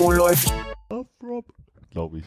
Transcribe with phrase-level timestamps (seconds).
[0.00, 0.52] Oh, läuft.
[1.90, 2.24] Glaube ich.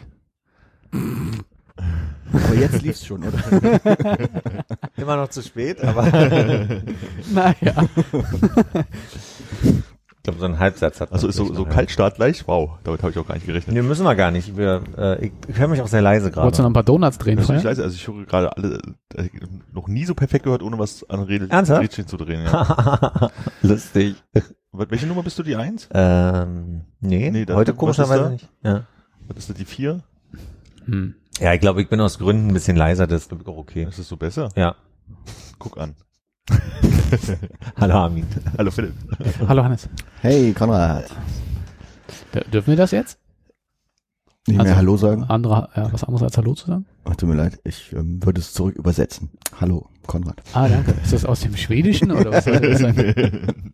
[0.91, 3.37] Aber jetzt lief's schon, oder?
[4.97, 6.03] Immer noch zu spät, aber
[7.33, 7.87] Naja.
[9.63, 11.63] ich glaube, so ein Halbsatz hat Also so, so.
[11.65, 12.45] Kaltstart gleich?
[12.47, 13.73] Wow, damit habe ich auch gar nicht gerechnet.
[13.75, 14.57] Nee, müssen wir gar nicht.
[14.57, 16.67] Wir, äh, ich, ich höre mich auch sehr leise Wolltest du noch gerade.
[16.69, 18.81] ein paar Donuts drehen ist nicht leise, also ich höre gerade alle,
[19.15, 19.29] äh,
[19.71, 21.81] noch nie so perfekt gehört, ohne was an Rede, Ernsthaft?
[21.81, 22.43] Rädchen zu drehen.
[22.43, 23.31] Ja.
[23.61, 24.15] Lustig.
[24.73, 25.89] Welche Nummer bist du, die Eins?
[25.93, 28.29] Ähm, nee, Nee, da- heute komischerweise da?
[28.29, 28.49] nicht.
[28.63, 28.87] Ja.
[29.27, 30.01] Was ist das, die Vier?
[30.85, 31.13] Hm.
[31.39, 33.57] ja, ich glaube, ich bin aus Gründen ein bisschen leiser, das ist glaub ich, auch
[33.57, 33.83] okay.
[33.87, 34.49] Ist das so besser?
[34.55, 34.75] Ja.
[35.59, 35.95] Guck an.
[37.79, 38.25] Hallo Armin.
[38.57, 38.93] Hallo Philipp.
[39.47, 39.87] Hallo Hannes.
[40.21, 41.05] Hey, Konrad.
[42.33, 43.19] D- Dürfen wir das jetzt?
[44.47, 45.23] Nicht mehr Also- Hallo sagen?
[45.25, 46.85] Andere, ja, was anderes als Hallo zu sagen?
[47.03, 49.29] Ach, tut mir leid, ich ähm, würde es zurück übersetzen.
[49.59, 50.41] Hallo, Konrad.
[50.53, 50.93] Ah, danke.
[51.03, 53.73] Ist das aus dem Schwedischen oder was soll das sein?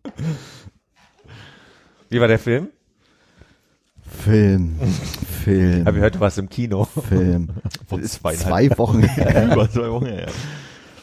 [2.10, 2.68] Wie war der Film?
[4.08, 4.76] Film,
[5.44, 6.84] Film, Hab ich heute was im Kino.
[6.84, 7.48] Film.
[7.86, 9.52] Von Das ist zwei Wochen her.
[9.52, 10.28] Über zwei Wochen her.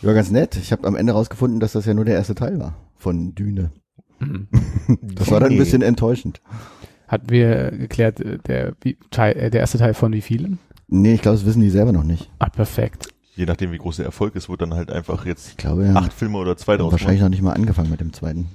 [0.02, 0.56] Ja, ganz nett.
[0.56, 3.72] Ich habe am Ende rausgefunden, dass das ja nur der erste Teil war von Düne.
[4.20, 4.48] Hm.
[5.02, 6.42] Das war dann ein bisschen enttäuschend.
[7.08, 10.58] Hatten wir geklärt, äh, der, wie, Teil, äh, der erste Teil von wie vielen?
[10.88, 12.30] Nee, ich glaube, das wissen die selber noch nicht.
[12.40, 13.10] Ah, perfekt.
[13.36, 15.96] Je nachdem, wie groß der Erfolg ist, wird dann halt einfach jetzt Ich glaube, ja.
[15.96, 18.48] acht Filme oder zwei draus wahrscheinlich noch nicht mal angefangen mit dem zweiten.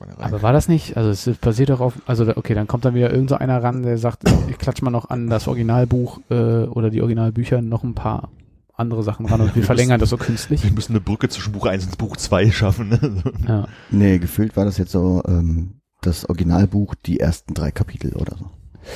[0.00, 0.24] Schweinerei.
[0.24, 3.12] Aber war das nicht, also es basiert doch auf, also okay, dann kommt dann wieder
[3.12, 6.90] irgend so einer ran, der sagt, ich klatsch mal noch an das Originalbuch äh, oder
[6.90, 8.30] die Originalbücher noch ein paar
[8.74, 10.64] andere Sachen ran und wir verlängern das so künstlich.
[10.64, 12.88] Wir müssen eine Brücke zwischen Buch 1 und Buch 2 schaffen.
[12.88, 13.22] Ne?
[13.46, 13.68] Ja.
[13.90, 18.50] Nee, gefühlt war das jetzt so ähm, das Originalbuch, die ersten drei Kapitel oder so.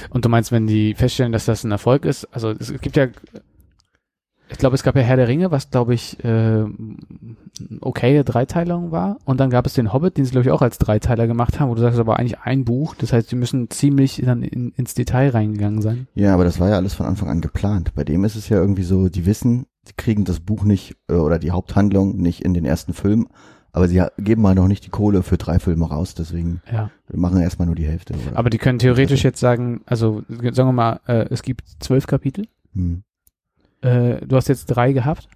[0.09, 3.09] Und du meinst, wenn die feststellen, dass das ein Erfolg ist, also es gibt ja,
[4.49, 6.65] ich glaube, es gab ja Herr der Ringe, was glaube ich äh,
[7.81, 9.19] okay Dreiteilung war.
[9.25, 11.71] Und dann gab es den Hobbit, den sie glaube ich auch als Dreiteiler gemacht haben,
[11.71, 12.95] wo du sagst, aber eigentlich ein Buch.
[12.95, 16.07] Das heißt, sie müssen ziemlich dann in, ins Detail reingegangen sein.
[16.15, 17.95] Ja, aber das war ja alles von Anfang an geplant.
[17.95, 21.15] Bei dem ist es ja irgendwie so, die wissen, sie kriegen das Buch nicht äh,
[21.15, 23.29] oder die Haupthandlung nicht in den ersten Film,
[23.73, 26.91] aber sie geben mal noch nicht die Kohle für drei Filme raus, deswegen Ja.
[27.09, 28.15] wir machen erstmal nur die Hälfte.
[28.15, 28.39] Oder?
[28.39, 32.47] Aber die können theoretisch jetzt sagen, also sagen wir mal, äh, es gibt zwölf Kapitel.
[32.75, 33.03] hm.
[33.85, 35.29] Äh, du hast jetzt drei gehabt.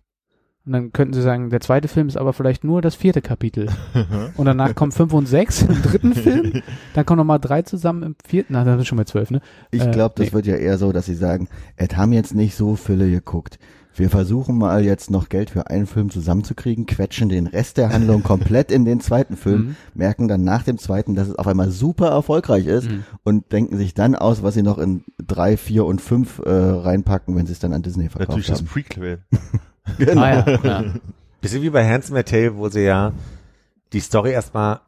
[0.66, 3.70] Und dann könnten sie sagen, der zweite Film ist aber vielleicht nur das vierte Kapitel.
[4.36, 6.62] Und danach kommen fünf und sechs im dritten Film.
[6.92, 8.52] Dann kommen nochmal drei zusammen im vierten.
[8.52, 9.40] Na, dann sind schon mal zwölf, ne?
[9.70, 10.32] Ich Äh, glaube, das nee.
[10.34, 13.58] wird ja eher so, dass sie sagen, es haben jetzt nicht so viele geguckt.
[13.98, 18.22] Wir versuchen mal jetzt noch Geld für einen Film zusammenzukriegen, quetschen den Rest der Handlung
[18.22, 19.76] komplett in den zweiten Film, Mhm.
[19.94, 23.04] merken dann nach dem zweiten, dass es auf einmal super erfolgreich ist Mhm.
[23.24, 27.34] und denken sich dann aus, was sie noch in drei, vier und fünf äh, reinpacken,
[27.36, 28.66] wenn sie es dann an Disney verkauft Natürlich das haben.
[28.68, 29.18] Prequel.
[29.98, 30.22] Genau.
[30.22, 30.84] Ah, ja, ja.
[31.40, 33.12] Bisschen wie bei Handsome Tale, wo sie ja
[33.92, 34.80] die Story erstmal,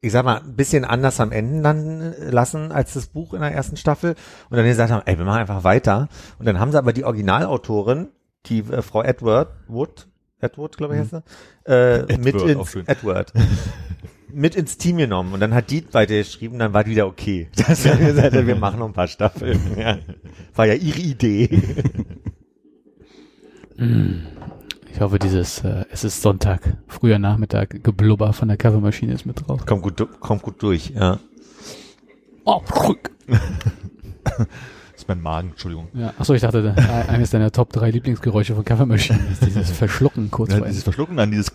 [0.00, 3.52] ich sag mal, ein bisschen anders am Ende dann lassen als das Buch in der
[3.52, 4.14] ersten Staffel
[4.48, 6.08] und dann gesagt haben, ey, wir machen einfach weiter.
[6.38, 8.08] Und dann haben sie aber die Originalautorin,
[8.46, 10.08] die äh, Frau Edward Wood,
[10.40, 12.88] Edward, glaube ich heißt sie, äh, mit Edward, auch ins.
[12.88, 13.32] Edward,
[14.32, 17.48] mit ins Team genommen und dann hat die weiter geschrieben, dann war die wieder okay.
[17.56, 19.58] Das wir gesagt, wir machen noch ein paar Staffeln.
[19.76, 19.98] Ja.
[20.54, 21.60] War ja ihre Idee.
[24.98, 29.46] Ich hoffe, dieses äh, Es ist Sonntag, früher Nachmittag, Geblubber von der Covermaschine ist mit
[29.46, 29.64] drauf.
[29.64, 31.20] Kommt gut, kommt gut durch, ja.
[32.44, 32.60] Oh,
[33.28, 34.48] Das
[34.96, 35.86] ist mein Magen, Entschuldigung.
[35.94, 36.12] ja.
[36.18, 40.50] Achso, ich dachte, äh, eines deiner Top 3 Lieblingsgeräusche von Covermaschine ist dieses Verschlucken kurz
[40.50, 40.82] Ja, dieses.
[40.82, 41.52] Verschlucken, dann dieses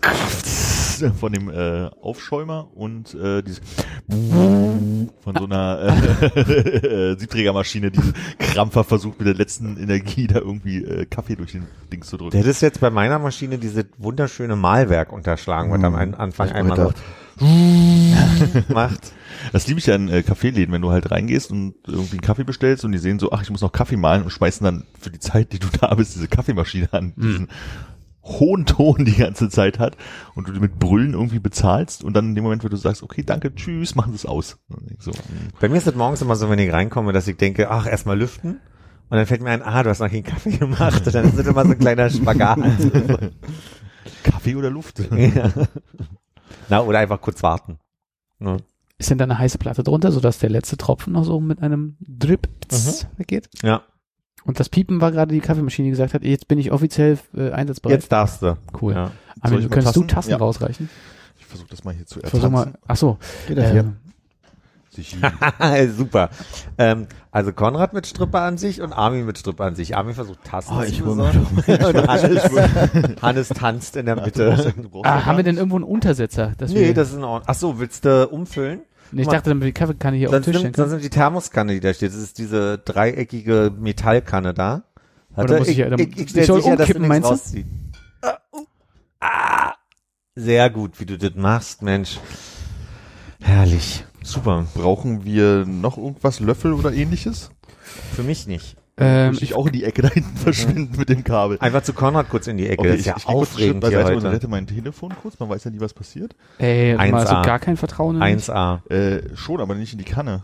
[1.20, 3.60] von dem äh, Aufschäumer und äh, dieses
[4.08, 5.96] von so einer
[6.34, 8.00] äh, Siebträgermaschine, die
[8.38, 12.24] krampfer versucht mit der letzten Energie da irgendwie äh, Kaffee durch den Dings zu Der
[12.24, 12.36] drücken.
[12.38, 16.76] hätte es jetzt bei meiner Maschine diese wunderschöne Malwerk unterschlagen, was am Ein- Anfang einmal
[16.76, 16.92] so
[18.68, 19.12] macht.
[19.52, 22.44] Das liebe ich ja in äh, Kaffeeläden, wenn du halt reingehst und irgendwie einen Kaffee
[22.44, 25.10] bestellst und die sehen so, ach, ich muss noch Kaffee malen und schmeißen dann für
[25.10, 27.48] die Zeit, die du da bist, diese Kaffeemaschine an, die diesen
[28.24, 29.96] hohen Ton die ganze Zeit hat
[30.34, 33.02] und du die mit Brüllen irgendwie bezahlst und dann in dem Moment, wo du sagst,
[33.02, 34.58] okay, danke, tschüss, machen sie es aus.
[34.98, 35.52] So, mm.
[35.60, 38.18] Bei mir ist es morgens immer so, wenn ich reinkomme, dass ich denke, ach, erstmal
[38.18, 38.60] lüften.
[39.10, 41.06] Und dann fällt mir ein, ah, du hast noch keinen Kaffee gemacht.
[41.06, 42.58] Und dann ist es immer so ein kleiner Spagat.
[44.22, 45.00] Kaffee oder Luft?
[45.10, 45.52] ja.
[46.68, 47.78] Na, oder einfach kurz warten.
[48.38, 48.56] Ne?
[48.98, 51.96] ist denn da eine heiße Platte drunter, sodass der letzte Tropfen noch so mit einem
[52.00, 53.48] Drip pss, weggeht?
[53.62, 53.82] Ja,
[54.44, 57.50] Und das Piepen war gerade die Kaffeemaschine, die gesagt hat, jetzt bin ich offiziell äh,
[57.50, 58.00] einsatzbereit.
[58.00, 58.56] jetzt darfst du.
[58.80, 58.92] Cool.
[58.94, 59.10] Ja.
[59.36, 60.08] Ich mal könntest du Tassen?
[60.08, 60.36] Tassen Ja.
[60.36, 60.88] rausreichen?
[61.38, 62.72] Ich versuche das mal hier zu Versuch mal.
[62.86, 63.18] Ach so.
[63.48, 63.80] Geht das hier?
[63.80, 63.96] Ähm,
[64.90, 65.16] Sich
[65.96, 66.30] Super.
[66.78, 69.94] Ähm, also Konrad mit Stripperansicht und Armin mit Stripperansicht.
[69.94, 71.46] Armin versucht Tasten Oh, zu ich hol besorgen.
[71.66, 74.74] Und Hannes, Hannes tanzt in der Mitte.
[75.04, 76.52] ah, haben wir denn irgendwo einen Untersetzer?
[76.58, 77.44] Dass Nee, wir, das ist in Ordnung.
[77.46, 78.82] Ach so, willst du umfüllen?
[79.14, 80.90] Nee, ich dachte, damit wir die Kaffeekanne hier auf den Sonst Tisch sonst können.
[80.90, 82.10] nimm die Thermoskanne, die da steht.
[82.10, 84.84] Das ist diese dreieckige Metallkanne da.
[85.36, 87.32] Oder muss ich ja- dann- ich, ich ich stell soll sicher, dass du meinst du?
[87.32, 87.66] rausziehst.
[88.22, 88.64] Ah, uh,
[89.20, 89.72] ah.
[90.36, 92.18] Sehr gut, wie du das machst, Mensch.
[93.40, 94.04] Herrlich.
[94.22, 94.66] Super.
[94.74, 97.50] Brauchen wir noch irgendwas, Löffel oder ähnliches?
[98.14, 98.76] Für mich nicht.
[98.96, 101.58] Ähm, Muss ich auch in die Ecke da hinten verschwinden mit dem Kabel.
[101.60, 102.80] Einfach zu Konrad kurz in die Ecke.
[102.80, 104.30] Okay, das ist ja ich, ich geh kurz aufregend hier heute.
[104.30, 105.38] rette mein Telefon kurz.
[105.40, 106.36] Man weiß ja nie, was passiert.
[106.58, 107.44] ey, mal so 1A.
[107.44, 108.48] gar kein Vertrauen in mich.
[108.48, 108.88] 1A.
[108.90, 110.42] Äh, schon, aber nicht in die Kanne.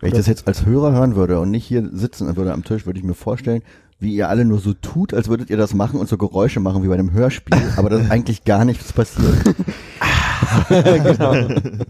[0.00, 2.86] Wenn ich das jetzt als Hörer hören würde und nicht hier sitzen würde am Tisch,
[2.86, 3.62] würde ich mir vorstellen,
[4.00, 6.82] wie ihr alle nur so tut, als würdet ihr das machen und so Geräusche machen
[6.82, 9.54] wie bei einem Hörspiel, aber dass eigentlich gar nichts passiert.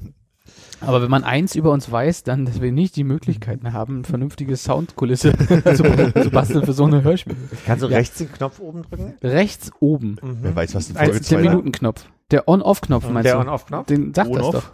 [0.85, 4.05] Aber wenn man eins über uns weiß, dann, dass wir nicht die Möglichkeiten haben, eine
[4.05, 5.33] vernünftige Soundkulisse
[5.77, 5.83] zu,
[6.23, 7.37] zu basteln für so eine Hörspiel.
[7.67, 7.97] Kannst du Ja.
[7.99, 9.15] rechts den Knopf oben drücken?
[9.23, 10.17] Rechts oben.
[10.23, 12.05] Wer weiß, was die Als Folge der 2 Minutenknopf.
[12.31, 13.41] Der On-Off-Knopf meinst Der du?
[13.41, 13.87] On-Off-Knopf?
[13.87, 14.65] Den sagt das doch.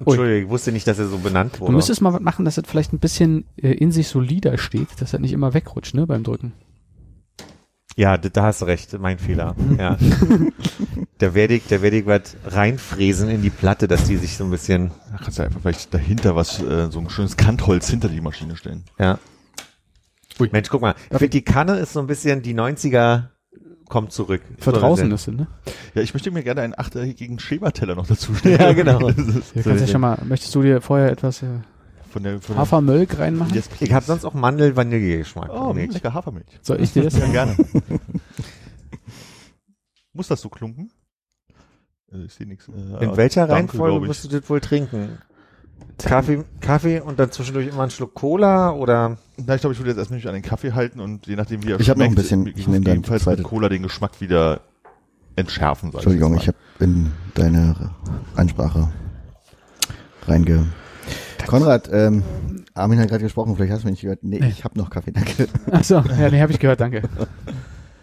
[0.00, 1.72] Entschuldigung, ich wusste nicht, dass er so benannt Du wurde.
[1.72, 5.12] müsstest mal was machen, dass das vielleicht ein bisschen äh, in sich solider steht, dass
[5.12, 6.52] er nicht immer wegrutscht, ne, beim Drücken.
[7.96, 9.54] Ja, da, da hast du recht, mein Fehler.
[9.78, 9.96] Ja.
[11.18, 14.44] da werde ich, da werde ich was reinfräsen in die Platte, dass die sich so
[14.44, 18.08] ein bisschen, Da kannst du einfach vielleicht dahinter was, äh, so ein schönes Kantholz hinter
[18.08, 18.84] die Maschine stellen.
[18.98, 19.18] ja.
[20.40, 20.48] Ui.
[20.50, 23.26] Mensch, guck mal, ich finde die Kanne ist so ein bisschen die 90er
[23.88, 24.42] kommt zurück.
[24.58, 25.46] Verdraußen So, ist ne?
[25.94, 28.60] Ja, ich möchte mir gerne einen achteckigen Schäberteller noch dazu stellen.
[28.60, 28.98] Ja, genau.
[29.10, 31.46] Du kannst ja schon mal, möchtest du dir vorher etwas äh,
[32.14, 33.52] Von der, von Hafermilch reinmachen?
[33.52, 35.50] Yes, Ich habe sonst auch Mandel-Vanille-Geschmack.
[35.52, 35.94] Oh, Milch.
[35.94, 36.46] lecker Hafermilch.
[36.62, 37.14] Soll ich dir das?
[37.18, 37.56] Ja, gerne.
[40.12, 40.90] Muss das so klunken?
[42.12, 42.68] Äh, ich sehe nichts.
[42.68, 45.18] Äh, In welcher Danke, Reihenfolge musst du das wohl trinken?
[45.98, 49.18] Kaffee, Kaffee und dann zwischendurch immer einen Schluck Cola oder?
[49.44, 51.64] Na, ich glaube, ich würde jetzt erstmal mich an den Kaffee halten und je nachdem,
[51.64, 53.68] wie er Ich hab noch ein schmeckt, bisschen- ich nehm dann jedenfalls zweite- mit Cola
[53.68, 54.60] den Geschmack wieder
[55.34, 55.92] entschärfen.
[55.92, 57.90] Entschuldigung, ich ich habe in deine
[58.36, 58.92] Ansprache
[60.28, 60.66] reinge...
[61.46, 62.22] Konrad, ähm,
[62.74, 64.22] Armin hat gerade gesprochen, vielleicht hast du mich nicht gehört.
[64.24, 64.48] Nee, Nee.
[64.48, 65.46] ich habe noch Kaffee, danke.
[65.70, 67.02] Achso, ja, nee, habe ich gehört, danke.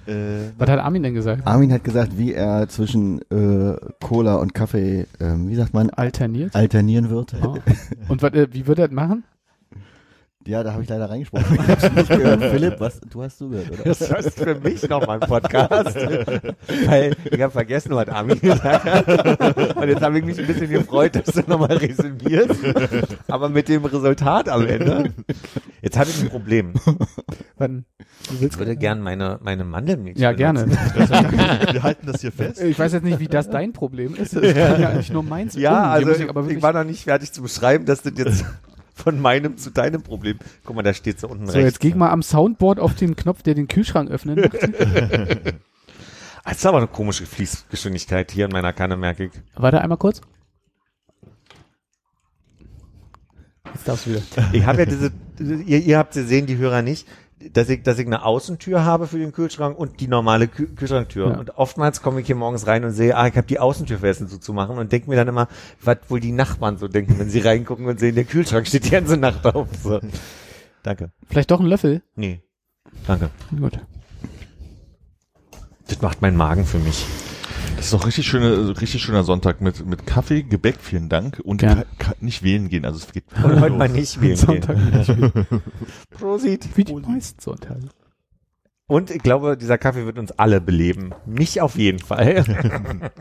[0.07, 1.45] Äh, Was hat Armin denn gesagt?
[1.45, 6.55] Armin hat gesagt, wie er zwischen äh, Cola und Kaffee, ähm, wie sagt man, Alterniert?
[6.55, 7.35] alternieren wird.
[7.43, 7.57] Oh.
[8.09, 9.23] Und was, äh, wie würde er das machen?
[10.47, 11.57] Ja, da habe ich leider reingesprochen.
[11.67, 12.43] Ich habe nicht gehört.
[12.43, 13.83] Philipp, was, du hast zugehört, oder?
[13.83, 15.95] Das ist für mich nochmal ein Podcast.
[16.85, 19.75] Weil ich habe vergessen, was Armin gesagt hat.
[19.75, 22.59] Und jetzt habe ich mich ein bisschen gefreut, dass du nochmal resümierst.
[23.27, 25.13] Aber mit dem Resultat am Ende.
[25.81, 26.73] Jetzt habe ich ein Problem.
[27.57, 27.85] Wann,
[28.27, 30.69] du Ich willst würde gern meine, meine Mandelmilch Ja, benutzen.
[30.99, 31.73] gerne.
[31.73, 32.61] wir halten das hier fest.
[32.61, 34.35] Ich weiß jetzt nicht, wie das dein Problem ist.
[34.35, 35.55] Das kann ja eigentlich nur meins.
[35.55, 38.01] Ja, umgehen, also ich, ich aber ich wirklich, war noch nicht fertig zu beschreiben, dass
[38.01, 38.45] das jetzt
[39.01, 40.39] von meinem zu deinem Problem.
[40.63, 41.65] Guck mal, da steht so unten so, rechts.
[41.65, 44.61] jetzt geh mal am Soundboard auf den Knopf, der den Kühlschrank öffnen macht.
[46.43, 49.31] Das ist aber eine komische Fließgeschwindigkeit hier in meiner Kanne, merke ich.
[49.55, 50.21] Warte einmal kurz.
[53.73, 54.21] Jetzt darfst du wieder.
[54.51, 57.07] Ich habe ja diese, ihr, ihr habt sie sehen, die Hörer nicht,
[57.53, 61.29] dass ich, dass ich eine Außentür habe für den Kühlschrank und die normale Kü Kühlschranktür.
[61.29, 61.39] Ja.
[61.39, 64.27] Und oftmals komme ich hier morgens rein und sehe, ah, ich habe die Außentür vergessen
[64.27, 65.47] zuzumachen und denke mir dann immer,
[65.81, 68.91] was wohl die Nachbarn so denken, wenn sie reingucken und sehen, der Kühlschrank steht die
[68.91, 69.67] ganze Nacht auf.
[69.83, 69.99] So.
[70.83, 71.11] Danke.
[71.29, 72.01] Vielleicht doch ein Löffel?
[72.15, 72.41] Nee.
[73.07, 73.29] Danke.
[73.57, 73.79] Gut.
[75.87, 77.05] Das macht mein Magen für mich.
[77.81, 81.41] Das ist doch richtig schöne, richtig schöner Sonntag mit, mit Kaffee, Gebäck, vielen Dank.
[81.43, 81.83] Und ka-
[82.19, 83.23] nicht wählen gehen, also es geht.
[83.43, 85.33] Und heute mal nicht wählen Sonntag gehen.
[85.33, 85.47] nicht.
[86.11, 86.69] Prosit.
[86.77, 87.89] Wie die meisten Sonntage.
[88.85, 91.15] Und ich glaube, dieser Kaffee wird uns alle beleben.
[91.25, 92.43] Mich auf jeden Fall.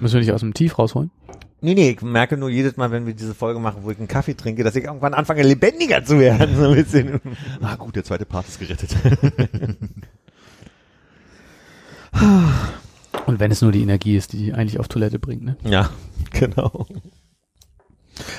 [0.00, 1.12] Müssen wir nicht aus dem Tief rausholen?
[1.60, 4.08] Nee, nee, ich merke nur jedes Mal, wenn wir diese Folge machen, wo ich einen
[4.08, 6.56] Kaffee trinke, dass ich irgendwann anfange, lebendiger zu werden.
[6.56, 7.20] So ein bisschen.
[7.60, 8.96] Ah gut, der zweite Part ist gerettet.
[13.26, 15.56] Und wenn es nur die Energie ist, die eigentlich auf Toilette bringt, ne?
[15.64, 15.90] Ja,
[16.32, 16.86] genau.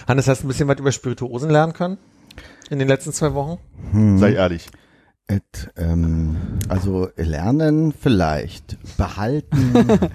[0.08, 1.98] Hannes, hast du ein bisschen was über Spirituosen lernen können?
[2.70, 3.60] In den letzten zwei Wochen?
[3.92, 4.18] Hm.
[4.18, 4.70] Sei ehrlich.
[5.28, 6.36] Et, ähm,
[6.68, 10.00] also lernen vielleicht, behalten.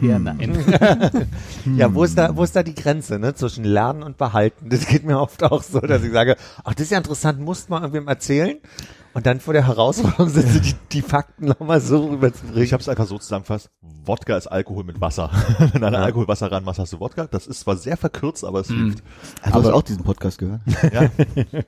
[0.00, 0.56] Ja, nein.
[1.76, 4.70] Ja, wo ist da, wo ist da die Grenze, ne, zwischen Lernen und Behalten?
[4.70, 7.68] Das geht mir oft auch so, dass ich sage, ach, das ist ja interessant, musst
[7.68, 8.56] mal irgendwem erzählen.
[9.14, 12.62] Und dann vor der Herausforderung sind, die, die Fakten nochmal so rüberzubringen.
[12.62, 13.70] Ich habe es einfach so zusammengefasst.
[14.04, 15.30] Wodka ist Alkohol mit Wasser.
[15.72, 17.26] Wenn du an Alkohol Wasser ranmachst, hast du Wodka.
[17.26, 19.02] Das ist zwar sehr verkürzt, aber es hilft.
[19.42, 20.60] Hast du auch diesen Podcast gehört?
[20.92, 21.10] Ja.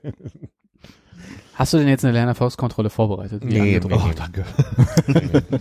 [1.55, 3.45] Hast du denn jetzt eine Lernerfolgskontrolle vorbereitet?
[3.45, 4.01] Wie Nee, angedroht?
[4.03, 4.15] Oh, nee.
[4.17, 4.45] danke.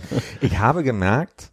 [0.40, 1.52] Ich habe gemerkt,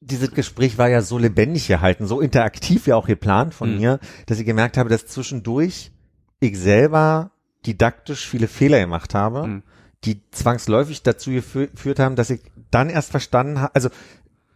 [0.00, 3.76] dieses Gespräch war ja so lebendig gehalten, so interaktiv ja auch geplant von Mhm.
[3.78, 5.92] mir, dass ich gemerkt habe, dass zwischendurch
[6.40, 7.32] ich selber
[7.66, 9.62] didaktisch viele Fehler gemacht habe, Mhm.
[10.04, 12.40] die zwangsläufig dazu gefü- geführt haben, dass ich
[12.70, 13.88] dann erst verstanden habe, also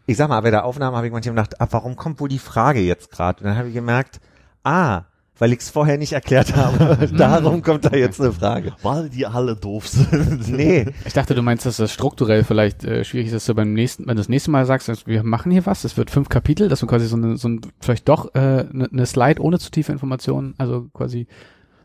[0.06, 2.38] ich sag mal, bei der Aufnahme habe ich manchmal gedacht, ah, warum kommt wohl die
[2.38, 3.40] Frage jetzt gerade?
[3.42, 4.20] Und dann habe ich gemerkt,
[4.62, 5.02] ah,
[5.38, 7.08] weil ich es vorher nicht erklärt habe.
[7.16, 8.72] Darum kommt da jetzt eine Frage.
[8.82, 10.46] Weil die alle doof sind.
[10.48, 13.72] Nee, Ich dachte, du meinst, dass das strukturell vielleicht äh, schwierig ist, dass du beim
[13.72, 16.28] nächsten, wenn du das nächste Mal sagst, dass wir machen hier was, es wird fünf
[16.28, 19.58] Kapitel, dass du quasi so eine, so ein, vielleicht doch äh, eine, eine Slide ohne
[19.58, 21.26] zu tiefe Informationen, also quasi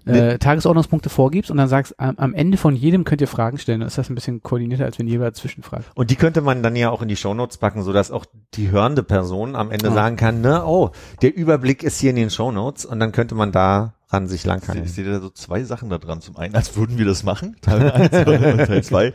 [0.05, 3.79] äh, Tagesordnungspunkte vorgibst und dann sagst, am, am Ende von jedem könnt ihr Fragen stellen.
[3.81, 5.85] Dann ist das ein bisschen koordinierter, als wenn jeder zwischenfragt.
[5.95, 8.25] Und die könnte man dann ja auch in die Shownotes packen, so dass auch
[8.55, 9.93] die hörende Person am Ende Ah.
[9.93, 10.91] sagen kann, ne, oh,
[11.21, 14.45] der Überblick ist hier in den Shownotes und dann könnte man da ran sich Ich
[14.47, 14.87] langhangeln.
[14.87, 16.21] sehe da so zwei Sachen da dran.
[16.21, 19.13] Zum einen, als würden wir das machen, Teil 1 und Teil 2.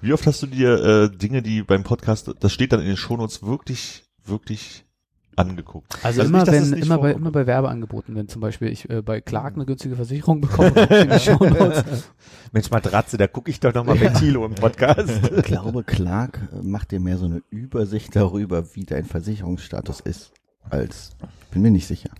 [0.00, 2.96] Wie oft hast du dir äh, Dinge, die beim Podcast, das steht dann in den
[2.96, 4.86] Shownotes, wirklich, wirklich
[5.36, 5.92] angeguckt?
[6.02, 9.02] Also, Also immer nicht, wenn immer bei immer bei Werbeangeboten, wenn zum Beispiel ich äh,
[9.02, 11.84] bei Clark eine günstige Versicherung bekomme, gucke ich in die Shownotes.
[12.52, 15.08] Mensch, Matratze, da gucke ich doch nochmal bei Thilo im Podcast.
[15.36, 20.32] Ich glaube, Clark äh, macht dir mehr so eine Übersicht darüber, wie dein Versicherungsstatus ist,
[20.68, 21.10] als,
[21.50, 22.10] bin mir nicht sicher.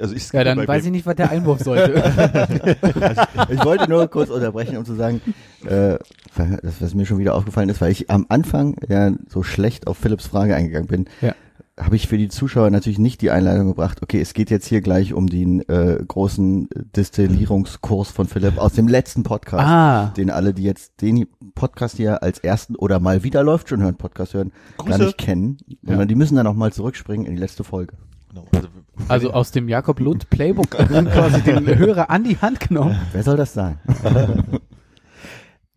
[0.00, 1.94] Also ich Ja, dann weiß ich nicht, was der Einwurf sollte.
[3.50, 5.20] Ich wollte nur kurz unterbrechen, um zu sagen,
[5.64, 5.98] äh,
[6.36, 9.98] das, was mir schon wieder aufgefallen ist, weil ich am Anfang ja so schlecht auf
[9.98, 11.34] Philips Frage eingegangen bin, Ja.
[11.78, 14.80] Habe ich für die Zuschauer natürlich nicht die Einleitung gebracht, okay, es geht jetzt hier
[14.80, 20.54] gleich um den äh, großen Destillierungskurs von Philipp aus dem letzten Podcast, ah, den alle,
[20.54, 24.52] die jetzt den Podcast hier als ersten oder mal wieder läuft schon hören, Podcast hören,
[24.78, 25.04] gar Grüße.
[25.04, 27.94] nicht kennen, sondern die müssen dann auch mal zurückspringen in die letzte Folge.
[28.30, 28.68] Genau, also,
[29.08, 32.98] also aus dem Jakob Lund Playbook quasi den Hörer an die Hand genommen.
[33.12, 33.78] Wer soll das sein?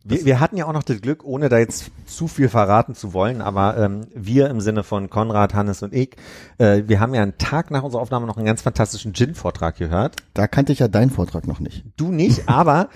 [0.09, 3.13] Wir, wir hatten ja auch noch das Glück, ohne da jetzt zu viel verraten zu
[3.13, 6.15] wollen, aber ähm, wir im Sinne von Konrad, Hannes und ich,
[6.57, 10.15] äh, wir haben ja einen Tag nach unserer Aufnahme noch einen ganz fantastischen Gin-Vortrag gehört.
[10.33, 11.85] Da kannte ich ja deinen Vortrag noch nicht.
[11.95, 12.89] Du nicht, aber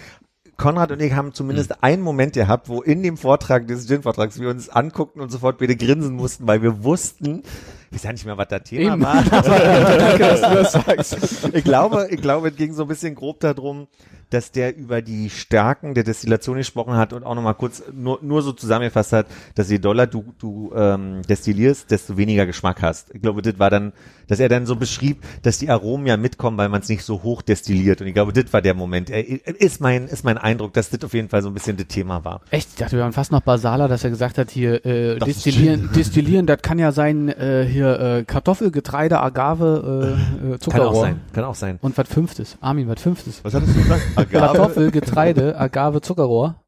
[0.58, 4.50] Konrad und ich haben zumindest einen Moment gehabt, wo in dem Vortrag des Gin-Vortrags wir
[4.50, 7.44] uns anguckten und sofort wieder grinsen mussten, weil wir wussten,
[7.90, 9.04] ich weiß ja nicht mehr, was das Thema Eben.
[9.04, 9.24] war.
[9.32, 11.18] Danke, dass du das sagst.
[11.54, 13.88] Ich glaube, ich glaube, es ging so ein bisschen grob darum,
[14.34, 18.42] dass der über die Stärken der Destillation gesprochen hat und auch nochmal kurz nur, nur
[18.42, 23.14] so zusammengefasst hat, dass je doller du, du ähm, destillierst, desto weniger Geschmack hast.
[23.14, 23.94] Ich glaube, das war dann,
[24.28, 27.22] dass er dann so beschrieb, dass die Aromen ja mitkommen, weil man es nicht so
[27.24, 28.02] hoch destilliert.
[28.02, 29.10] Und ich glaube, das war der Moment.
[29.10, 31.88] Er, ist mein, ist mein Eindruck, dass das auf jeden Fall so ein bisschen das
[31.88, 32.42] Thema war.
[32.50, 35.28] Echt, ich dachte, wir waren fast noch basaler, dass er gesagt hat, hier äh, Das
[35.28, 40.60] destillieren, destillieren, das kann ja sein, äh, hier äh, Kartoffel, Getreide, Agave, äh, äh, Kann
[40.60, 40.90] Zuckerrohr.
[40.90, 41.22] auch sein.
[41.34, 41.78] Kann auch sein.
[41.82, 42.58] Und was fünftes?
[42.62, 43.44] Armin, was fünftes?
[43.44, 44.02] was hattest du gesagt?
[44.24, 44.40] Agave?
[44.48, 46.60] Kartoffel, Getreide, Agave, Zuckerrohr.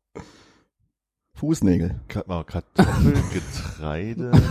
[1.38, 2.00] Fußnägel.
[2.30, 4.32] Oh, Kartoffel, Getreide.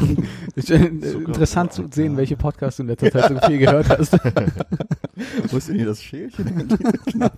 [0.57, 4.13] Äh, interessant zu sehen, welche Podcasts du in letzter Zeit so viel gehört hast.
[5.51, 6.69] Wo ist denn hier das Schälchen?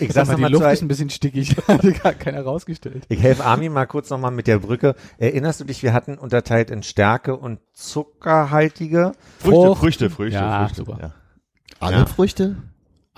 [0.00, 1.56] Ich Sag mal, die Luft ist ein bisschen stickig.
[1.66, 3.04] Hat gar keiner rausgestellt.
[3.08, 4.94] Ich helfe Armin mal kurz nochmal mit der Brücke.
[5.16, 9.12] Erinnerst du dich, wir hatten unterteilt in Stärke und zuckerhaltige.
[9.38, 9.80] Früchte, Frucht.
[9.80, 10.76] Früchte, Früchte, Ja, Früchte.
[10.76, 10.98] super.
[11.00, 11.12] Ja.
[11.80, 12.06] Alle Ja.
[12.06, 12.56] Früchte?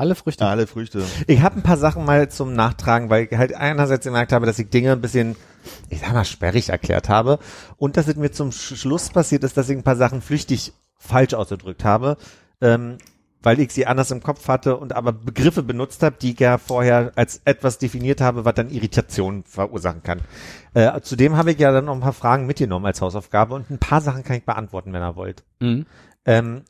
[0.01, 0.47] Alle Früchte.
[0.47, 1.05] Alle Früchte.
[1.27, 4.59] Ich habe ein paar Sachen mal zum Nachtragen, weil ich halt einerseits gemerkt habe, dass
[4.59, 5.37] ich Dinge ein bisschen,
[5.91, 7.39] ich sag mal, sperrig erklärt habe
[7.77, 10.73] und dass es mir zum Sch- Schluss passiert ist, dass ich ein paar Sachen flüchtig
[10.97, 12.17] falsch ausgedrückt habe,
[12.63, 12.97] ähm,
[13.43, 16.57] weil ich sie anders im Kopf hatte und aber Begriffe benutzt habe, die ich ja
[16.57, 20.23] vorher als etwas definiert habe, was dann Irritation verursachen kann.
[20.73, 23.79] Äh, zudem habe ich ja dann noch ein paar Fragen mitgenommen als Hausaufgabe und ein
[23.79, 25.45] paar Sachen kann ich beantworten, wenn ihr wollt.
[25.61, 25.85] Mhm.
[26.25, 26.63] Ähm,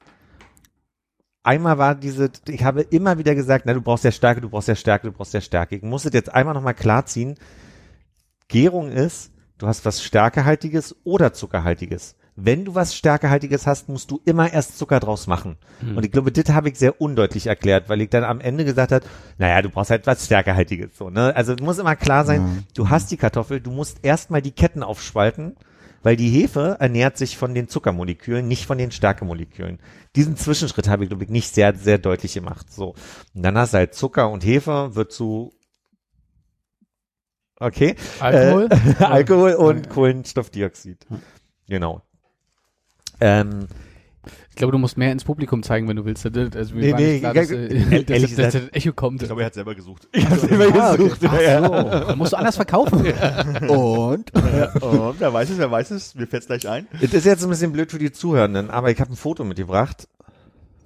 [1.42, 4.68] einmal war diese, ich habe immer wieder gesagt, na, du brauchst ja Stärke, du brauchst
[4.68, 5.76] ja Stärke, du brauchst ja Stärke.
[5.76, 7.36] Ich muss es jetzt einmal nochmal klarziehen.
[8.48, 12.16] Gärung ist, du hast was Stärkehaltiges oder Zuckerhaltiges.
[12.36, 15.58] Wenn du was Stärkehaltiges hast, musst du immer erst Zucker draus machen.
[15.96, 18.92] Und ich glaube, das habe ich sehr undeutlich erklärt, weil ich dann am Ende gesagt
[18.92, 19.04] habe,
[19.36, 20.96] naja, du brauchst halt was Stärkehaltiges.
[20.96, 21.36] So, ne?
[21.36, 25.56] Also muss immer klar sein, du hast die Kartoffel, du musst erstmal die Ketten aufspalten,
[26.02, 29.78] weil die Hefe ernährt sich von den Zuckermolekülen, nicht von den Stärkemolekülen.
[30.16, 32.72] Diesen Zwischenschritt habe ich, glaube ich, nicht sehr, sehr deutlich gemacht.
[32.72, 32.94] So.
[33.34, 35.52] Und dann hast du halt Zucker und Hefe, wird zu
[37.62, 37.94] Okay.
[38.20, 38.68] Alkohol?
[38.70, 41.06] Äh, Alkohol und Kohlenstoffdioxid.
[41.68, 42.00] Genau.
[43.20, 43.68] Ähm,
[44.50, 46.26] Ich glaube, du musst mehr ins Publikum zeigen, wenn du willst.
[46.26, 49.22] Also, mir Nee, nee, nicht klar, dass, äh, dass, dass, das Echo kommt.
[49.22, 50.08] Ich glaube, er hat selber gesucht.
[50.12, 51.20] Ich hab's immer gesucht.
[51.26, 52.98] Ach ja, so, dann musst du anders verkaufen.
[53.68, 54.32] Und?
[54.80, 56.86] oh, wer weiß es, wer weiß es, mir fällt's gleich ein.
[57.00, 60.08] Das ist jetzt ein bisschen blöd für die Zuhörenden, aber ich habe ein Foto mitgebracht.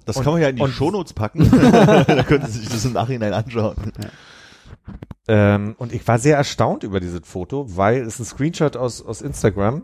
[0.05, 1.49] Das Und- kann man ja in die und- Shownotes packen.
[1.49, 3.75] da können Sie sich das im Nachhinein anschauen.
[5.27, 9.21] Ähm, und ich war sehr erstaunt über dieses Foto, weil es ein Screenshot aus, aus
[9.21, 9.83] Instagram.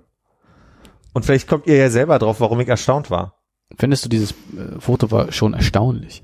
[1.13, 3.40] Und vielleicht kommt ihr ja selber drauf, warum ich erstaunt war.
[3.77, 6.23] Findest du dieses äh, Foto war schon erstaunlich?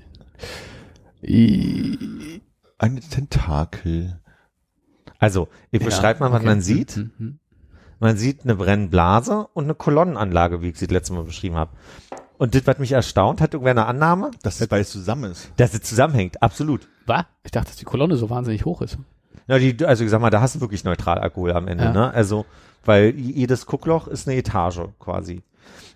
[1.22, 2.40] I-
[2.78, 4.20] Eine Tentakel.
[5.18, 6.46] Also, ich beschreibe mal, was okay.
[6.46, 6.96] man sieht.
[6.96, 7.38] Mhm, mhm.
[8.00, 11.72] Man sieht eine Brennblase und eine Kolonnenanlage, wie ich sie das letzte Mal beschrieben habe.
[12.36, 15.50] Und das, was mich erstaunt, hat irgendwer eine Annahme, Dass es beides zusammen ist.
[15.56, 16.40] dass es zusammenhängt.
[16.40, 16.86] Absolut.
[17.06, 17.24] Was?
[17.42, 18.96] Ich dachte, dass die Kolonne so wahnsinnig hoch ist.
[19.48, 21.92] Ja, die, also ich sag mal, da hast du wirklich Neutralalkohol am Ende, Ja.
[21.92, 22.14] ne?
[22.14, 22.46] Also,
[22.84, 25.42] weil jedes Guckloch ist eine Etage quasi.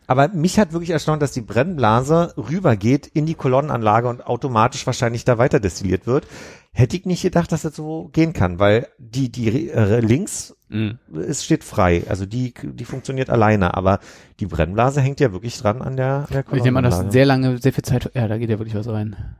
[0.06, 5.24] Aber mich hat wirklich erstaunt, dass die Brennblase rübergeht in die Kolonnenanlage und automatisch wahrscheinlich
[5.24, 6.26] da weiter destilliert wird.
[6.72, 10.98] Hätte ich nicht gedacht, dass das so gehen kann, weil die, die äh, links Mhm.
[11.14, 12.04] es steht frei.
[12.08, 14.00] Also die, die funktioniert alleine, aber
[14.40, 17.12] die Brennblase hängt ja wirklich dran an der, an der Ich nehme an, dass Kolonnenanlage.
[17.12, 19.36] sehr lange, sehr viel Zeit, ja, da geht ja wirklich was rein.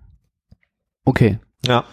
[1.04, 1.38] Okay.
[1.66, 1.84] Ja.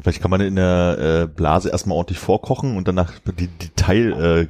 [0.00, 4.12] Vielleicht kann man in der äh, Blase erstmal ordentlich vorkochen und danach die, die Teil
[4.12, 4.48] äh,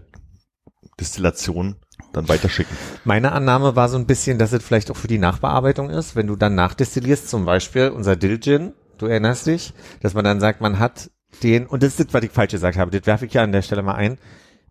[1.00, 1.76] Destillation
[2.12, 2.76] dann weiterschicken.
[3.04, 6.26] Meine Annahme war so ein bisschen, dass es vielleicht auch für die Nachbearbeitung ist, wenn
[6.26, 10.60] du dann nachdestillierst, zum Beispiel unser Dill Gin, du erinnerst dich, dass man dann sagt,
[10.60, 11.10] man hat
[11.42, 13.52] den, und das ist das, was ich falsch gesagt habe, das werfe ich ja an
[13.52, 14.18] der Stelle mal ein,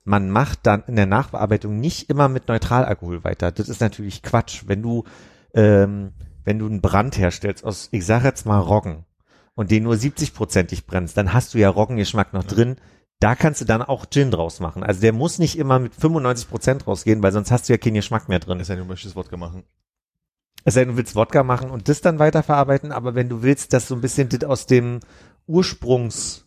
[0.03, 3.51] man macht dann in der Nachbearbeitung nicht immer mit Neutralalkohol weiter.
[3.51, 4.63] Das ist natürlich Quatsch.
[4.65, 5.03] Wenn du,
[5.53, 6.13] ähm,
[6.46, 9.03] wenn du einen Brand herstellst aus, ich sage jetzt mal Roggen,
[9.58, 12.75] und den nur 70-prozentig brennst, dann hast du ja Roggengeschmack noch drin.
[13.20, 14.84] Da kannst du dann auch Gin draus machen.
[14.84, 17.96] Also der muss nicht immer mit 95 Prozent rausgehen, weil sonst hast du ja keinen
[17.96, 18.60] Geschmack mehr drin.
[18.60, 19.64] Es sei denn, du möchtest Wodka machen.
[20.64, 23.74] Es sei denn, du willst Wodka machen und das dann weiterverarbeiten, aber wenn du willst,
[23.74, 25.00] dass so ein bisschen das aus dem
[25.48, 26.46] Ursprungs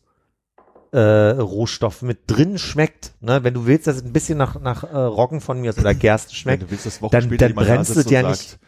[0.92, 3.42] äh, Rohstoff mit drin schmeckt, ne?
[3.44, 6.34] wenn du willst, dass es ein bisschen nach, nach äh, Roggen von mir oder Gerste
[6.34, 8.58] schmeckt, willst, dann- dann brennst du ja nicht- sagt,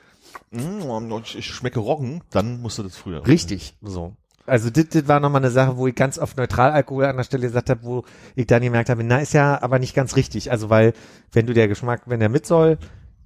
[0.50, 3.26] "Mm, ich schmecke Roggen, dann musst du das früher.
[3.26, 4.16] richtig, so.
[4.46, 7.46] Also das, das war nochmal eine Sache, wo ich ganz oft Neutralalkohol an der Stelle
[7.46, 10.50] gesagt habe, wo ich dann gemerkt habe, na, ist ja aber nicht ganz richtig.
[10.50, 10.94] Also weil,
[11.30, 12.78] wenn du der Geschmack, wenn der mit soll,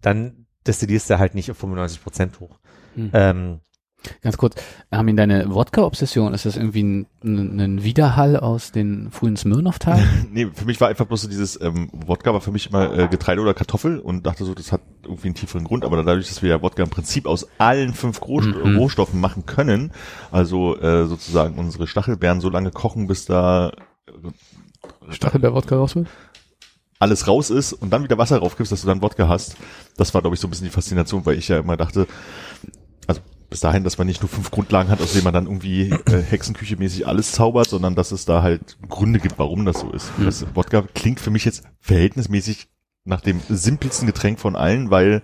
[0.02, 2.58] dann destillierst du halt nicht auf 95 Prozent hoch.
[2.94, 3.10] Hm.
[3.12, 3.60] Ähm,
[4.22, 4.54] Ganz kurz,
[4.90, 10.02] Armin, deine Wodka-Obsession, ist das irgendwie ein, ein, ein Widerhall aus den frühen Smirnoff-Tagen?
[10.32, 13.08] Nee, für mich war einfach bloß so dieses, ähm, Wodka war für mich immer äh,
[13.08, 16.42] Getreide oder Kartoffel und dachte so, das hat irgendwie einen tieferen Grund, aber dadurch, dass
[16.42, 18.76] wir ja Wodka im Prinzip aus allen fünf Rohst Mhm.
[18.76, 19.92] Rohstoffen machen können,
[20.30, 23.72] also äh, sozusagen unsere Stachelbeeren so lange kochen, bis da
[25.08, 26.06] Stachelbeer-Wodka raus will?
[26.98, 29.56] alles raus ist und dann wieder Wasser draufgibst, dass du dann Wodka hast.
[29.98, 32.06] Das war, glaube ich, so ein bisschen die Faszination, weil ich ja immer dachte,
[33.06, 35.90] also bis dahin, dass man nicht nur fünf Grundlagen hat, aus denen man dann irgendwie
[35.90, 40.10] äh, Hexenküche-mäßig alles zaubert, sondern dass es da halt Gründe gibt, warum das so ist.
[40.18, 42.68] Das Wodka klingt für mich jetzt verhältnismäßig
[43.04, 45.22] nach dem simpelsten Getränk von allen, weil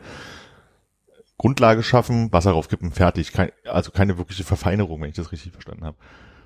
[1.37, 3.33] Grundlage schaffen, Wasser raufkippen, fertig.
[3.33, 5.97] Kein, also keine wirkliche Verfeinerung, wenn ich das richtig verstanden habe.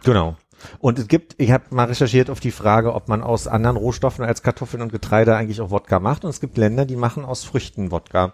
[0.04, 0.36] Genau.
[0.78, 4.24] Und es gibt, ich habe mal recherchiert auf die Frage, ob man aus anderen Rohstoffen
[4.24, 6.24] als Kartoffeln und Getreide eigentlich auch Wodka macht.
[6.24, 8.32] Und es gibt Länder, die machen aus Früchten Wodka.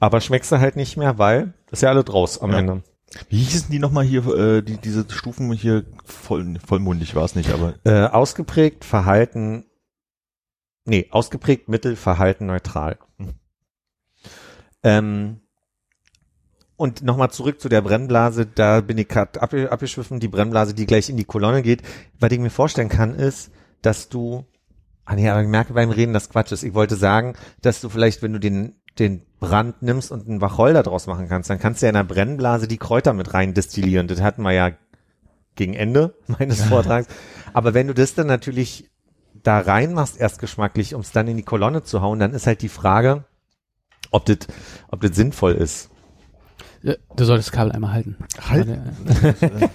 [0.00, 2.58] Aber schmeckst du halt nicht mehr, weil ist ja alle draus am Ja.
[2.58, 2.82] Ende.
[3.28, 7.50] Wie hießen die nochmal hier, äh, die, diese Stufen hier, voll, vollmundig war es nicht,
[7.52, 9.66] aber Äh, ausgeprägt, Verhalten,
[10.84, 12.98] nee, ausgeprägt, Mittel, Verhalten, neutral.
[13.18, 13.34] Hm.
[14.82, 15.40] Ähm,
[16.76, 20.86] und nochmal zurück zu der Brennblase, da bin ich gerade abge abgeschwiffen, die Brennblase, die
[20.86, 21.82] gleich in die Kolonne geht.
[22.18, 24.44] Was ich mir vorstellen kann, ist, dass du,
[25.04, 26.64] ah nee, aber ich merke beim Reden, dass Quatsch ist.
[26.64, 30.82] Ich wollte sagen, dass du vielleicht, wenn du den, den Brand nimmst und einen Wacholder
[30.82, 34.08] draus machen kannst, dann kannst du ja in der Brennblase die Kräuter mit rein destillieren.
[34.08, 34.72] Das hatten wir ja
[35.54, 37.06] gegen Ende meines Vortrags.
[37.52, 38.90] Aber wenn du das dann natürlich
[39.42, 42.62] da reinmachst, erst geschmacklich, um es dann in die Kolonne zu hauen, dann ist halt
[42.62, 43.24] die Frage,
[44.10, 44.38] ob das,
[44.88, 45.90] ob das sinnvoll ist.
[47.16, 48.16] Du solltest das Kabel einmal halten.
[48.40, 48.78] Halten?
[49.04, 49.70] Warte,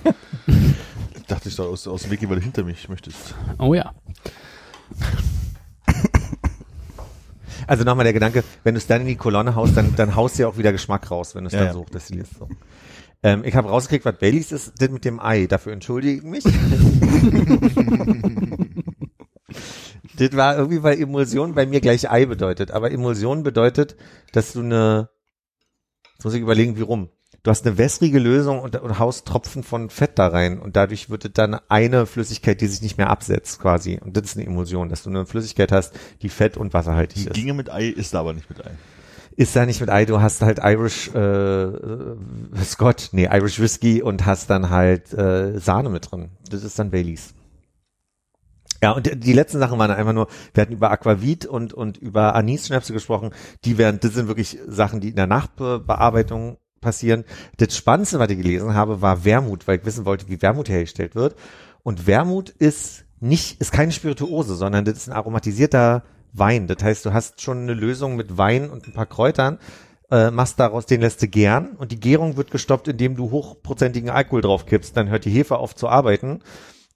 [1.15, 3.33] Ich dachte, ich soll aus, aus dem Weg gehen, weil du hinter mich möchtest.
[3.57, 3.93] Oh ja.
[7.65, 10.37] Also nochmal der Gedanke, wenn du es dann in die Kolonne haust, dann, dann haust
[10.37, 11.73] du ja auch wieder Geschmack raus, wenn du es Ja, dann ja.
[11.73, 12.37] so destillierst.
[12.39, 12.47] So.
[13.21, 15.45] Ähm, ich habe rausgekriegt, was Baileys ist, das mit dem Ei.
[15.45, 16.43] Dafür entschuldige ich mich.
[20.17, 22.71] das war irgendwie, weil Emulsion bei mir gleich Ei bedeutet.
[22.71, 23.95] Aber Emulsion bedeutet,
[24.31, 25.09] dass du eine,
[26.19, 27.07] jetzt muss ich überlegen, wie rum.
[27.43, 31.09] Du hast eine wässrige Lösung und, und haust Tropfen von Fett da rein und dadurch
[31.09, 33.97] wird es dann eine Flüssigkeit, die sich nicht mehr absetzt quasi.
[34.03, 37.27] Und das ist eine Emulsion, dass du eine Flüssigkeit hast, die fett- und wasserhaltig Die
[37.29, 37.33] ist.
[37.33, 38.71] ginge mit Ei, ist da aber nicht mit Ei.
[39.37, 42.17] ist da nicht mit Ei, du hast halt Irish äh, äh,
[42.65, 46.31] Scott, nee, Irish Whisky und hast dann halt äh, Sahne mit drin.
[46.49, 47.33] Das ist dann Baileys.
[48.81, 52.35] Ja, und die, letzten Sachen waren einfach nur, wir hatten über Aquavit und, und über
[52.35, 53.31] Anis-Schnäpse gesprochen,
[53.65, 57.25] die werden, das sind wirklich Sachen, die in der Nachbearbeitung passieren.
[57.57, 61.15] Das Spannendste, was ich gelesen habe, war Wermut, weil ich wissen wollte, wie Wermut hergestellt
[61.15, 61.35] wird.
[61.83, 66.67] Und Wermut ist nicht, ist keine Spirituose, sondern das ist ein aromatisierter Wein.
[66.67, 69.59] Das heißt, du hast schon eine Lösung mit Wein und ein paar Kräutern,
[70.09, 74.09] äh, machst daraus, den lässt du gern und die Gärung wird gestoppt, indem du hochprozentigen
[74.09, 74.95] Alkohol drauf kippst.
[74.95, 76.41] Dann hört die Hefe auf zu arbeiten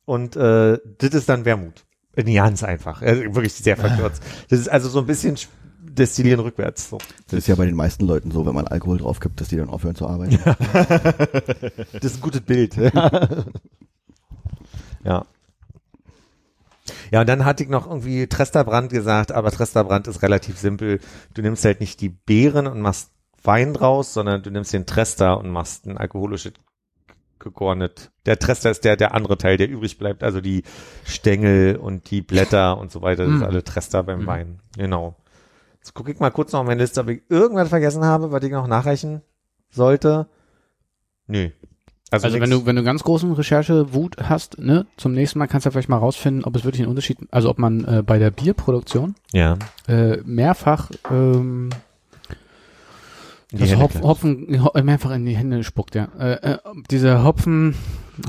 [0.06, 1.86] und äh, das ist dann Wermut.
[2.16, 3.02] Äh, Nee, ganz einfach.
[3.02, 4.22] Äh, wirklich sehr verkürzt.
[4.50, 5.38] Das ist also so ein bisschen
[5.82, 6.90] Destillieren rückwärts.
[6.90, 6.98] So.
[7.28, 9.58] Das ist ja bei den meisten Leuten so, wenn man Alkohol drauf gibt, dass die
[9.58, 10.40] dann aufhören zu arbeiten.
[11.94, 12.76] Das ist ein gutes Bild.
[15.04, 15.26] ja.
[17.12, 21.00] Ja, und dann hatte ich noch irgendwie Tresterbrand gesagt, aber Tresterbrand ist relativ simpel.
[21.34, 23.12] Du nimmst halt nicht die Beeren und machst
[23.44, 26.54] Wein draus, sondern du nimmst den Trester und machst ein alkoholisches
[27.44, 28.12] gegornet.
[28.26, 30.64] Der Trester ist der, der andere Teil, der übrig bleibt, also die
[31.06, 33.46] Stängel und die Blätter und so weiter, das ist Mm.
[33.46, 34.28] alle Trester beim Mm.
[34.28, 34.60] Wein.
[34.78, 35.16] Genau.
[35.76, 38.44] Jetzt gucke ich mal kurz noch auf meine Liste, ob ich irgendwas vergessen habe, was
[38.44, 39.22] ich noch nachreichen
[39.70, 40.28] sollte.
[41.28, 41.50] Nö.
[42.12, 45.66] Also, nix- wenn du, wenn du ganz großen Recherchewut hast, ne, zum nächsten Mal kannst
[45.66, 48.20] du ja vielleicht mal rausfinden, ob es wirklich einen Unterschied, also ob man äh, bei
[48.20, 49.58] der Bierproduktion ja.
[49.88, 51.72] äh, mehrfach ähm,
[53.60, 54.02] das Hopf.
[54.02, 56.10] Hopfen ho- mehrfach in die Hände spuckt, ja.
[56.18, 56.58] Äh, äh,
[56.90, 57.76] diese Hopfen,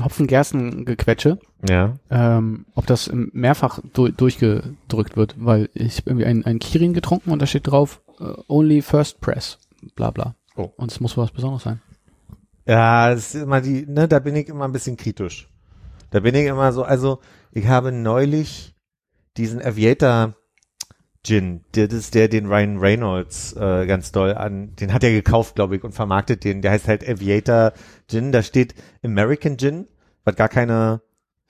[0.03, 1.93] Hopfengerstengequetsche, Ja.
[2.09, 7.31] ähm, ob das mehrfach du durchgedrückt wird, weil ich hab irgendwie einen, einen Kirin getrunken
[7.31, 9.57] und da steht drauf, äh, only first press,
[9.95, 10.35] bla bla.
[10.55, 10.69] Oh.
[10.77, 11.81] Und es muss was Besonderes sein.
[12.67, 15.49] Ja, das ist immer die, ne, da bin ich immer ein bisschen kritisch.
[16.11, 17.19] Da bin ich immer so, also
[17.51, 18.73] ich habe neulich
[19.37, 20.35] diesen Aviator
[21.25, 25.11] Gin, der, das ist der, den Ryan Reynolds äh, ganz doll an, den hat er
[25.11, 26.61] gekauft, glaube ich, und vermarktet den.
[26.61, 27.73] Der heißt halt Aviator
[28.07, 29.87] Gin, da steht American Gin,
[30.23, 31.01] was gar keine,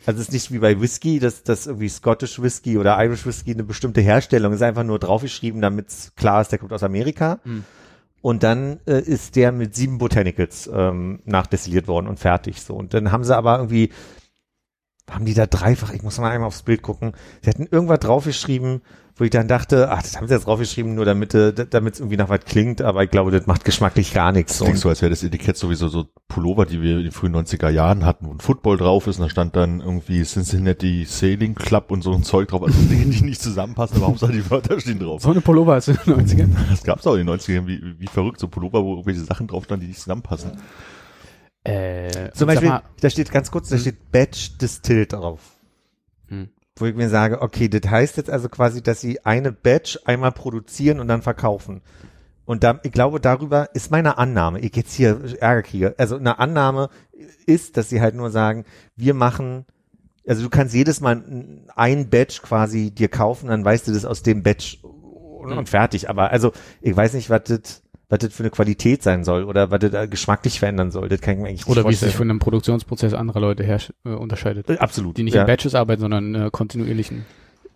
[0.06, 3.52] also es ist nicht wie bei Whisky, dass das irgendwie Scottish Whisky oder Irish Whisky
[3.52, 7.40] eine bestimmte Herstellung ist einfach nur draufgeschrieben, damit klar ist, der kommt aus Amerika.
[7.44, 7.66] Hm.
[8.22, 12.74] Und dann äh, ist der mit sieben Botanicals ähm, nachdestilliert worden und fertig so.
[12.74, 13.92] Und dann haben sie aber irgendwie,
[15.12, 17.12] haben die da dreifach, ich muss mal einmal aufs Bild gucken,
[17.44, 18.82] sie hatten irgendwas draufgeschrieben,
[19.18, 22.00] wo ich dann dachte, ach, das haben sie jetzt draufgeschrieben, nur damit äh, damit es
[22.02, 24.58] irgendwie nach was klingt, aber ich glaube, das macht geschmacklich gar nichts.
[24.58, 24.66] So.
[24.66, 27.70] Klingt so, als wäre das Etikett sowieso so Pullover, die wir in den frühen 90er
[27.70, 31.92] Jahren hatten, wo ein Football drauf ist und da stand dann irgendwie Cincinnati Sailing Club
[31.92, 35.00] und so ein Zeug drauf, also Dinge, die nicht zusammenpassen, aber Hauptsache die Wörter stehen
[35.00, 35.22] drauf.
[35.22, 36.50] So eine Pullover als in den 90ern.
[36.70, 39.64] Das gab's auch in den 90ern, wie, wie verrückt, so Pullover, wo irgendwelche Sachen drauf
[39.64, 40.52] standen, die nicht zusammenpassen.
[41.64, 45.40] Äh, Zum Beispiel, mal, da steht ganz kurz, da steht Batch Distilled drauf.
[46.28, 46.50] Hm.
[46.78, 50.34] Wo ich mir sage, okay, das heißt jetzt also quasi, dass sie eine Batch einmal
[50.34, 51.82] produzieren und dann verkaufen.
[52.46, 56.38] Und da, ich glaube, darüber ist meine Annahme, ich jetzt hier Ärger kriege, also eine
[56.38, 56.90] Annahme
[57.46, 59.66] ist, dass sie halt nur sagen, wir machen,
[60.28, 61.24] also du kannst jedes Mal
[61.76, 66.10] ein- Batch quasi dir kaufen, dann weißt du das aus dem Batch und, und fertig.
[66.10, 69.72] Aber also, ich weiß nicht, was das, was das für eine Qualität sein soll oder
[69.72, 71.10] was das da geschmacklich verändern soll.
[71.10, 73.80] Das kann ich mir eigentlich oder wie es sich von einem Produktionsprozess anderer Leute her
[74.06, 74.70] äh, unterscheidet.
[74.70, 75.18] Äh, Absolut.
[75.18, 75.42] Die nicht ja.
[75.42, 77.26] in Batches arbeiten, sondern äh, kontinuierlichen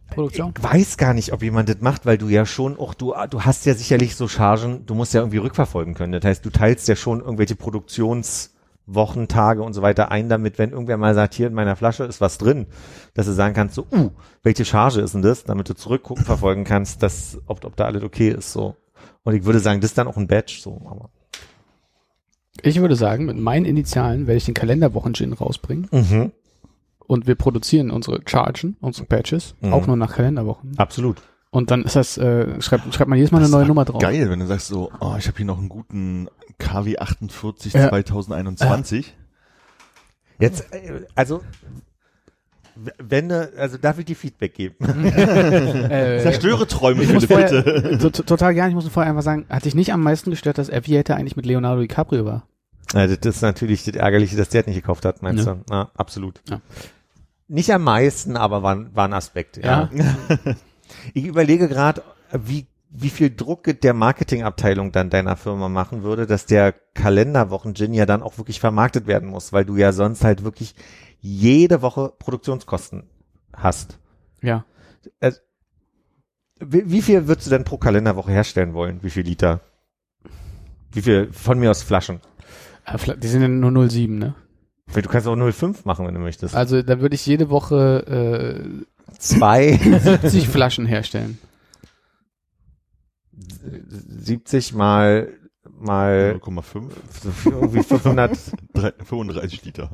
[0.10, 0.54] Produktion.
[0.58, 3.42] Ich weiß gar nicht, ob jemand das macht, weil du ja schon auch, du, du
[3.42, 6.13] hast ja sicherlich so Chargen, du musst ja irgendwie rückverfolgen können.
[6.13, 10.72] Das heißt, du teilst ja schon irgendwelche Produktionswochen, Tage und so weiter ein, damit, wenn
[10.72, 12.68] irgendwer mal sagt, hier in meiner Flasche ist was drin,
[13.13, 14.12] dass du sagen kannst, so, uh,
[14.44, 18.04] welche Charge ist denn das, damit du zurückgucken, verfolgen kannst, dass, ob, ob da alles
[18.04, 18.76] okay ist, so.
[19.24, 21.10] Und ich würde sagen, das ist dann auch ein Batch, so, aber.
[22.62, 26.32] Ich würde sagen, mit meinen Initialen werde ich den Kalenderwochen-Gin rausbringen Mhm.
[27.00, 29.74] und wir produzieren unsere Chargen, unsere Patches, Mhm.
[29.74, 30.78] auch nur nach Kalenderwochen.
[30.78, 31.22] Absolut.
[31.52, 33.86] Und dann ist das, äh, schreibt, schreibt man jedes Mal eine Das neue war Nummer
[33.86, 34.02] drauf.
[34.02, 36.28] Geil, wenn du sagst so, oh, ich habe hier noch einen guten
[36.60, 37.90] KW 48 Ja.
[37.90, 39.16] 2021.
[40.40, 41.44] Jetzt, äh, also, w-
[42.98, 44.76] wenn, du- also darf ich dir Feedback geben?
[45.89, 47.98] Äh, Zerstöre Träume, ich muss vorher, bitte.
[47.98, 50.58] to- to- total gerne, ich muss vorher einfach sagen, hat dich nicht am meisten gestört,
[50.58, 52.48] dass Aviator eigentlich mit Leonardo DiCaprio war?
[52.94, 55.56] Ja, das ist natürlich das Ärgerliche, dass der es nicht gekauft hat, meinst Ja.
[55.56, 55.74] du?
[55.74, 56.42] Ja, absolut.
[56.50, 56.62] Ja.
[57.48, 59.58] Nicht am meisten, aber war, war ein Aspekt.
[59.63, 59.89] Ja.
[61.13, 66.46] ich überlege gerade, wie, wie viel Druck der Marketingabteilung dann deiner Firma machen würde, dass
[66.46, 70.76] der Kalenderwochen-Gin ja dann auch wirklich vermarktet werden muss, weil du ja sonst halt wirklich
[71.22, 73.04] jede Woche Produktionskosten
[73.54, 74.00] hast.
[74.42, 74.66] Ja.
[76.60, 79.02] Wie, wie viel würdest du denn pro Kalenderwoche herstellen wollen?
[79.04, 79.62] Wie viel Liter?
[80.92, 82.20] Wie viel von mir aus Flaschen?
[82.86, 84.36] Äh, Die sind ja nur 07, ne?
[84.94, 86.56] Du kannst auch 0,5 machen, wenn du möchtest.
[86.56, 88.64] Also da würde ich jede Woche
[89.20, 89.68] Zwei.
[89.70, 91.38] äh, 70 Flaschen herstellen.
[93.34, 95.34] 70 mal
[95.72, 96.90] mal 0,5,
[97.46, 98.38] irgendwie 500,
[98.74, 99.92] drei- 35 Liter.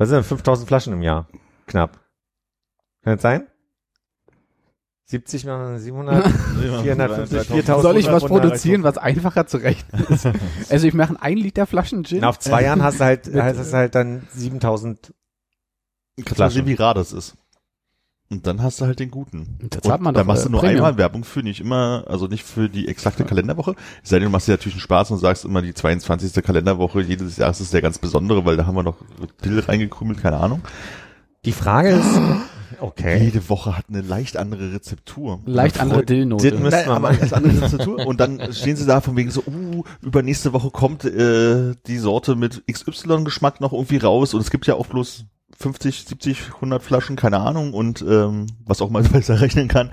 [0.00, 1.28] Was sind denn 5000 Flaschen im Jahr?
[1.66, 2.00] Knapp.
[3.02, 3.46] Kann das sein?
[5.04, 7.82] 70 mal 700, 450, 4000.
[7.82, 10.26] Soll ich was 500, produzieren, was einfacher zu rechnen ist?
[10.70, 12.20] Also ich mache ein Liter Flaschen Gin.
[12.22, 15.12] Na, auf zwei Jahren hast du halt, hast du halt dann 7000
[16.24, 17.36] Kannst du sehen, wie rar das ist.
[18.32, 19.58] Und dann hast du halt den guten.
[19.70, 20.84] Da zahlt man und da doch, machst äh, du nur Premium.
[20.84, 23.74] einmal Werbung für, nicht immer, also nicht für die exakte Kalenderwoche.
[24.04, 26.44] Es sei denn, du machst dir natürlich einen Spaß und sagst immer, die 22.
[26.44, 28.98] Kalenderwoche jedes Jahres ist der ganz besondere, weil da haben wir noch
[29.44, 30.62] Dill reingekrümelt, keine Ahnung.
[31.44, 32.20] Die Frage ist,
[32.80, 33.24] okay.
[33.24, 35.40] Jede Woche hat eine leicht andere Rezeptur.
[35.44, 36.52] Leicht andere Dillnote.
[36.52, 38.06] Müssen Nein, aber als andere Rezeptur.
[38.06, 42.36] Und dann stehen sie da von wegen so, uh, übernächste Woche kommt äh, die Sorte
[42.36, 45.24] mit XY-Geschmack noch irgendwie raus und es gibt ja auch bloß
[45.60, 49.90] 50, 70, 100 Flaschen, keine Ahnung und ähm, was auch mal besser rechnen kann.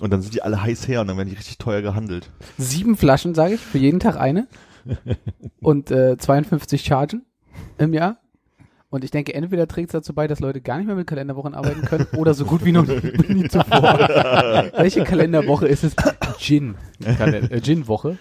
[0.00, 2.28] Und dann sind die alle heiß her und dann werden die richtig teuer gehandelt.
[2.58, 4.48] Sieben Flaschen, sage ich, für jeden Tag eine.
[5.60, 7.24] Und äh, 52 Chargen
[7.78, 8.18] im Jahr.
[8.90, 11.54] Und ich denke, entweder trägt es dazu bei, dass Leute gar nicht mehr mit Kalenderwochen
[11.54, 13.00] arbeiten können oder so gut wie noch nie,
[13.32, 13.80] nie zuvor.
[14.76, 15.96] Welche Kalenderwoche ist es?
[16.38, 16.74] Gin.
[17.02, 18.18] Äh, Gin-Woche.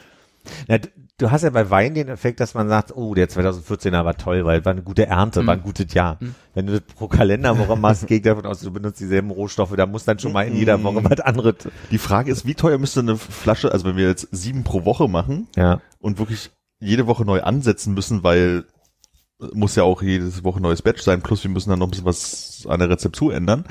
[0.67, 0.77] Ja,
[1.19, 4.45] du, hast ja bei Wein den Effekt, dass man sagt, oh, der 2014er war toll,
[4.45, 5.47] weil war eine gute Ernte, Mhm.
[5.47, 6.17] war ein gutes Jahr.
[6.19, 6.35] Mhm.
[6.53, 10.05] Wenn du das pro Kalenderwoche machst, geht davon aus, du benutzt dieselben Rohstoffe, da muss
[10.05, 10.83] dann schon mal in jeder Mhm.
[10.83, 11.55] Woche was anderes.
[11.91, 15.07] Die Frage ist, wie teuer müsste eine Flasche, also wenn wir jetzt sieben pro Woche
[15.07, 15.81] machen Ja.
[15.99, 18.65] und wirklich jede Woche neu ansetzen müssen, weil
[19.53, 22.05] muss ja auch jede Woche neues Batch sein, plus wir müssen dann noch ein bisschen
[22.05, 23.65] was an der Rezeptur ändern.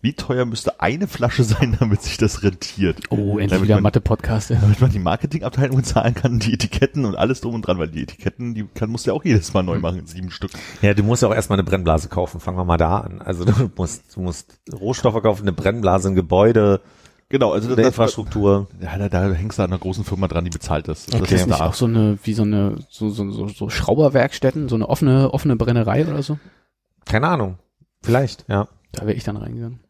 [0.00, 2.98] Wie teuer müsste eine Flasche sein, damit sich das rentiert?
[3.10, 4.50] Oh, endlich Damit wieder man- Mathe-Podcast.
[4.50, 4.56] Ja.
[4.60, 8.02] Damit man die Marketingabteilung zahlen kann, die Etiketten und alles drum und dran, weil die
[8.02, 10.50] Etiketten, die kann, musst du ja auch jedes Mal neu machen, sieben Stück.
[10.80, 12.40] Ja, du musst ja auch erstmal eine Brennblase kaufen.
[12.40, 13.20] Fangen wir mal da an.
[13.22, 16.80] Also du musst, du musst Rohstoffe kaufen, eine Brennblase, ein Gebäude,
[17.32, 18.68] Genau, also das, Infrastruktur.
[18.78, 21.06] ja, da, da hängst du an einer großen Firma dran, die bezahlt das.
[21.06, 21.34] das Okay.
[21.34, 21.66] ist Ist nicht da.
[21.66, 25.56] auch so eine, wie so eine, so, so, so, so Schrauberwerkstätten, so eine offene, offene
[25.56, 26.38] Brennerei oder so?
[27.06, 27.58] Keine Ahnung.
[28.02, 28.68] Vielleicht, ja.
[28.92, 29.80] Da wäre ich dann reingegangen.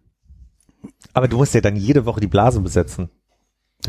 [1.14, 3.10] Aber du musst ja dann jede Woche die Blase besetzen.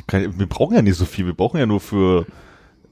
[0.09, 2.25] Wir brauchen ja nicht so viel, wir brauchen ja nur für,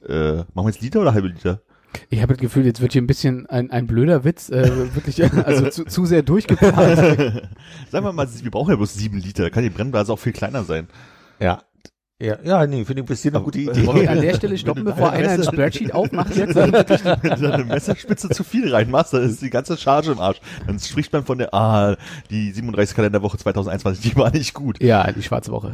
[0.07, 1.61] äh, machen wir jetzt Liter oder halbe Liter?
[2.09, 5.23] Ich habe das Gefühl, jetzt wird hier ein bisschen ein, ein blöder Witz, äh, wirklich,
[5.23, 6.75] also zu, zu sehr durchgeplant.
[7.89, 10.33] Sagen wir mal, wir brauchen ja bloß sieben Liter, da kann die Brennblase auch viel
[10.33, 10.87] kleiner sein.
[11.39, 11.63] Ja.
[12.21, 13.83] Ja, ja, nee, finde ich bis hier eine gute Idee.
[13.87, 16.53] Wollen wir an der Stelle stoppen, bevor einer ein Spreadsheet aufmacht jetzt?
[16.55, 16.71] Wenn
[17.41, 20.39] du eine Messerspitze zu viel reinmachst, dann ist die ganze Charge im Arsch.
[20.67, 21.97] Dann spricht man von der, ah,
[22.29, 24.83] die 37 Kalenderwoche 2021, die war nicht gut.
[24.83, 25.73] Ja, die schwarze Woche.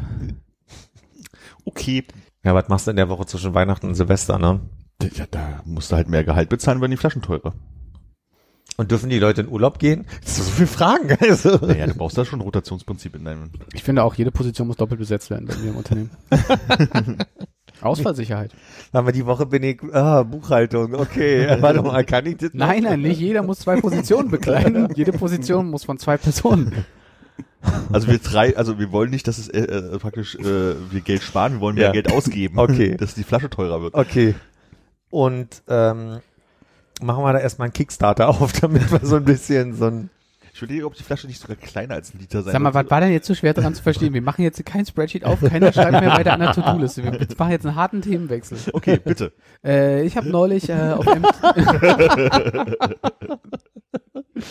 [1.65, 2.05] Okay.
[2.45, 4.61] Ja, was machst du in der Woche zwischen Weihnachten und Silvester, ne?
[5.01, 7.53] Ja, da musst du halt mehr Gehalt bezahlen, werden die Flaschen teurer.
[8.77, 10.05] Und dürfen die Leute in Urlaub gehen?
[10.23, 11.17] Das sind so viele Fragen.
[11.19, 11.57] Also.
[11.65, 13.49] Naja, du brauchst da schon ein Rotationsprinzip in deinem.
[13.73, 16.11] Ich finde auch, jede Position muss doppelt besetzt werden bei mir im Unternehmen.
[17.81, 18.51] Ausfallsicherheit.
[18.91, 21.57] Aber die Woche bin ich, ah, Buchhaltung, okay.
[21.61, 22.53] Warte mal, kann ich das?
[22.53, 22.67] noch?
[22.67, 24.89] Nein, nein, nicht jeder muss zwei Positionen bekleiden.
[24.95, 26.85] Jede Position muss von zwei Personen.
[27.91, 31.21] Also wir drei, also wir wollen nicht, dass es äh, äh, praktisch äh, wir Geld
[31.21, 31.91] sparen, wir wollen mehr Ja.
[31.91, 32.57] Geld ausgeben.
[32.57, 32.95] Okay.
[32.97, 33.93] Dass die Flasche teurer wird.
[33.93, 34.35] Okay.
[35.09, 36.19] Und ähm,
[37.01, 40.09] machen wir da erstmal einen Kickstarter auf, damit wir so ein bisschen so ein
[40.53, 42.89] Ich überlege, ob die Flasche nicht sogar kleiner als ein Liter sein Sag mal, was
[42.89, 44.13] war denn jetzt so schwer daran zu verstehen?
[44.13, 47.03] Wir machen jetzt kein Spreadsheet auf, keiner schreibt mehr weiter an der To-Do-Liste.
[47.03, 48.57] Wir machen jetzt einen harten Themenwechsel.
[48.73, 49.31] Okay, bitte.
[49.63, 51.23] Äh, ich habe neulich äh, auf M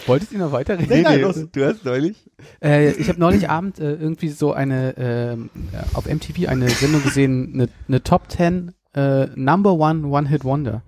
[0.07, 0.89] Wolltest du noch weiterreden?
[0.89, 1.47] Nee, nein, los.
[1.53, 2.29] du hast neulich.
[2.63, 5.51] Äh, ich habe neulich Abend äh, irgendwie so eine ähm,
[5.95, 10.83] auf MTV eine Sendung gesehen, eine, eine Top 10 äh, Number One One Hit Wonder.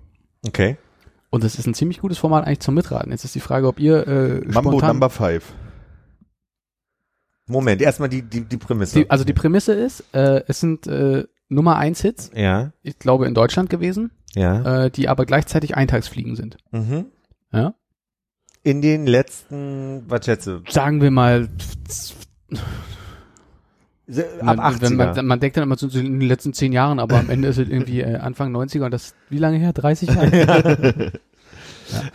[0.45, 0.77] Okay.
[1.29, 3.11] Und das ist ein ziemlich gutes Format eigentlich zum Mitraten.
[3.11, 5.53] Jetzt ist die Frage, ob ihr äh, Mambo Number Five.
[7.45, 8.99] Moment, erstmal die, die, die Prämisse.
[8.99, 13.25] die, also die Prämisse ist, äh, es sind äh, Nummer 1 Hits, ja, ich glaube
[13.25, 14.85] in Deutschland gewesen, ja.
[14.85, 16.57] äh, die aber gleichzeitig Eintagsfliegen sind.
[16.71, 17.07] Mhm.
[17.51, 17.73] Ja?
[18.61, 21.49] In den letzten, was schätze, Sagen wir mal,
[24.41, 24.81] ab man, 80er.
[24.81, 27.47] wenn man, man denkt dann immer so in den letzten zehn Jahren, aber am Ende
[27.47, 29.73] ist es irgendwie äh, Anfang 90er und das, wie lange her?
[29.73, 31.11] 30 Jahre?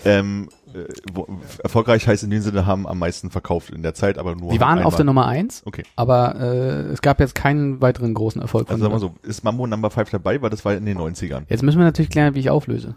[0.04, 1.26] Ähm, äh, wo,
[1.62, 4.60] erfolgreich heißt in dem Sinne, haben am meisten verkauft in der Zeit, aber nur Die
[4.60, 5.24] waren auf der einmal.
[5.24, 5.82] Nummer 1, Okay.
[5.96, 9.66] aber äh, es gab jetzt keinen weiteren großen Erfolg Also sagen wir so, ist Mambo
[9.66, 11.42] Number Five dabei, weil das war in den 90ern.
[11.48, 12.94] Jetzt müssen wir natürlich klären, wie ich auflöse.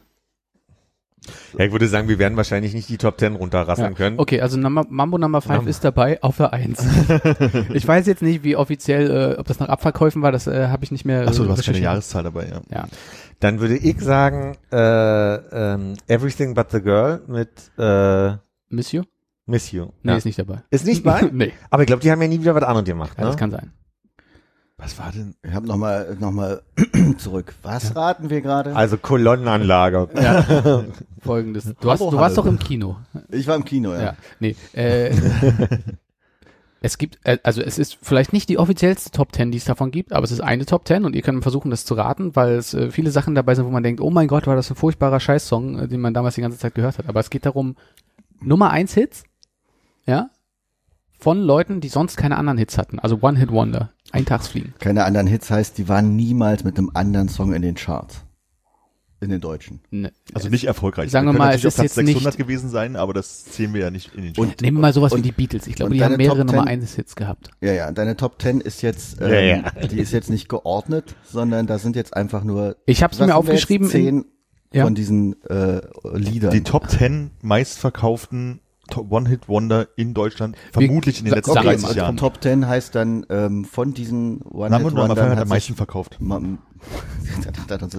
[1.57, 4.19] Ja, ich würde sagen, wir werden wahrscheinlich nicht die Top 10 runterrasseln können.
[4.19, 5.69] Okay, also Number, Mambo Number 5 Mambo.
[5.69, 6.83] ist dabei auf der 1.
[7.73, 10.83] ich weiß jetzt nicht, wie offiziell, äh, ob das nach Abverkäufen war, das äh, habe
[10.83, 11.27] ich nicht mehr.
[11.27, 11.79] Achso, äh, du hast keine.
[11.79, 12.61] Jahreszahl dabei, ja.
[12.73, 12.87] Ja.
[13.39, 14.77] Dann würde ich sagen, äh,
[15.35, 18.37] ähm, Everything But the Girl mit äh,
[18.69, 19.03] Miss You?
[19.45, 19.87] Miss You.
[20.03, 20.17] Nee, ja.
[20.17, 20.63] ist nicht dabei.
[20.71, 21.21] Ist nicht bei?
[21.31, 23.13] nee, Aber ich glaube, die haben ja nie wieder was anderes gemacht.
[23.17, 23.27] ja, Ne?
[23.29, 23.71] das kann sein.
[24.79, 25.33] Was war denn?
[25.41, 26.61] Ich habe nochmal noch mal
[27.17, 27.55] zurück.
[27.63, 28.75] Was raten wir gerade?
[28.75, 30.07] Also Kolonnenanlage.
[31.19, 31.73] Folgendes.
[31.79, 32.97] Du, hast, du warst doch im Kino.
[33.29, 34.01] Ich war im Kino, ja.
[34.01, 34.55] Ja, nee.
[34.73, 35.15] Äh,
[36.81, 39.89] es gibt, äh, also es ist vielleicht nicht die offiziellste Top 10, die es davon
[39.89, 42.53] gibt, aber es ist eine Top 10 und ihr könnt versuchen, das zu raten, weil
[42.53, 44.75] es äh, viele Sachen dabei sind, wo man denkt, oh mein Gott, war das ein
[44.75, 47.09] furchtbarer Scheißsong, äh, den man damals die ganze Zeit gehört hat.
[47.09, 47.77] Aber es geht darum,
[48.39, 49.23] Nummer 1 Hits,
[50.05, 50.29] ja,
[51.17, 52.99] von Leuten, die sonst keine anderen Hits hatten.
[52.99, 53.91] Also One-Hit-Wonder.
[54.11, 54.73] Eintagsfliegen.
[54.79, 58.23] Keine anderen Hits heißt, die waren niemals mit einem anderen Song in den Charts.
[59.19, 59.79] In den deutschen.
[59.89, 61.09] Ne, Also nicht erfolgreich.
[61.09, 63.81] Sagen wir mal, es ist Platz jetzt 600 nicht- gewesen sein, aber das zählen wir
[63.81, 65.65] ja nicht in den Und- Nehmen wir mal sowas und- wie die Beatles.
[65.65, 66.67] Ich glaube, die haben mehrere Top Nummer 10?
[66.69, 67.49] 1 Hits gehabt.
[67.59, 69.87] Ja, ja, deine Top 10 ist jetzt, ähm, Ja, ja.
[69.87, 73.35] die ist jetzt nicht geordnet, sondern da sind jetzt einfach nur Ich habe es mir
[73.35, 73.87] aufgeschrieben.
[73.87, 74.25] in- zehn
[74.71, 74.83] Ja.
[74.83, 75.81] von diesen äh,
[76.13, 76.51] Liedern.
[76.51, 78.59] Die Top 10 meistverkauften
[78.95, 82.17] One-Hit-Wonder in Deutschland, vermutlich in den letzten sagen wir 30 mal, Jahren.
[82.17, 85.75] Top 10 heißt dann ähm, von diesen One Number Number Five hat am hat meisten
[85.75, 86.19] verkauft.
[86.19, 86.59] Uns-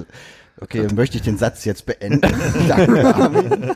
[0.60, 2.20] okay, dann möchte ich den Satz jetzt beenden.
[2.68, 3.74] Danke, Armin.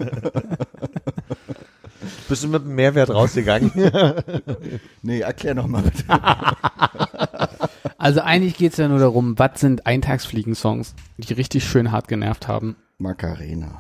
[2.29, 3.71] Bist du mit einem Mehrwert rausgegangen?
[5.03, 6.05] nee, erklär noch mal bitte.
[7.99, 12.77] Also eigentlich geht's ja nur darum, was sind Eintagsfliegen-Songs, die richtig schön hart genervt haben.
[12.99, 13.79] Macarena.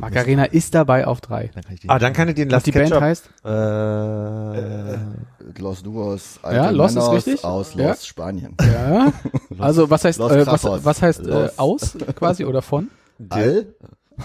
[0.00, 1.50] Macarena ist dabei auf drei.
[1.54, 3.30] Dann kann ich ah, dann kann ich den Was Last die Band Ketchup, heißt?
[3.44, 4.98] Äh,
[5.60, 7.44] Los Duos, alte Ja, Los ist Männers richtig.
[7.44, 7.88] aus Ja.
[7.88, 8.56] Los Spanien.
[8.60, 9.12] Ja.
[9.58, 12.88] Also was heißt, äh, was, was heißt äh, aus quasi oder von?
[13.28, 13.66] All?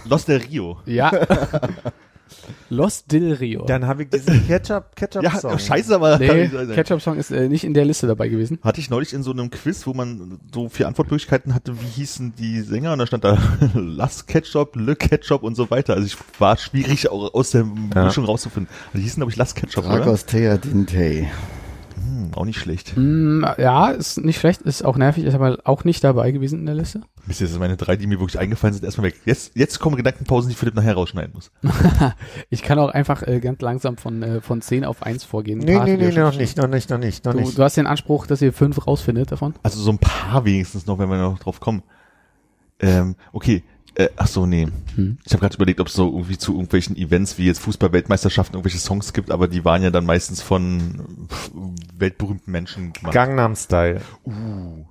[0.05, 0.79] Los del Rio.
[0.85, 1.11] Ja.
[2.69, 3.65] Los Del Rio.
[3.65, 5.53] dann habe ich diesen Ketchup, Ketchup Ja, Song.
[5.53, 8.59] oh, scheiße, aber nee, Ketchup Song ist äh, nicht in der Liste dabei gewesen.
[8.63, 12.33] hatte ich neulich in so einem Quiz, wo man so vier Antwortmöglichkeiten hatte, wie hießen
[12.37, 13.37] die Sänger und da stand da
[13.73, 15.93] Las Ketchup, Le Ketchup und so weiter.
[15.93, 18.05] Also ich war schwierig auch aus der Ja.
[18.05, 18.69] Mischung rauszufinden.
[18.87, 19.97] Also die hießen glaube ich Las Ketchup, oder?
[19.99, 21.27] Dragos Thea Dinte.
[22.27, 22.93] Hm, auch nicht schlecht.
[22.95, 26.65] Mm, ja, ist nicht schlecht, ist auch nervig, ist aber auch nicht dabei gewesen in
[26.65, 27.01] der Liste.
[27.25, 29.15] Bis jetzt sind meine drei, die mir wirklich eingefallen sind, erstmal weg.
[29.25, 31.51] Jetzt, jetzt kommen Gedankenpausen, die Philipp nachher rausschneiden muss.
[32.49, 35.59] Ich kann auch einfach äh, ganz langsam von, äh, von 10 auf 1 vorgehen.
[35.59, 37.57] Nee, nee, nee, noch nicht, noch nicht, noch nicht, noch Du, nicht.
[37.57, 39.53] du hast den Anspruch, dass ihr fünf rausfindet davon.
[39.63, 41.83] Also so ein paar wenigstens noch, wenn wir noch drauf kommen.
[42.79, 43.63] Ähm, okay.
[43.97, 44.67] Äh, ach so, nee.
[44.95, 45.17] Hm.
[45.25, 48.77] Ich habe gerade überlegt, ob es so irgendwie zu irgendwelchen Events wie jetzt Fußball-Weltmeisterschaften irgendwelche
[48.77, 51.27] Songs gibt, aber die waren ja dann meistens von
[51.97, 53.11] weltberühmten Menschen gemacht.
[53.11, 54.01] Gangnam Style.
[54.23, 54.85] Uh.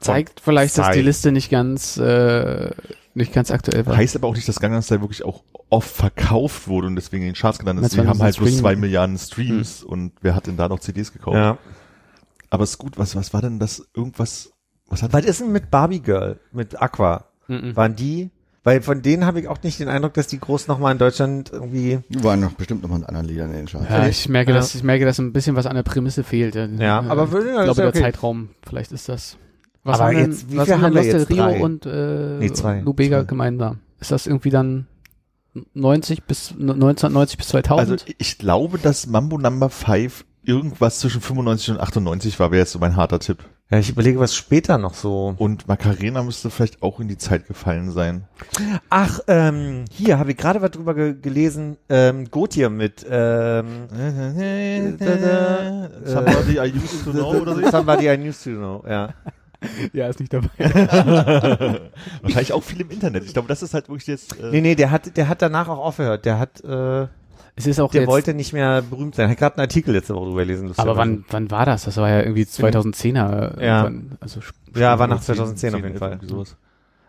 [0.00, 1.00] Zeigt vielleicht, dass die.
[1.00, 2.70] Liste nicht ganz, äh,
[3.14, 3.96] nicht ganz aktuell war.
[3.96, 7.30] Heißt aber auch nicht, dass Gangnam Style wirklich auch oft verkauft wurde und deswegen in
[7.30, 7.94] den Charts gelandet ist.
[7.94, 11.36] Die haben halt bloß zwei Milliarden Streams und wer hat denn da noch CDs gekauft?
[11.36, 11.56] Ja.
[12.50, 13.88] Aber ist gut, was, was war denn das?
[13.94, 14.51] Irgendwas,
[14.92, 17.24] was hat Was ist denn mit Barbie Girl, mit Aqua?
[17.48, 17.74] Mhm.
[17.74, 18.30] Waren die?
[18.64, 21.50] Weil von denen habe ich auch nicht den Eindruck, dass die groß nochmal in Deutschland
[21.52, 21.98] irgendwie.
[22.10, 23.88] Die waren noch bestimmt noch mal in anderen Liedern in den Charts.
[23.90, 24.56] Ja, ich merke, Ja.
[24.58, 26.54] dass ich merke, dass ein bisschen was an der Prämisse fehlt.
[26.54, 28.00] Ja, Ja, aber würde- ich glaube ja der okay.
[28.00, 29.36] Zeitraum, vielleicht ist das.
[29.82, 31.28] Was Aber haben denn, jetzt- wie was viel haben wir jetzt?
[31.28, 31.60] Rio Drei?
[31.60, 32.80] und äh, Nee, zwei.
[32.82, 33.24] Lubega Zwei.
[33.24, 33.80] gemeinsam?
[33.98, 34.86] Ist das irgendwie dann
[35.74, 38.02] 90 bis 1990 bis 2000?
[38.02, 42.72] Also ich glaube, dass Mambo Number 5 irgendwas zwischen 95 und 98 war, wäre jetzt
[42.72, 43.38] so mein harter Tipp.
[43.72, 45.34] Ja, ich überlege, was später noch so.
[45.38, 48.24] Und Macarena müsste vielleicht auch in die Zeit gefallen sein.
[48.90, 51.78] Ach, ähm, hier habe ich gerade was drüber ge gelesen.
[51.88, 53.88] Ähm, Gotye mit ähm,
[56.04, 57.70] Somebody I used to know oder so.
[57.70, 58.84] Somebody I used to know.
[58.86, 59.14] Ja.
[59.94, 60.50] ja, ist nicht dabei.
[62.20, 63.24] Wahrscheinlich auch viel im Internet.
[63.24, 64.38] Ich glaube, das ist halt wirklich jetzt.
[64.38, 66.26] Äh, Nee, nee, der hat, der hat danach auch aufgehört.
[66.26, 67.06] Der hat, äh,
[67.54, 69.26] Es ist auch der jetzt, wollte nicht mehr berühmt sein.
[69.26, 70.72] Ich habe gerade einen Artikel letzte Woche drüber gelesen.
[70.76, 71.84] aber wann, wann war das?
[71.84, 73.62] Das war ja irgendwie 2010er.
[73.62, 73.90] Ja.
[74.20, 74.40] Also
[74.74, 76.20] Ja, war nach 10, 2010 auf jeden 11, Fall.
[76.22, 76.56] sowas.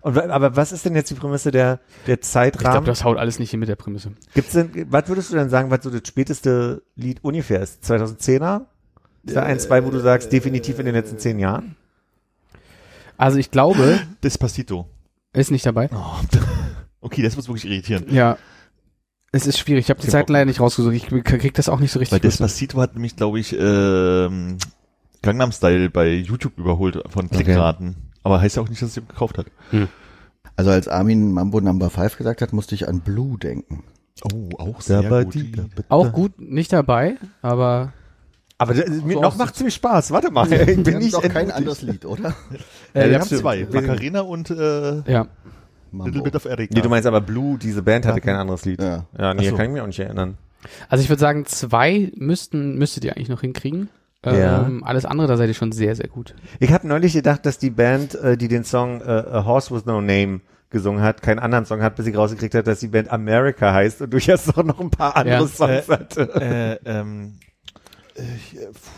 [0.02, 2.86] Und, aber was ist denn jetzt die Prämisse der, der ich glaube, Zeitrahmen?
[2.86, 4.12] das haut alles nicht hin mit der Prämisse.
[4.34, 7.82] Gibt's denn, was würdest du denn sagen, was so das späteste Lied ungefähr ist?
[7.90, 8.64] 2010er?
[9.24, 11.78] Ist da ein, zwei, wo du sagst, definitiv in den letzten zehn Jahren?
[13.16, 14.90] Also ich glaube, Despacito.
[15.32, 15.90] ist nicht dabei.
[17.06, 18.10] Okay, das wird wirklich irritierend.
[18.14, 18.38] Ja.
[19.36, 19.86] Es ist schwierig.
[19.86, 20.30] Ich habe die Bock.
[20.30, 20.94] leider nicht rausgesucht.
[20.94, 22.18] Ich krieg das auch nicht so Weil richtig.
[22.18, 22.24] mit.
[22.24, 24.58] Despacito hat nämlich, glaube ich, ähm,
[25.24, 27.96] Gangnam Style bei YouTube überholt von Klickraten.
[28.24, 29.48] Aber heißt ja auch nicht, dass es jemand gekauft hat.
[30.56, 33.84] Also als Armin Mambo Number 5 gesagt hat, musste ich an Blue denken.
[34.32, 35.36] Oh, auch sehr gut.
[35.90, 37.92] Auch gut, nicht dabei, aber
[38.60, 40.12] Aber das, mir So noch macht ziemlich Spaß.
[40.12, 42.36] Warte mal, ich Wir bin nicht doch kein anderes Lied, oder?
[42.94, 43.68] Ja, Äh, wir ja, haben zwei.
[43.72, 45.28] Macarena und äh, ja.
[45.94, 46.74] Little Bit of Erika.
[46.76, 48.82] Nee, du meinst aber Blue, diese Band hatte kein anderes Lied.
[48.82, 49.06] Ja.
[49.18, 49.56] Ja, nee, so.
[49.56, 50.38] kann ich mich auch nicht erinnern.
[50.90, 53.90] Also ich würde sagen, zwei müssten, müsstet ihr eigentlich noch hinkriegen.
[54.26, 54.66] Ja.
[54.66, 56.34] Ähm, alles andere, da seid ihr schon sehr, sehr gut.
[56.60, 59.86] Ich habe neulich gedacht, dass die Band, äh, die den Song äh, A Horse with
[59.86, 60.40] No Name
[60.70, 64.02] gesungen hat, keinen anderen Song hat, bis ich rausgekriegt habe, dass die Band America heißt
[64.02, 65.48] und durchaus auch noch ein paar andere Ja.
[65.48, 66.80] Songs hatte.
[66.86, 67.34] äh, ähm,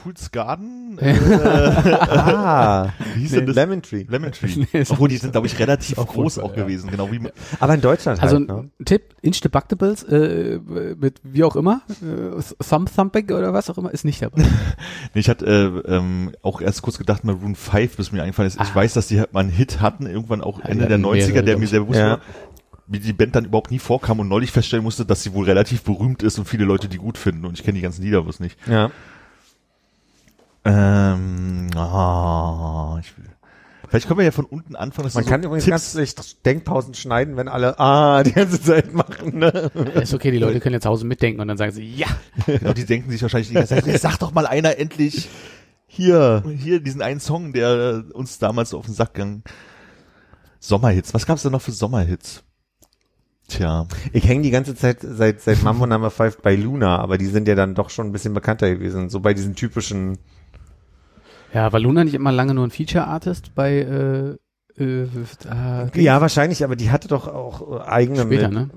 [0.04, 1.00] Fool's Garden?
[1.02, 3.56] Ah, Wie hieß denn das?
[3.56, 4.06] Lemon Tree.
[4.08, 4.48] Lemon Tree.
[4.74, 6.64] Nee, Obwohl, die sind, glaube ich, relativ auch groß auch ja.
[6.64, 6.90] gewesen.
[6.92, 7.20] Genau wie,
[7.60, 8.86] Aber in Deutschland Also halt, ein ne?
[8.86, 10.60] Tipp, Insta-Buctables äh,
[11.00, 14.44] mit wie auch immer, äh, Thumb Thumping oder was auch immer, ist nicht dabei.
[15.14, 15.46] Nee, ich hatte
[15.88, 18.56] äh, ähm, auch erst kurz gedacht, Maroon 5, bis mir eingefallen ist.
[18.62, 18.76] Ich Ah.
[18.76, 21.28] weiß, dass die halt mal einen Hit hatten, irgendwann auch Ja, Ende der hatten 90er,
[21.28, 22.10] mehrere, der mir sehr bewusst Ja.
[22.12, 22.20] war,
[22.88, 25.84] wie die Band dann überhaupt nie vorkam und neulich feststellen musste, dass sie wohl relativ
[25.84, 27.46] berühmt ist und viele Leute die gut finden.
[27.46, 28.58] Und ich kenne die ganzen Lieder bloß nicht.
[28.68, 28.92] Ja.
[30.64, 33.26] Ähm, ah, ich will.
[33.88, 35.06] Vielleicht können wir ja von unten anfangen.
[35.06, 38.62] dass Man kann so übrigens Tipps, ganz schlecht Denkpausen schneiden, wenn alle ah die ganze
[38.62, 39.38] Zeit machen.
[39.38, 39.50] Ne?
[40.02, 42.08] ist okay, die Leute können jetzt zu Hause mitdenken und dann sagen sie, ja.
[42.46, 45.30] genau, die denken sich wahrscheinlich die ganze Zeit, "Jetzt sag doch mal einer endlich
[45.88, 49.44] hier, hier diesen einen Song, der uns damals so auf den Sack ging.
[50.60, 51.14] Sommerhits.
[51.14, 52.44] Was gab's da noch für Sommerhits?
[53.48, 53.88] Tja.
[54.12, 57.48] Ich hänge die ganze Zeit seit seit Mambo Number 5 bei Luna, aber die sind
[57.48, 60.18] ja dann doch schon ein bisschen bekannter gewesen, so bei diesen typischen
[61.54, 64.36] Ja, war Luna nicht immer lange nur ein Feature-Artist bei äh,
[64.82, 68.70] äh, äh, Ja, wahrscheinlich, aber die hatte doch auch äh, eigene Später, mit ne?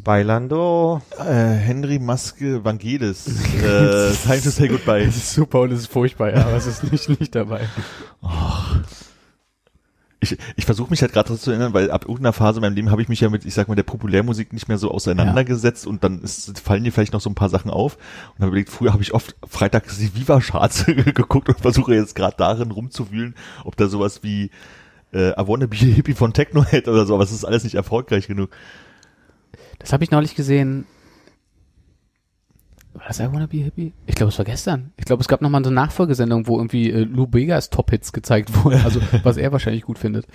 [0.00, 1.02] Bailando.
[1.18, 3.26] Äh, Henry Maske Vangelis.
[3.56, 5.04] äh, Time to say goodbye.
[5.04, 7.68] Das ist super und es ist furchtbar, ja, aber es ist nicht, nicht dabei.
[10.22, 12.90] Ich, ich versuche mich halt gerade zu erinnern, weil ab irgendeiner Phase in meinem Leben
[12.92, 16.04] habe ich mich ja mit, ich sag mal, der Populärmusik nicht mehr so auseinandergesetzt und
[16.04, 17.96] dann ist, fallen dir vielleicht noch so ein paar Sachen auf.
[18.30, 22.36] Und habe überlegt, früher habe ich oft freitags die Viva-Charts geguckt und versuche jetzt gerade
[22.38, 24.50] darin rumzuwühlen, ob da sowas wie
[25.12, 27.74] äh, I Wanna Be a Hippie von Technohead oder so, aber es ist alles nicht
[27.74, 28.50] erfolgreich genug.
[29.80, 30.86] Das habe ich neulich gesehen.
[33.02, 33.92] War das I Wanna Be Hippie?
[34.06, 34.92] Ich glaube, es war gestern.
[34.96, 38.64] Ich glaube, es gab nochmal so eine Nachfolgesendung, wo irgendwie äh, Lou Begas Top-Hits gezeigt
[38.64, 38.80] wurden.
[38.84, 40.26] Also, was er wahrscheinlich gut findet.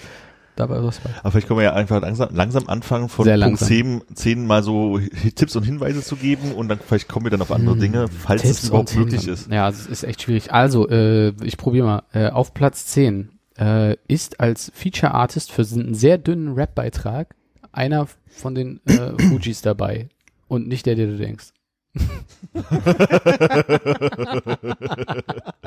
[0.58, 1.12] Da war was bei.
[1.22, 3.68] Aber vielleicht können wir ja einfach langsam, langsam anfangen, von Sehr Punkt langsam.
[3.70, 5.00] 10, 10 mal so
[5.36, 8.08] Tipps und Hinweise zu geben und dann vielleicht kommen wir dann auf andere Hm, Dinge,
[8.10, 9.50] falls Tipps es überhaupt möglich ist.
[9.50, 10.52] Ja, es ist echt schwierig.
[10.52, 12.04] Also, äh, ich probiere mal.
[12.12, 17.34] Äh, auf Platz 10 äh, ist als Feature Artist für einen sehr dünnen Rap-Beitrag
[17.72, 20.10] einer von den äh, Fujis dabei.
[20.50, 21.52] Und nicht der, der du denkst.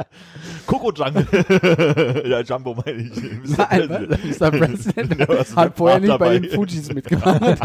[0.66, 1.26] Coco Jungle.
[2.26, 3.12] ja, Jumbo meine ich.
[3.56, 4.50] Nein, Mr.
[4.50, 7.60] President Ja, hat vorher nicht bei den Fujis mitgemacht.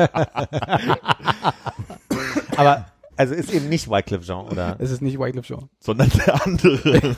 [2.58, 2.86] Aber
[3.18, 4.76] also ist eben nicht Wycliffe Jean, oder?
[4.80, 5.70] es ist nicht Wycliffe Jean.
[5.80, 7.16] sondern der andere.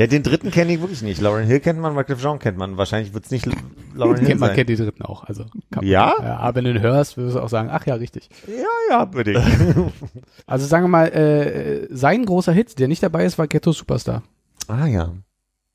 [0.00, 1.20] Ja, den dritten kenne ich wirklich nicht.
[1.20, 2.78] Lauren Hill kennt man, Wycliffe Jean kennt man.
[2.78, 3.46] Wahrscheinlich wird es nicht
[3.94, 4.56] Lauren Hill Kennt, man sein.
[4.56, 5.24] kennt die dritten auch.
[5.24, 5.42] Also
[5.82, 6.14] Ja?
[6.18, 6.36] Man, ja?
[6.38, 8.30] Aber wenn du ihn hörst, würdest du auch sagen, ach ja, richtig.
[8.46, 9.38] Ja, ja, würde ich.
[10.46, 14.22] Also sagen wir mal, äh, sein großer Hit, der nicht dabei ist, war Ghetto Superstar.
[14.68, 15.12] ah ja.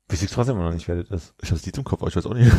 [0.08, 1.34] Weiß ich trotzdem noch nicht, wer das ist.
[1.42, 2.50] Ich habe das Lied im Kopf, aber ich weiß auch nicht.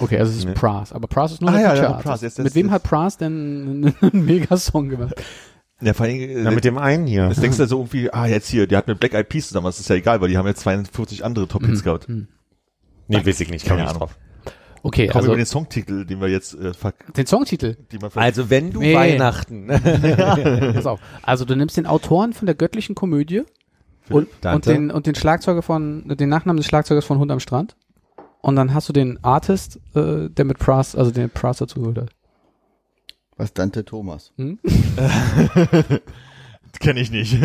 [0.00, 0.52] Okay, also es ist Nee.
[0.54, 0.92] Pras.
[0.92, 1.92] Aber Pras ist nur Ah, ein ja, ja.
[1.94, 5.14] Pras, jetzt- Mit jetzt- wem jetzt- hat Pras denn einen Megasong gemacht?
[5.80, 7.28] Ja, vor allem, Na, mit dem einen hier.
[7.28, 9.66] das denkst du so irgendwie, ah, jetzt hier, der hat mit Black Eyed Peas zusammen,
[9.66, 12.08] das ist ja egal, weil die haben ja 42 andere Top-Hits gehabt.
[12.08, 12.26] Hm.
[13.06, 13.64] Nee, weiß ich nicht.
[13.64, 14.00] Keine Komm nicht Ahnung.
[14.00, 14.18] drauf.
[14.82, 16.72] Okay, Kommen wir also über den Songtitel, den wir jetzt, äh,
[17.16, 17.76] den Songtitel.
[18.14, 18.94] Also wenn du Nee.
[18.94, 19.66] Weihnachten.
[20.74, 21.00] Pass auf.
[21.22, 23.42] Also du nimmst den Autoren von der göttlichen Komödie
[24.08, 27.76] und, und den und den Schlagzeuger von den Nachnamen des Schlagzeugers von Hund am Strand
[28.40, 31.98] und dann hast du den Artist, äh, der mit Pras, also den Pras dazu geholt
[31.98, 32.10] hat.
[33.38, 34.32] Was Dante Thomas.
[34.36, 34.58] Hm?
[36.80, 37.36] Kenne ich nicht.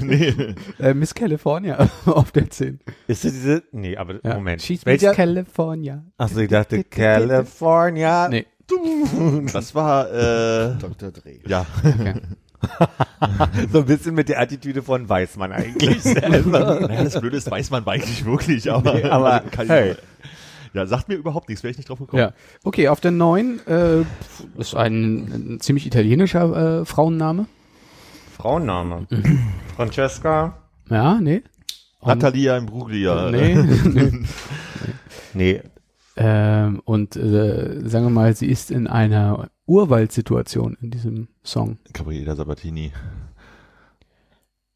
[0.00, 0.54] nee.
[0.78, 2.78] Äh, Miss California auf der 10.
[3.08, 3.62] ist das diese?
[3.72, 4.34] Nee, aber Ja.
[4.36, 4.62] Moment.
[4.62, 5.12] She's Miss Welcher?
[5.14, 6.04] California.
[6.16, 8.28] Achso, ich dachte California.
[8.28, 8.46] Nee.
[9.52, 11.10] Das war, äh, Dr.
[11.10, 11.40] Dre.
[11.46, 11.66] ja.
[11.84, 12.14] Okay.
[13.70, 16.02] So ein bisschen mit der Attitüde von Weißmann eigentlich.
[16.04, 19.94] Naja, das Blöde ist, weiß man eigentlich wirklich, aber, Nee, aber, also kann ich- hey.
[20.74, 22.20] Ja, sagt mir überhaupt nichts, wäre ich nicht drauf gekommen.
[22.20, 22.32] Ja.
[22.64, 24.00] Okay, auf der 9 äh,
[24.58, 27.46] ist ein, ein ziemlich italienischer äh, Frauenname.
[28.36, 29.06] Frauenname.
[29.76, 30.58] Francesca.
[30.90, 31.42] Ja, nee.
[32.00, 33.30] Und, Natalia Imbruglia.
[33.30, 33.54] nee,
[33.84, 34.12] nee.
[35.32, 35.62] Nee.
[36.16, 41.78] Ähm, und äh, sagen wir mal, sie ist in einer Urwaldsituation in diesem Song.
[41.92, 42.92] Gabriela Sabatini.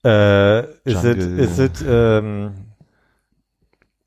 [0.05, 1.39] Äh, ist es, Jungle.
[1.39, 2.53] ist es, ähm,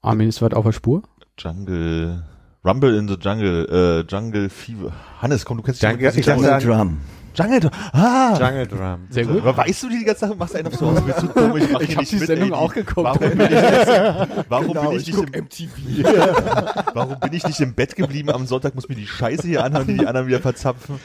[0.01, 1.03] Armin ist weit auf der Spur.
[1.41, 2.23] Jungle.
[2.63, 4.05] Rumble in the Jungle.
[4.07, 4.91] Äh, Jungle Fever.
[5.21, 6.63] Hannes, komm, du kennst dich Jungle- Musik ich dachte- aus.
[6.63, 6.97] Drum.
[7.33, 7.71] Jungle.
[7.93, 8.37] Ah!
[8.37, 8.99] Jungle Drum.
[9.09, 9.37] Sehr gut.
[9.41, 10.35] Aber weißt du die die ganze Sache?
[10.35, 11.01] Machst du einen auf so aus?
[11.01, 11.55] Bist du dumm?
[11.57, 13.05] Ich, mach Ich hier hab nicht die mit, Sendung ey, auch geguckt.
[13.05, 13.49] Warum bin ich,
[14.49, 15.73] warum Genau, bin ich, ich nicht im, MTV.
[16.93, 18.75] warum bin ich nicht im Bett geblieben am Sonntag?
[18.75, 20.99] Muss mir die Scheiße hier anhören, die die anderen wieder verzapfen.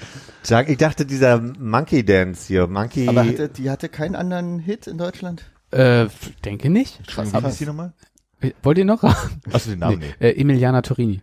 [0.66, 3.08] Ich dachte, dieser Monkey Dance hier, Monkey.
[3.08, 5.44] Aber hatte, die hatte keinen anderen Hit in Deutschland?
[5.70, 6.06] Äh,
[6.44, 6.98] denke nicht.
[6.98, 7.92] Entschuldigung, wie hieß die nochmal?
[8.40, 9.40] Äh, Wollt ihr noch raten?
[9.52, 10.06] Achso, den Namen Nee.
[10.20, 10.26] nee.
[10.28, 11.20] Äh, Emiliana Torini.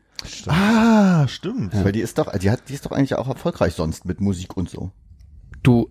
[0.47, 1.73] Ah, stimmt.
[1.83, 4.55] Weil die ist doch, die hat, die ist doch eigentlich auch erfolgreich sonst mit Musik
[4.55, 4.91] und so.
[5.63, 5.89] Du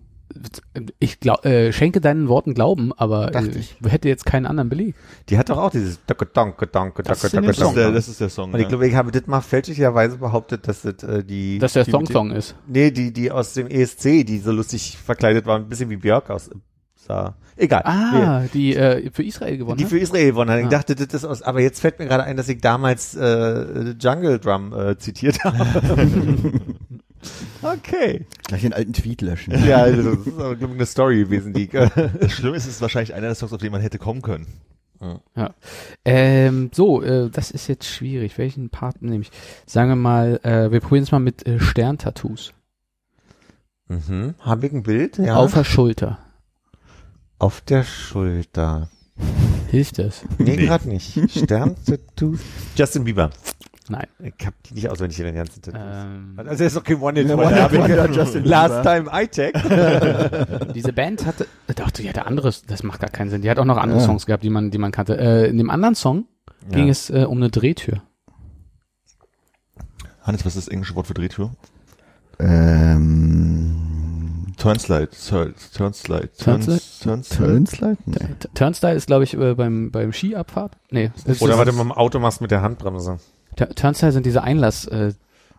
[0.99, 3.75] Ich glaub, äh, schenke deinen Worten Glauben, aber äh, ich.
[3.85, 4.95] hätte jetzt keinen anderen Beleg.
[5.29, 7.57] Die hat doch auch dieses Danke, Danke, Danke, Das Danke, ist in dem Danke, Das
[7.57, 7.75] ist Song.
[7.75, 7.95] der, Danke.
[7.95, 8.49] das ist der Song.
[8.53, 8.69] Und ich ja.
[8.69, 12.31] glaube, ich habe das mal fälschlicherweise behauptet, dass das äh, die Dass der dem- Thong
[12.31, 12.55] ist.
[12.67, 16.31] Nee, die die aus dem ESC, die so lustig verkleidet waren, ein bisschen wie Björk
[16.31, 16.49] aus
[17.05, 17.35] sah.
[17.55, 17.81] Egal.
[17.85, 19.91] Ah, die äh, für Israel gewonnen Die hat?
[19.91, 20.59] für Israel gewonnen hat.
[20.59, 20.69] Ich Ah.
[20.69, 24.39] dachte, das ist aus, aber jetzt fällt mir gerade ein, dass ich damals äh, Jungle
[24.39, 25.65] Drum äh, zitiert habe.
[27.61, 28.25] okay.
[28.47, 29.53] Gleich den alten Tweet löschen.
[29.67, 31.89] Ja, das ist aber ich, eine Story gewesen, die äh,
[32.19, 34.47] Das Schlimme ist, es ist wahrscheinlich einer der Songs, auf den man hätte kommen können.
[36.05, 38.37] Ähm, so, äh, das ist jetzt schwierig.
[38.37, 39.31] Welchen Part nehme ich?
[39.65, 42.53] Sagen wir mal, äh, wir probieren es mal mit äh, Sterntattoos.
[43.89, 44.33] mhm.
[44.39, 45.17] Habe ich ein Bild?
[45.17, 45.35] Ja.
[45.35, 46.19] Auf der Schulter.
[47.43, 48.87] Auf der Schulter.
[49.69, 50.23] Hilft das?
[50.37, 50.65] Nee, Nee.
[50.65, 51.19] gerade nicht.
[51.29, 52.39] Stern Tattoos.
[52.77, 53.31] Justin Bieber.
[53.89, 54.07] Nein.
[54.19, 55.81] Ich hab die nicht auswendig in den ganzen Tattoos.
[55.83, 57.03] Ähm, Also er ist doch kein Ja.
[57.03, 59.61] One-Hit-Wonder, Justin Last time I checked.
[60.73, 63.41] diese Band hatte, doch, die hatte anderes, das macht gar keinen Sinn.
[63.41, 64.05] Die hat auch noch andere Ja.
[64.05, 65.17] Songs gehabt, die man, die man kannte.
[65.17, 66.27] Äh, in dem anderen Song
[66.71, 68.03] ging es äh, um eine Drehtür.
[70.21, 71.51] Hannes, was ist das englische Wort für Drehtür?
[72.39, 73.92] Ähm,
[74.63, 75.09] Turnslide.
[75.09, 76.29] Tur- Turnslide.
[76.37, 77.45] Turns, Turnslide.
[77.45, 77.97] Turnslide?
[78.05, 78.17] Nee.
[78.39, 80.77] T- Turnstile ist, glaube ich, äh, beim, beim Skiabfahrt.
[80.89, 81.11] Nee.
[81.39, 83.19] Oder warte mal, im Auto machst mit der Handbremse.
[83.55, 85.13] Tur- Turnstile sind diese Einlass, äh,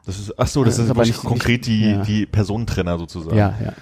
[0.07, 2.02] Das ist, ach so, das Das ist sind aber wirklich nicht- konkret die, ja.
[2.02, 3.36] die Personentrenner sozusagen.
[3.36, 3.72] ja, ja.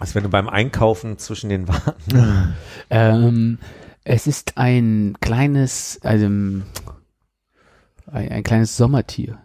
[0.00, 2.54] Als wenn du beim Einkaufen zwischen den Waren.
[2.90, 3.58] Ähm,
[4.04, 6.64] es ist ein kleines, also, ein,
[8.12, 9.38] ein kleines Sommertier.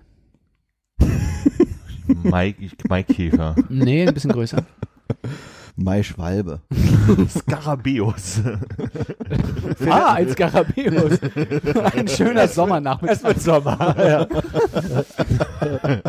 [2.24, 3.56] Mike, Maikäfer.
[3.70, 4.64] Nee, ein bisschen größer.
[5.82, 6.60] Mai Schwalbe.
[7.30, 8.42] Skarabäus.
[9.90, 11.20] ah, ein Skarabäus.
[11.96, 13.24] ein schöner Sommernachmittag.
[13.24, 13.96] wird Sommer.
[13.98, 14.28] ja.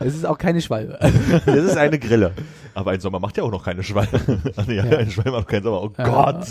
[0.00, 0.98] Es ist auch keine Schwalbe.
[1.44, 2.32] Das ist eine Grille.
[2.74, 4.18] Aber ein Sommer macht ja auch noch keine Schwalbe.
[4.56, 4.84] Ach nee, Ja.
[4.84, 5.82] ein Schwalbe macht keinen Sommer.
[5.82, 6.04] Oh Ja.
[6.08, 6.46] Gott.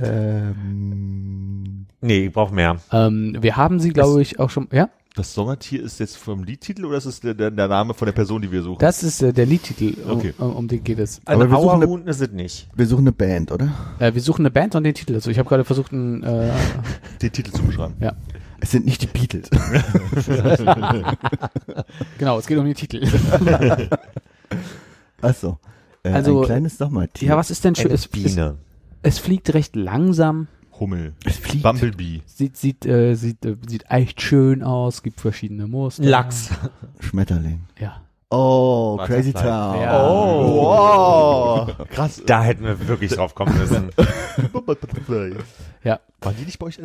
[0.00, 2.76] Ähm, Nee, ich brauche mehr.
[2.92, 4.88] ähm, wir haben sie, glaube ich, auch schon, ja?
[5.18, 8.12] Das Sommertier ist jetzt vom Liedtitel oder ist es der, der, der Name von der
[8.12, 8.78] Person, die wir suchen?
[8.78, 10.32] Das ist äh, der Liedtitel, um, Okay.
[10.38, 11.20] um, um den geht es.
[11.24, 12.68] Aber Ein wir suchen eine- ist es nicht.
[12.76, 13.68] wir suchen eine Band, oder?
[13.98, 15.28] Äh, wir suchen eine Band und den Titel dazu.
[15.30, 16.52] Ich habe gerade versucht, einen, äh,
[17.20, 17.94] Den Titel zu beschreiben.
[18.60, 19.50] Es sind nicht die Beatles.
[22.18, 23.04] genau, es geht um den Titel.
[25.20, 25.58] Achso.
[26.04, 27.30] Äh, Also, ein kleines Sommertier.
[27.30, 27.90] ja, was ist denn schön?
[27.90, 28.56] Es, es, Biene.
[29.02, 30.46] es fliegt recht langsam.
[30.80, 31.14] Hummel.
[31.24, 31.62] Es fliegt.
[31.62, 32.22] Bumblebee.
[32.26, 36.04] Sieht, sieht, äh, sieht, äh, sieht echt schön aus, gibt verschiedene Muster.
[36.04, 36.50] Lachs.
[37.00, 37.60] Schmetterling.
[37.78, 38.02] Ja.
[38.30, 38.98] Oh.
[39.04, 39.80] Crazy Town.
[39.80, 40.06] Ja.
[40.06, 41.66] Oh.
[41.66, 41.88] wow.
[41.88, 42.22] Krass.
[42.26, 43.90] Da hätten wir wirklich drauf kommen müssen.
[45.84, 46.00] Ja.
[46.20, 46.78] Waren die nicht bei euch,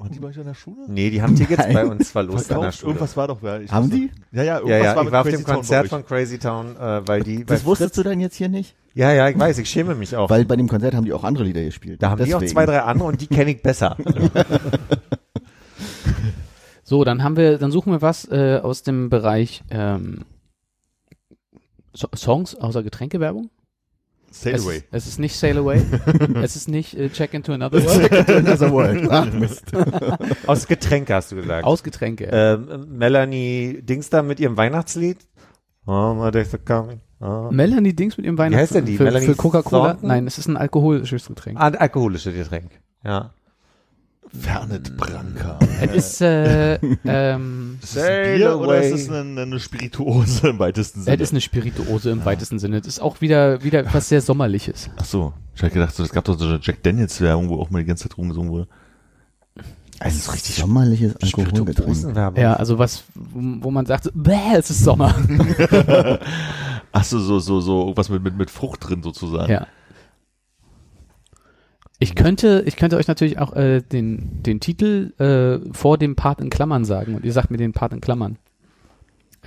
[0.00, 0.82] waren die bei euch in der Schule?
[0.88, 1.72] Nee, die haben Tickets Nein.
[1.74, 2.72] bei uns verlost an der?
[2.72, 2.92] Schule.
[2.92, 3.60] Irgendwas war doch, ja.
[3.60, 4.10] Ich Haben die?
[4.32, 6.04] Ja, ja, irgendwas ja, ja, war ich war auf Crazy dem Town Konzert von.
[6.06, 8.74] Crazy Town, äh, weil die, Das wusstest Fritz- du dann jetzt hier nicht?
[8.94, 10.28] Ja, ja, ich weiß, ich schäme mich auch.
[10.30, 12.02] Weil bei dem Konzert haben die auch andere Lieder gespielt.
[12.02, 12.52] da haben die auch Deswegen.
[12.58, 13.96] zwei, drei andere und die kenne ich besser.
[16.82, 20.24] So, dann haben wir, dann suchen wir was äh, aus dem Bereich ähm,
[21.92, 23.48] so Songs außer Getränkewerbung.
[24.30, 24.82] Sail es, Away.
[24.92, 25.82] es ist nicht Sail Away.
[26.42, 28.30] es ist nicht äh, Check into Another World.
[28.30, 29.08] Another World.
[29.10, 29.64] Ach, Mist.
[30.46, 31.64] Aus Getränke hast du gesagt.
[31.64, 32.28] aus Getränke.
[32.30, 35.18] ähm, Melanie Dings da mit ihrem Weihnachtslied.
[35.86, 37.00] Oh, my days are coming.
[37.20, 37.48] Oh.
[37.50, 38.62] Melanie Dings mit ihrem Weihnachts.
[38.62, 38.96] heißt denn die?
[38.96, 39.98] Für, Melanie für Coca-Cola?
[40.00, 41.58] Nein, es ist ein alkoholisches Getränk.
[41.60, 42.70] Ah, ein alkoholisches Getränk.
[43.04, 43.34] Ja.
[44.38, 45.58] Fernet Branca.
[45.80, 46.74] Es ist, äh,
[47.04, 48.92] ähm, Ist das ein Bier oder away.
[48.92, 51.16] ist es eine, eine Spirituose im weitesten Sinne?
[51.16, 52.78] es ist eine Spirituose im weitesten Sinne.
[52.78, 54.88] Es ist auch wieder, wieder etwas sehr Sommerliches.
[54.96, 55.32] Ach so.
[55.56, 57.80] Ich hätte gedacht, so, es gab doch so eine Jack Daniels Werbung, wo auch mal
[57.80, 58.68] die ganze Zeit rumgesungen wurde.
[59.98, 61.70] Ein richtig sommerliches Alkoholgetränk.
[61.70, 62.42] Spirituosenwerbung.
[62.42, 65.14] Ja, also was, wo, man sagt, bäh, es ist Sommer.
[66.92, 69.52] Ach so, so, so, so, irgendwas mit, mit, mit Frucht drin sozusagen.
[69.52, 69.66] Ja.
[72.02, 76.40] Ich könnte, ich könnte euch natürlich auch äh, den, den Titel äh, vor dem Part
[76.40, 78.38] in Klammern sagen und ihr sagt mir den Part in Klammern.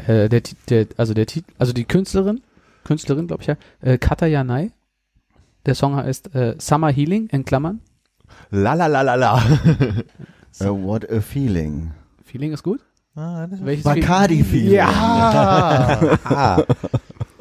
[0.07, 2.41] Äh, der, der, also der Titel, also die Künstlerin,
[2.83, 4.71] Künstlerin, glaube ich ja, äh, Kata Yanai.
[5.65, 7.81] Der Song heißt äh, Summer Healing in Klammern.
[8.51, 9.41] La la la la la.
[10.61, 11.91] Uh, what a feeling.
[12.23, 12.81] Feeling ist gut.
[13.15, 14.73] Ah, Welches Bacardi-Feeling.
[14.73, 16.63] Ja.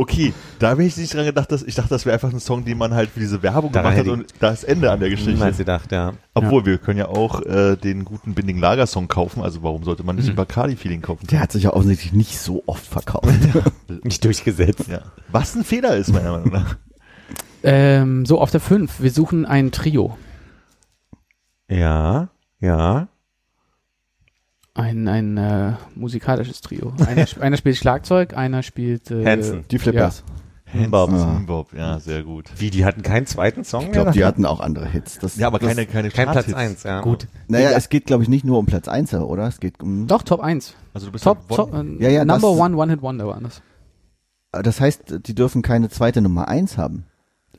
[0.02, 2.64] Okay, da habe ich nicht dran gedacht, dass ich dachte, das wäre einfach ein Song,
[2.64, 5.32] den man halt für diese Werbung Daran gemacht hat und das Ende an der Geschichte.
[5.32, 6.12] niemals gedacht, ja.
[6.34, 10.02] Obwohl, wir können ja auch äh, den guten Binding Lager Song kaufen, also warum sollte
[10.04, 10.30] man nicht Mhm.
[10.30, 11.26] den Bacardi Feeling kaufen?
[11.28, 13.28] Der hat sich ja offensichtlich nicht so oft verkauft.
[14.04, 14.88] Nicht durchgesetzt.
[14.88, 15.02] ja.
[15.30, 16.76] Was ein Fehler ist, meiner Meinung nach.
[17.64, 19.00] Ähm, so, auf der 5.
[19.00, 20.18] Wir suchen ein Trio.
[21.68, 22.28] Ja,
[22.58, 23.06] ja.
[24.74, 26.94] Ein, ein äh, musikalisches Trio.
[27.06, 29.64] Einer, sp- einer spielt Schlagzeug, einer spielt äh, Hanson.
[29.70, 30.24] Die Flippers.
[30.26, 30.32] Ja.
[31.46, 32.48] Bob, ja, sehr gut.
[32.56, 35.18] Wie, die hatten keinen zweiten Song Ich glaube, die hatten auch andere Hits.
[35.18, 36.54] Das, Ja, aber das, keine, keine Kein Platz Charthits.
[36.56, 37.02] eins, ja.
[37.02, 37.26] Gut.
[37.48, 39.46] Naja, es geht, glaube ich, nicht nur um Platz 1, oder?
[39.46, 40.06] Es geht um.
[40.06, 40.74] Doch, Top 1.
[40.94, 43.26] Also du bist Top, ja top äh, Ja, ja, Number das- One, One Hit Wonder
[43.26, 43.60] war das.
[44.52, 47.04] Das heißt, die dürfen keine zweite Nummer 1 haben.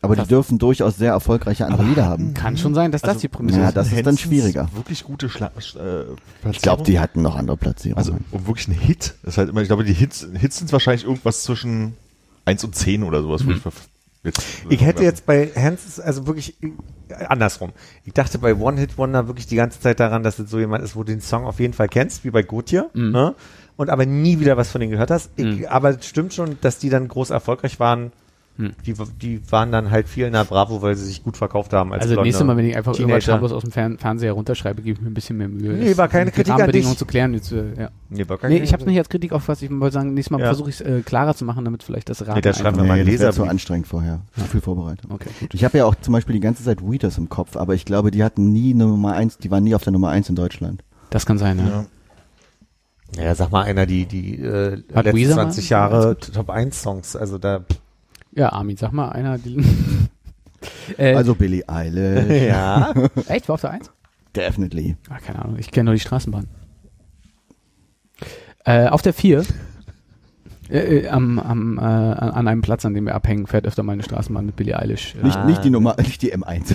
[0.04, 2.34] Aber die dürfen durchaus sehr erfolgreiche andere Lieder haben.
[2.34, 3.78] Kann schon sein, dass das Also, die Prämisse ja, ist.
[3.78, 4.70] das ist dann schwieriger.
[4.76, 7.98] Wirklich gute Schla äh, Ich glaube, die hatten noch andere Platzierungen.
[7.98, 9.16] Also um wirklich ein Hit.
[9.24, 11.94] Das ist halt immer, ich glaube, die Hits, Hits sind wahrscheinlich irgendwas zwischen
[12.46, 13.44] 1 und 10 oder sowas.
[13.44, 13.72] verf-
[14.24, 17.72] jetzt, Ich hätte jetzt bei Hans, also wirklich äh, andersrum.
[18.04, 20.84] Ich dachte bei One Hit Wonder wirklich die ganze Zeit daran, dass es so jemand
[20.84, 23.36] ist, wo du den Song auf jeden Fall kennst, wie bei Gotye, ne?
[23.76, 25.32] Und aber nie wieder was von denen gehört hast.
[25.36, 28.12] Ich, Aber es stimmt schon, dass die dann groß erfolgreich waren.
[28.56, 31.92] Die, die waren dann halt viel in der Bravo, weil sie sich gut verkauft haben.
[31.92, 33.32] Als Also nächstes Mal, wenn ich einfach irgendwas Teenager.
[33.34, 35.74] schamlos aus dem Fern Fernseher runterschreibe, gebe ich mir ein bisschen mehr Mühe.
[35.74, 37.00] Nee, war keine Kritik an Rahmenbedingungen dich.
[37.00, 37.34] zu klären.
[37.34, 37.90] Jetzt, äh, ja.
[38.10, 39.64] Nee, war kein Nee, ich habe es nicht als Kritik aufgefasst.
[39.64, 40.46] Ich wollte sagen, nächstes Mal Ja.
[40.46, 42.84] versuche ich es äh, klarer zu machen, damit vielleicht das Raten Nee, da schreiben wir
[42.84, 44.22] mal nee, das zu anstrengend vorher.
[44.38, 45.10] Zu viel Vorbereitung.
[45.10, 45.54] Okay, gut.
[45.56, 48.12] Ich habe ja auch zum Beispiel die ganze Zeit Weeders im Kopf, aber ich glaube,
[48.12, 50.84] die hatten nie eine Nummer 1, die waren nie auf der Nummer 1 in Deutschland.
[51.10, 51.66] Das kann sein, ja.
[51.68, 51.86] Ja.
[53.24, 55.42] Ja, sag mal einer, die, die äh, Hat letzten Weezer mal?
[55.44, 57.64] 20 Jahre Top 1 Songs, also da,
[58.36, 59.38] Ja, Armin, sag mal einer.
[59.38, 59.64] Die
[60.98, 62.94] äh, Also Billie Eilish, ja.
[63.28, 63.92] echt, war auf der 1?
[64.36, 64.96] definitely.
[65.10, 66.48] Ah, keine Ahnung, ich kenne nur die Straßenbahn.
[68.66, 69.44] Äh, auf der 4,
[70.70, 73.92] äh, äh, am, am, äh, an einem Platz, an dem wir abhängen, fährt öfter mal
[73.94, 75.16] eine Straßenbahn mit Billie Eilish.
[75.22, 75.46] Nicht, Ah.
[75.46, 76.74] nicht die Nummer, nicht die M1.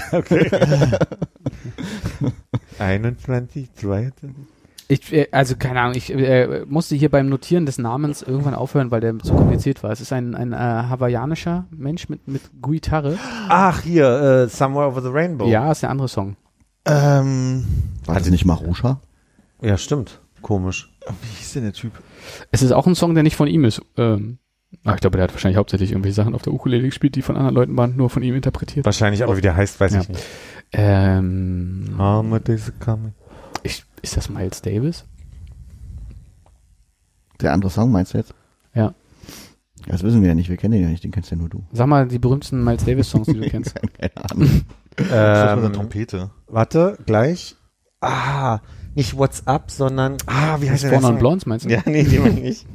[2.78, 4.30] 21, 23.
[4.90, 8.90] Ich, äh, also keine Ahnung, ich äh, musste hier beim Notieren des Namens irgendwann aufhören,
[8.90, 9.90] weil der zu kompliziert war.
[9.90, 13.18] Es ist ein, ein äh, hawaiianischer Mensch mit, mit Gitarre.
[13.48, 15.46] Ach, hier, äh, Somewhere Over the Rainbow.
[15.46, 16.36] Ja, ist der andere Song.
[16.86, 17.66] Ähm,
[18.06, 19.00] War das nicht Marusha?
[19.60, 20.20] Ja, stimmt.
[20.40, 20.90] Komisch.
[21.06, 21.92] wie hieß denn der Typ?
[22.50, 23.82] Es ist auch ein Song, der nicht von ihm ist.
[23.98, 24.38] Ähm,
[24.84, 27.36] ah, ich glaube, der hat wahrscheinlich hauptsächlich irgendwelche Sachen auf der Ukulele gespielt, die von
[27.36, 28.86] anderen Leuten waren, nur von ihm interpretiert.
[28.86, 30.00] Wahrscheinlich, aber wie der heißt, weiß Ja.
[30.00, 30.24] ich nicht.
[30.72, 31.90] Ähm,
[32.44, 33.12] days are coming.
[34.02, 35.04] Ist das Miles Davis?
[37.40, 38.34] Der andere Song meinst du jetzt?
[38.74, 38.94] Ja.
[39.86, 41.62] Das wissen wir ja nicht, wir kennen den ja nicht, den kennst ja nur du.
[41.72, 43.74] Sag mal die berühmtesten Miles Davis Songs, die du kennst.
[43.98, 44.62] Keine Ahnung.
[44.96, 46.30] Das eine Ähm, Trompete.
[46.48, 47.54] warte, gleich.
[48.00, 48.58] Ah,
[48.96, 51.18] nicht What's Up, sondern, ah, wie heißt der Non Song?
[51.20, 51.70] Blondes meinst du?
[51.70, 52.66] Ja, nee, die meine ich nicht.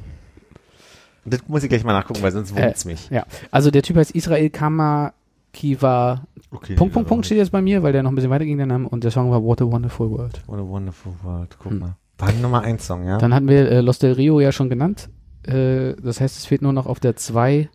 [1.25, 3.09] Das muss ich gleich mal nachgucken, weil sonst Äh, wundt's mich.
[3.09, 6.23] Ja, also der Typ heißt Israel Kamakiva.
[6.53, 6.75] Okay.
[6.75, 8.67] Punkt, Punkt, Punkt steht jetzt bei mir, weil der noch ein bisschen weiter ging, der
[8.67, 8.87] Name.
[8.87, 10.41] Und der Song war What a Wonderful World.
[10.47, 11.57] What a wonderful world.
[11.59, 11.79] Guck Hm.
[11.79, 11.97] mal.
[12.19, 13.17] War ein Nummer 1 Song, ja?
[13.17, 15.09] Dann hatten wir äh, Los del Rio ja schon genannt.
[15.47, 17.69] Äh, das heißt, es fehlt nur noch auf der 2.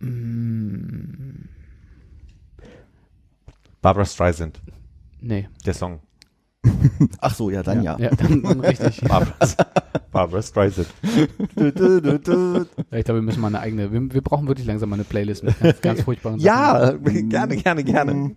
[0.00, 1.48] Mm,
[3.80, 4.60] Barbara Streisand,
[5.20, 5.48] nee.
[5.64, 6.00] der Song.
[7.20, 7.98] Ach so, ja, dann ja.
[7.98, 9.00] Ja, dann, dann richtig.
[9.08, 9.34] Barbara,
[10.12, 10.88] Barbara Streisand.
[11.56, 13.92] Ja, ich glaube, wir müssen mal eine eigene.
[13.92, 17.82] Wir, wir brauchen wirklich langsam mal eine Playlist mit ganz, ganz furchtbaren Ja, gerne, gerne,
[17.82, 18.12] gerne.
[18.12, 18.36] Sachen.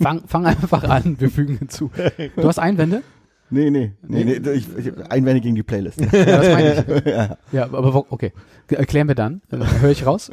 [0.00, 1.90] Fang, fang einfach an, wir fügen hinzu.
[2.36, 3.02] Du hast Einwände?
[3.50, 6.00] Nee, nee, nee, nee ich, ich, Einwände gegen die Playlist.
[6.00, 7.04] Ja, das meine ich.
[7.12, 7.36] ja.
[7.50, 8.32] Ja, aber okay.
[8.68, 9.42] Erklären wir dann.
[9.48, 10.30] Dann höre ich raus.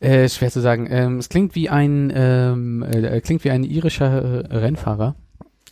[0.00, 0.86] Äh, schwer zu sagen.
[0.90, 5.16] Ähm, es klingt wie ein ähm, äh, klingt wie ein irischer äh, Rennfahrer.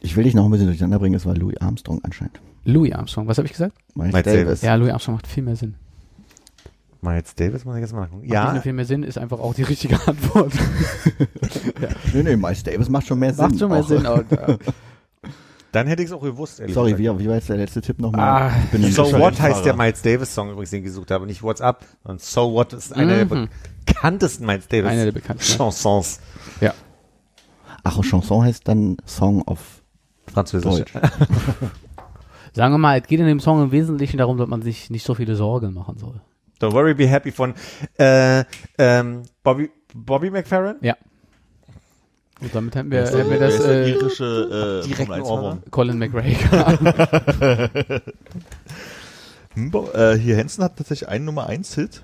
[0.04, 2.40] Ich will dich noch ein bisschen durcheinander bringen, es war Louis Armstrong anscheinend.
[2.64, 3.28] Louis Armstrong.
[3.28, 3.76] Was habe ich gesagt?
[3.94, 4.44] Miles Miles Davis.
[4.44, 4.62] Davis.
[4.62, 5.74] Ja, Louis Armstrong macht viel mehr Sinn.
[7.00, 8.02] Miles Davis muss ich jetzt mal.
[8.02, 10.52] Macht nicht Ja, nur viel mehr Sinn, ist einfach auch die richtige Antwort.
[12.14, 13.44] Nee, nee, Miles Davis macht schon mehr Sinn.
[13.46, 14.06] Macht schon mehr Auch- Sinn.
[14.06, 14.58] Auch, äh,
[15.72, 17.18] dann hätte ich es auch gewusst, ehrlich Sorry, gesagt.
[17.18, 18.52] wie, wie war jetzt der letzte Tipp Ah, nochmal?
[18.64, 21.26] Ich bin So What heißt der Miles Davis Song übrigens, den ich gesucht habe.
[21.26, 23.48] Nicht What's Up, sondern So What ist einer der Mhm.
[23.86, 25.56] bekanntesten Miles Davis Einer der bekanntesten.
[25.56, 26.20] Chansons.
[27.84, 29.81] Ach, Chanson heißt dann Song of
[30.32, 30.92] Französisch.
[30.92, 30.92] Deutsch.
[32.54, 35.04] Sagen wir mal, es geht in dem Song im Wesentlichen darum, dass man sich nicht
[35.06, 36.20] so viele Sorgen machen soll.
[36.60, 37.54] Don't Worry, Be Happy von
[37.98, 38.44] äh,
[38.78, 40.76] ähm, Bobby, Bobby McFerrin.
[40.80, 40.96] Ja.
[42.40, 45.62] Und damit hätten wir, hätten wir das äh, irische äh, Direkt Formel ein 1 Ohrwurm.
[45.70, 46.36] Colin McRae.
[49.54, 52.02] Hm, Bo- äh, hier Hansen hat tatsächlich einen Nummer 1 Hit.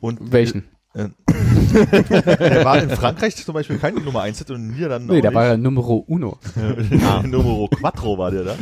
[0.00, 0.64] Und Welchen?
[0.94, 5.18] Äh, der war in Frankreich zum Beispiel kein Nummer 1 Hit und in Niederlanden Nee,
[5.18, 5.36] auch da nicht.
[5.36, 6.38] war ja Numero Uno.
[7.24, 8.54] Numero Quattro war der da.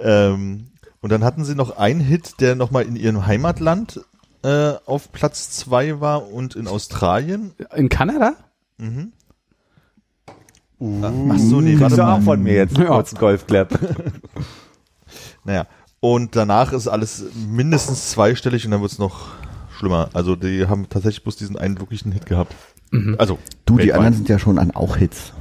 [0.00, 0.68] Ähm,
[1.00, 4.00] und dann hatten sie noch einen Hit, der nochmal in ihrem Heimatland
[4.44, 7.52] äh, auf Platz 2 war und in Australien.
[7.74, 8.34] In Kanada?
[8.78, 9.12] Mhm.
[11.02, 12.22] Ach so, nee, warte du auch mal.
[12.22, 12.92] von mir jetzt einen Ja.
[12.94, 13.78] kurzen Golfclap.
[15.44, 15.66] Naja,
[16.00, 19.28] und danach ist alles mindestens zweistellig und dann wird's noch
[19.78, 20.10] schlimmer.
[20.12, 22.54] Also die haben tatsächlich bloß diesen einen wirklichen Hit gehabt.
[22.90, 23.16] Mhm.
[23.18, 25.32] Also Du, die anderen sind ja schon an auch Hits.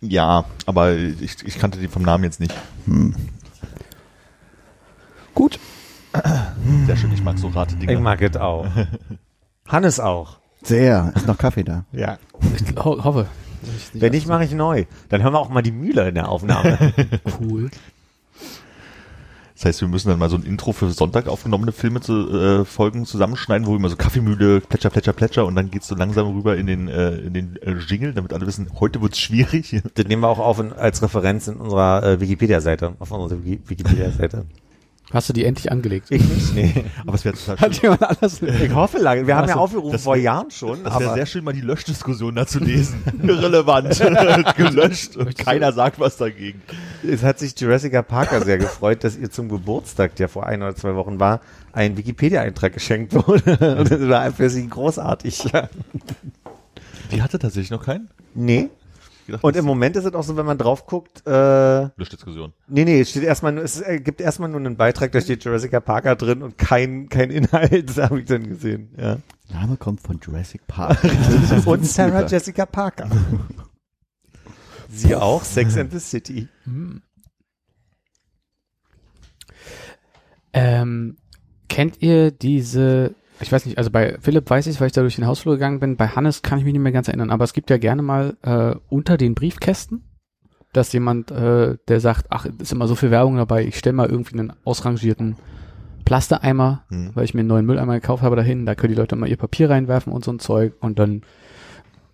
[0.00, 2.54] Ja, aber ich, ich kannte die vom Namen jetzt nicht.
[5.34, 5.58] Gut.
[6.86, 7.92] Sehr schön, ich mag so Rate-Dinger.
[7.92, 8.66] Ich mag es auch.
[9.68, 10.38] Hannes auch.
[10.62, 11.12] Sehr.
[11.14, 11.84] Ist noch Kaffee da?
[11.92, 12.18] Ja.
[12.56, 13.26] Ich ho hoffe.
[13.92, 14.84] Wenn nicht, mache ich neu.
[15.08, 16.92] Dann hören wir auch mal die Mühle in der Aufnahme.
[17.40, 17.70] cool.
[19.58, 22.64] Das heißt, wir müssen dann mal so ein Intro für Sonntag aufgenommene Filme zu äh,
[22.64, 26.56] Folgen zusammenschneiden, wo immer so Kaffeemühle, Plätscher, Plätscher, Plätscher und dann geht's so langsam rüber
[26.56, 29.82] in den äh, in den äh, Jingle, damit alle wissen, heute wird's schwierig.
[29.94, 33.60] das nehmen wir auch auf in, als Referenz in unserer äh, Wikipedia-Seite, auf unserer Wiki
[33.66, 34.46] Wikipedia-Seite.
[35.10, 36.08] Hast du die endlich angelegt?
[36.10, 36.84] Ich nicht, nee.
[37.06, 37.66] Aber es wäre total schön.
[37.66, 38.42] Hat jemand anders?
[38.42, 39.26] Ich hoffe lange.
[39.26, 40.84] Wir haben ja Ach so, aufgerufen das vor Jahren schon.
[40.84, 43.02] Das wäre sehr schön, mal die Löschdiskussion da zu lesen.
[43.22, 43.98] Irrelevant.
[44.56, 46.60] Gelöscht und keiner sagt was dagegen.
[47.02, 50.76] es hat sich Jurassic Parker sehr gefreut, dass ihr zum Geburtstag, der vor ein oder
[50.76, 51.40] zwei Wochen war,
[51.72, 53.76] ein Wikipedia-Eintrag geschenkt wurde.
[53.78, 55.50] Und das war für sie großartig.
[57.12, 58.08] Die hatte tatsächlich noch keinen?
[58.34, 58.68] Nee.
[59.28, 62.54] Gedacht, Und im Moment ist es auch so, wenn man drauf guckt, äh, ist Löschdiskussion.
[62.66, 65.44] nee, nee, es steht erstmal nur, es äh, gibt erstmal nur einen Beitrag, da steht
[65.44, 69.18] Jurassic Parker drin und kein, kein Inhalt, das habe ich dann gesehen, ja.
[69.50, 70.98] Name kommt von Jurassic Park.
[71.66, 73.08] Und Sarah Jessica Parker.
[74.88, 76.48] Sie auch, Sex and the City.
[80.52, 81.16] Ähm,
[81.68, 85.16] kennt ihr diese, ich weiß nicht, also bei Philipp weiß ich weil ich da durch
[85.16, 87.52] den Hausflur gegangen bin, bei Hannes kann ich mich nicht mehr ganz erinnern, aber es
[87.52, 90.04] gibt ja gerne mal äh, unter den Briefkästen,
[90.72, 94.08] dass jemand, äh, der sagt, ach, ist immer so viel Werbung dabei, ich stelle mal
[94.08, 95.36] irgendwie einen ausrangierten
[96.04, 97.10] Plastereimer, Hm.
[97.14, 99.36] weil ich mir einen neuen Mülleimer gekauft habe dahin, da können die Leute mal ihr
[99.36, 101.22] Papier reinwerfen und so ein Zeug und dann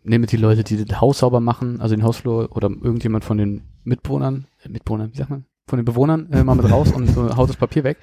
[0.02, 3.62] nehmen die Leute, die das Haus sauber machen, also den Hausflur oder irgendjemand von den
[3.84, 7.36] Mitbewohnern, äh, Mitbewohnern, wie sagt man, von den Bewohnern äh, mal mit raus und so,
[7.36, 7.98] haut das Papier weg.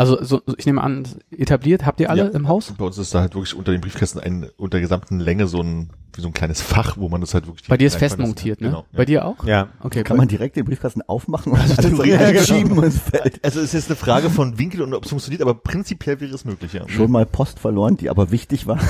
[0.00, 2.28] Also so, ich nehme an, etabliert, habt ihr alle Ja.
[2.30, 2.72] im Haus?
[2.78, 5.60] Bei uns ist da halt wirklich unter den Briefkästen ein, unter der gesamten Länge so
[5.60, 7.68] ein, wie so ein kleines Fach, wo man das halt wirklich.
[7.68, 8.68] Bei dir ist fest montiert, ne?
[8.68, 8.86] Genau.
[8.94, 9.44] Bei dir auch?
[9.44, 9.68] Ja.
[9.80, 10.02] Okay.
[10.02, 12.38] Kann man direkt den Briefkasten aufmachen und dann so Ja, genau.
[12.38, 13.44] reinschieben und es fällt.
[13.44, 16.34] Also es ist jetzt eine Frage von Winkel und ob es funktioniert, aber prinzipiell wäre
[16.34, 16.88] es möglich, ja.
[16.88, 18.78] Schon mal Post verloren, die aber wichtig war.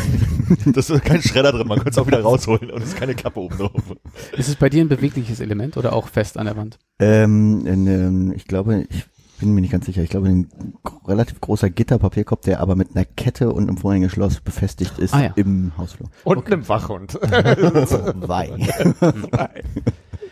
[0.67, 3.15] Das ist kein Schredder drin, man könnte es auch wieder rausholen und es ist keine
[3.17, 3.73] Kappe oben drauf.
[4.37, 6.79] ist es bei dir ein bewegliches Element oder auch fest an der Wand?
[7.01, 9.07] Ähm, in, ähm, ich glaube, ich
[9.41, 10.03] bin mir nicht ganz sicher.
[10.03, 10.49] Ich glaube, ein
[11.07, 15.33] relativ großer Gitterpapierkorb, der aber mit einer Kette und einem Vorhängeschloss befestigt ist Ah, ja.
[15.37, 16.09] im Hausflur.
[16.25, 17.15] Und einem Wachhund.
[17.23, 18.51] Wei.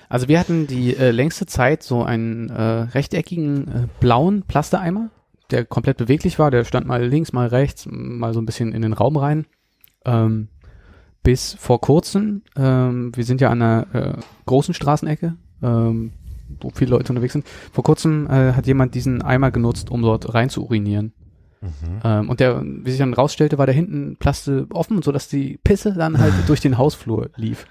[0.09, 5.11] Also wir hatten die äh, längste Zeit so einen äh, rechteckigen äh, blauen Plastereimer,
[5.51, 6.51] der komplett beweglich war.
[6.51, 9.47] Der stand mal links, mal rechts, mal so ein bisschen in den Raum rein.
[10.07, 10.49] Ähm,
[11.23, 14.13] bis vor kurzem, ähm, wir sind ja an einer äh,
[14.47, 16.13] großen Straßenecke, ähm,
[16.61, 17.47] wo viele Leute unterwegs sind.
[17.73, 21.13] Vor kurzem äh, hat jemand diesen Eimer genutzt, um dort rein zu urinieren.
[22.05, 25.59] Ähm, und der, wie sich dann rausstellte, war da hinten Plaste offen, so dass die
[25.65, 27.67] Pisse dann halt durch den Hausflur lief.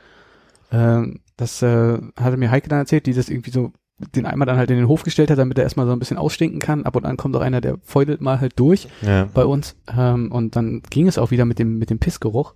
[0.71, 3.71] Ähm, das äh, hatte mir Heike dann erzählt, die das irgendwie so
[4.15, 6.17] den Eimer dann halt in den Hof gestellt hat, damit er erstmal so ein bisschen
[6.17, 6.84] ausstinken kann.
[6.84, 9.28] Ab und an kommt auch einer, der feudelt mal halt durch Ja.
[9.34, 9.75] bei uns.
[9.95, 12.53] Ähm, und dann ging es auch wieder mit dem, mit dem Pissgeruch.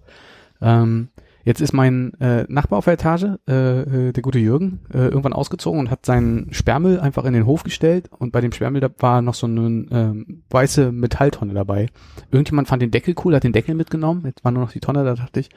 [0.62, 1.08] Ähm,
[1.44, 5.34] jetzt ist mein äh, Nachbar auf der Etage, äh, äh, der gute Jürgen, äh, irgendwann
[5.34, 8.10] ausgezogen und hat seinen Sperrmüll einfach in den Hof gestellt.
[8.18, 11.88] Und bei dem Sperrmüll da war noch so eine ähm, weiße Metalltonne dabei.
[12.32, 14.24] Irgendjemand fand den Deckel cool, hat den Deckel mitgenommen.
[14.26, 15.50] Jetzt war nur noch die Tonne, da dachte ich,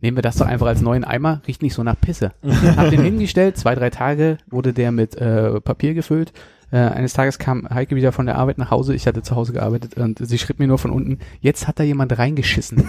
[0.00, 2.32] nehmen wir das doch einfach als neuen Eimer, riecht nicht so nach Pisse.
[2.76, 6.32] Hab den hingestellt, zwei, drei Tage wurde der mit äh, Papier gefüllt.
[6.72, 9.52] Äh, eines Tages kam Heike wieder von der Arbeit nach Hause, ich hatte zu Hause
[9.52, 12.84] gearbeitet und sie schrieb mir nur von unten, jetzt hat da jemand reingeschissen.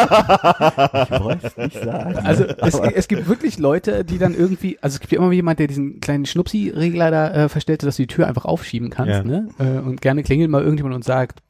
[0.00, 2.16] Ich wollte es nicht sagen.
[2.24, 5.58] Also es, es gibt wirklich Leute, die dann irgendwie, also es gibt ja immer jemand,
[5.58, 9.22] der diesen kleinen Schnupsi-Regler da äh, verstellt, dass du die Tür einfach aufschieben kannst, Ja.
[9.22, 9.48] ne?
[9.58, 11.40] Äh, und gerne klingelt mal irgendjemand und sagt,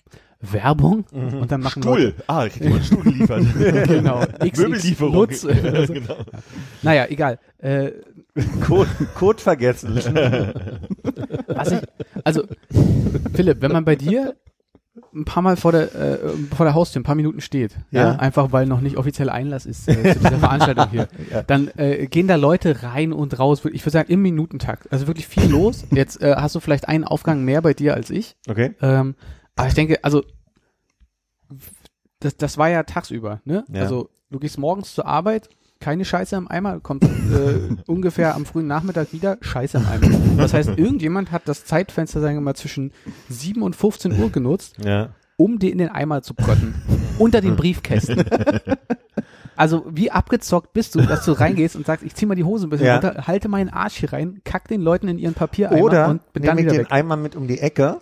[0.43, 2.15] Werbung und dann machen Stuhl.
[2.27, 3.43] Ah, ich krieg mal Stuhl geliefert.
[3.59, 5.13] Leute, genau, XX Möbellieferung.
[5.15, 5.41] Nutz.
[5.43, 5.49] so.
[5.49, 6.17] genau.
[6.83, 7.39] Naja, egal.
[7.59, 7.91] Äh,
[8.61, 9.95] Code, Code vergessen.
[11.49, 11.81] was ich,
[12.25, 12.45] also
[13.35, 14.37] Philipp, wenn man bei dir
[15.15, 16.19] ein paar Mal vor der äh,
[16.57, 18.17] vor der Haustür ein paar Minuten steht, ja, Ja.
[18.17, 21.09] einfach weil noch nicht offiziell Einlass ist äh, zu dieser Veranstaltung hier,
[21.47, 23.65] dann äh, gehen da Leute rein und raus.
[23.73, 24.93] Ich würde sagen im Minutentakt.
[24.93, 25.85] Also wirklich viel los.
[25.91, 28.37] Jetzt äh, hast du vielleicht einen Aufgang mehr bei dir als ich.
[28.49, 28.75] Okay.
[28.83, 29.15] Ähm,
[29.57, 30.23] aber ich denke, also
[32.21, 33.65] das, das war ja tagsüber, ne?
[33.73, 33.83] Ja.
[33.83, 35.49] Also du gehst morgens zur Arbeit,
[35.81, 37.09] keine Scheiße im Eimer, kommt äh,
[37.87, 40.11] ungefähr am frühen Nachmittag wieder, Scheiße im Eimer.
[40.37, 42.93] Das heißt, irgendjemand hat das Zeitfenster, sagen wir mal, zwischen
[43.29, 45.15] 7 und 15 Uhr genutzt, Ja.
[45.37, 46.75] um die in den Eimer zu protten.
[47.19, 48.25] unter den Briefkästen.
[49.57, 52.67] Also wie abgezockt bist du, dass du reingehst und sagst, ich zieh mal die Hose
[52.67, 52.95] ein bisschen Ja.
[52.95, 56.45] runter, halte meinen Arsch hier rein, kack den Leuten in ihren Papiereimer Oder und bin
[56.45, 56.87] dann wieder den weg.
[56.93, 57.99] Eimer mit um die Ecke.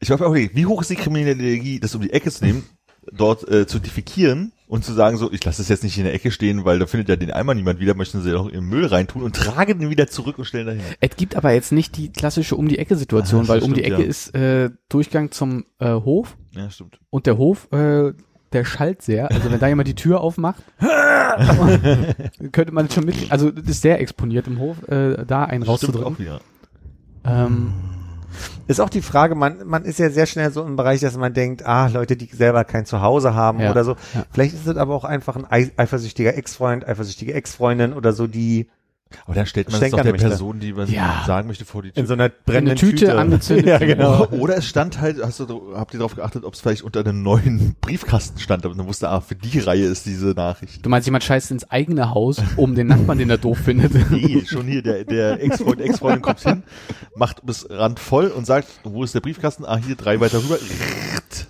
[0.00, 2.44] Ich habe auch überlegt, wie hoch ist die kriminelle Energie, das um die Ecke zu
[2.44, 2.64] nehmen,
[3.12, 6.12] dort äh, zu defekieren Und zu sagen so, ich lasse es jetzt nicht in der
[6.14, 8.86] Ecke stehen, weil da findet ja den Eimer niemand wieder, möchten sie auch im Müll
[8.86, 10.80] reintun und tragen den wieder zurück und stellen dahin.
[11.00, 13.74] Es gibt aber jetzt nicht die klassische um die Ecke Situation, Ah, weil das um
[13.74, 14.08] die stimmt, Ecke ja.
[14.08, 16.98] ist äh, Durchgang zum äh, Hof Ja, stimmt.
[17.10, 18.12] und der Hof, äh,
[18.52, 19.30] der schallt sehr.
[19.30, 20.62] Also wenn da jemand die Tür aufmacht,
[22.52, 25.68] könnte man schon mit, also das ist sehr exponiert im Hof, äh, da einen Stimmt
[25.68, 26.14] rauszudrücken.
[26.14, 26.40] auch wieder.
[27.24, 27.72] Ähm,
[28.66, 31.32] Ist auch die Frage, man, man ist ja sehr schnell so im Bereich, dass man
[31.32, 33.92] denkt, ah, Leute, die selber kein Zuhause haben Ja, oder so.
[34.14, 34.24] ja.
[34.32, 38.68] Vielleicht ist es aber auch einfach ein ei- eifersüchtiger Ex-Freund, eifersüchtige Ex-Freundin oder so, die
[39.24, 40.28] Aber dann stellt man es doch der möchte.
[40.28, 41.24] Person, die was Ja.
[41.26, 42.00] sagen möchte, vor die Tür.
[42.02, 43.66] in so einer eine brennenden Tüte, Tüte, angezündet.
[43.66, 44.26] Ja, genau.
[44.28, 47.22] Oder, es stand halt, hast du, habt ihr darauf geachtet, ob es vielleicht unter einem
[47.22, 50.84] neuen Briefkasten stand, aber man wusste, ah, für die Reihe ist diese Nachricht.
[50.84, 53.92] Du meinst, jemand scheißt ins eigene Haus, um den Nachbarn, den er doof findet.
[54.10, 56.62] Nee, schon hier, der, der Ex-Freund, Ex-Freundin kommt hin,
[57.14, 59.64] macht bis Rand voll und sagt, wo ist der Briefkasten?
[59.64, 60.58] Ah, hier drei weiter rüber.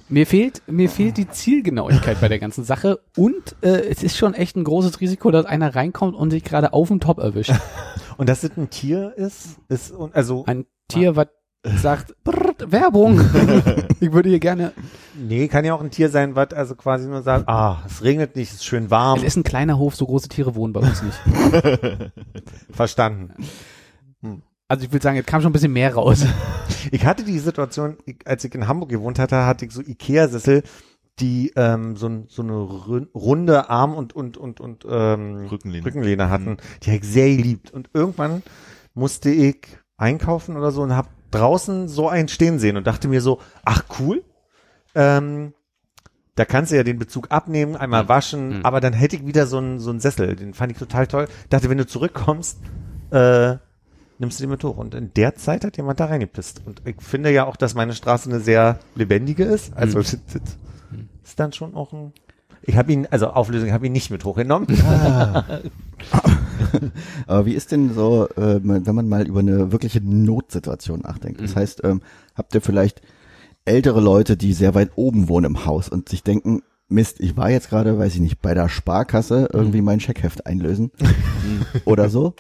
[0.09, 4.35] Mir fehlt, mir fehlt die Zielgenauigkeit bei der ganzen Sache und äh, es ist schon
[4.35, 7.53] echt ein großes Risiko, dass einer reinkommt und sich gerade auf dem Top erwischt.
[8.16, 11.28] Und dass es ein Tier ist, ist also Ein Tier, was
[11.82, 13.20] sagt, brrrt, Werbung.
[14.00, 14.72] ich würde hier gerne.
[15.14, 18.36] nee, kann ja auch ein Tier sein, was also quasi nur sagt, ah, es regnet
[18.36, 19.18] nicht, es ist schön warm.
[19.18, 21.18] Es ist ein kleiner Hof, so große Tiere wohnen bei uns nicht.
[22.70, 23.34] Verstanden.
[24.68, 26.24] Also ich würde sagen, jetzt kam schon ein bisschen mehr raus.
[26.90, 30.62] Ich hatte die Situation, als ich in Hamburg gewohnt hatte, hatte ich so Ikea-Sessel,
[31.19, 35.87] die ähm, so, so eine runde Arm- und und und und ähm, Rückenlehne.
[35.87, 36.59] Rückenlehne hatten.
[36.83, 37.71] Die habe ich sehr geliebt.
[37.71, 38.43] Und irgendwann
[38.95, 43.21] musste ich einkaufen oder so und habe draußen so einen stehen sehen und dachte mir
[43.21, 44.23] so, ach cool.
[44.95, 45.53] Ähm,
[46.35, 48.64] da kannst du ja den Bezug abnehmen, einmal waschen, Mhm.
[48.67, 50.37] aber dann hätte ich wieder so einen, so einen Sessel.
[50.37, 51.29] Den fand ich total toll.
[51.49, 52.59] Dachte, wenn du zurückkommst,
[53.11, 53.57] äh,
[54.19, 54.77] nimmst du den mit hoch.
[54.77, 56.61] Und in der Zeit hat jemand da reingepisst.
[56.67, 59.75] Und ich finde ja auch, dass meine Straße eine sehr lebendige ist.
[59.75, 60.19] Also das
[61.24, 62.12] ist dann schon auch ein.
[62.62, 64.66] Ich habe ihn, also Auflösung, ich habe ihn nicht mit hochgenommen.
[67.26, 71.40] Aber wie ist denn so, äh, wenn man mal über eine wirkliche Notsituation nachdenkt?
[71.40, 72.01] Das heißt, ähm,
[72.34, 73.03] habt ihr vielleicht
[73.64, 77.51] ältere Leute, die sehr weit oben wohnen im Haus und sich denken, Mist, ich war
[77.51, 80.92] jetzt gerade, weiß ich nicht, bei der Sparkasse irgendwie mein Scheckheft einlösen
[81.84, 82.34] oder so.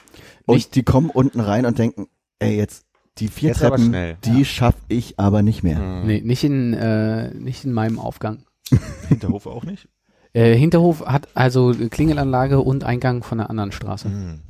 [0.46, 2.06] Und Nicht- die kommen unten rein und denken,
[2.38, 2.85] ey, jetzt
[3.18, 4.16] die vier Jetzt aber Treppen, schnell.
[4.24, 6.02] die schaff ich aber nicht mehr.
[6.04, 8.38] nee, nicht in, äh, nicht in meinem Aufgang.
[9.08, 9.88] Hinterhof auch nicht?
[10.32, 14.08] Äh, Hinterhof hat also Klingelanlage und Eingang von einer anderen Straße.
[14.08, 14.40] Hm.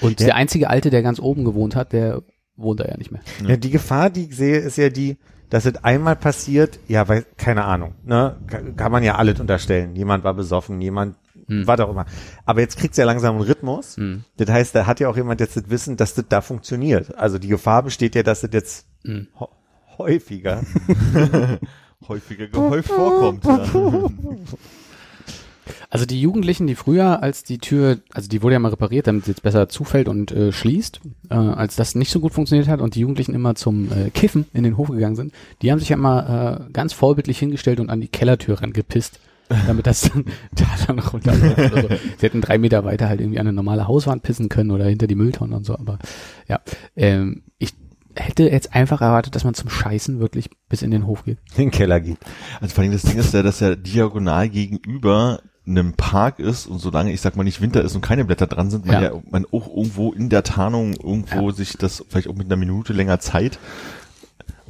[0.00, 0.26] Und Ja.
[0.26, 2.22] der einzige Alte, der ganz oben gewohnt hat, der
[2.56, 3.20] wohnt da ja nicht mehr.
[3.46, 5.18] Ja, die Gefahr, die ich sehe, ist ja die,
[5.50, 9.94] dass es einmal passiert, ja, weil, keine Ahnung, ne, kann, kann man ja alles unterstellen.
[9.96, 11.16] Jemand war besoffen, jemand,
[11.50, 11.66] Hm.
[11.66, 12.06] was auch immer.
[12.46, 13.96] Aber jetzt kriegt's ja langsam einen Rhythmus.
[13.96, 14.24] Hm.
[14.36, 17.16] Das heißt, da hat ja auch jemand jetzt das Wissen, dass das da funktioniert.
[17.18, 19.26] Also die Gefahr besteht ja, dass das jetzt Hm.
[19.98, 20.62] häufiger.
[22.08, 23.44] Häufiger gehäuft vorkommt.
[23.44, 23.64] Ja.
[25.88, 29.24] Also die Jugendlichen, die früher, als die Tür, also die wurde ja mal repariert, damit
[29.24, 32.80] sie jetzt besser zufällt und äh, schließt, äh, als das nicht so gut funktioniert hat
[32.80, 35.32] und die Jugendlichen immer zum äh, Kiffen in den Hof gegangen sind,
[35.62, 39.20] die haben sich ja immer äh, ganz vorbildlich hingestellt und an die Kellertür rangepisst,
[39.66, 40.24] damit das dann
[40.54, 41.72] da dann runterläuft.
[41.72, 41.88] oder so.
[41.88, 45.06] Sie hätten drei Meter weiter halt irgendwie an eine normale Hauswand pissen können oder hinter
[45.06, 45.98] die Mülltonne und so, aber
[46.48, 46.60] ja,
[46.96, 47.74] ähm, ich
[48.14, 51.38] hätte jetzt einfach erwartet, dass man zum Scheißen wirklich bis in den Hof geht.
[51.56, 52.18] in den Keller geht.
[52.60, 56.78] Also vor allem das Ding ist ja, dass ja diagonal gegenüber einem Park ist und
[56.78, 59.14] solange ich sag mal nicht Winter ist und keine Blätter dran sind, man Ja.
[59.14, 62.92] ja, man auch irgendwo in der Tarnung irgendwo sich das vielleicht auch mit einer Minute
[62.92, 63.58] länger Zeit,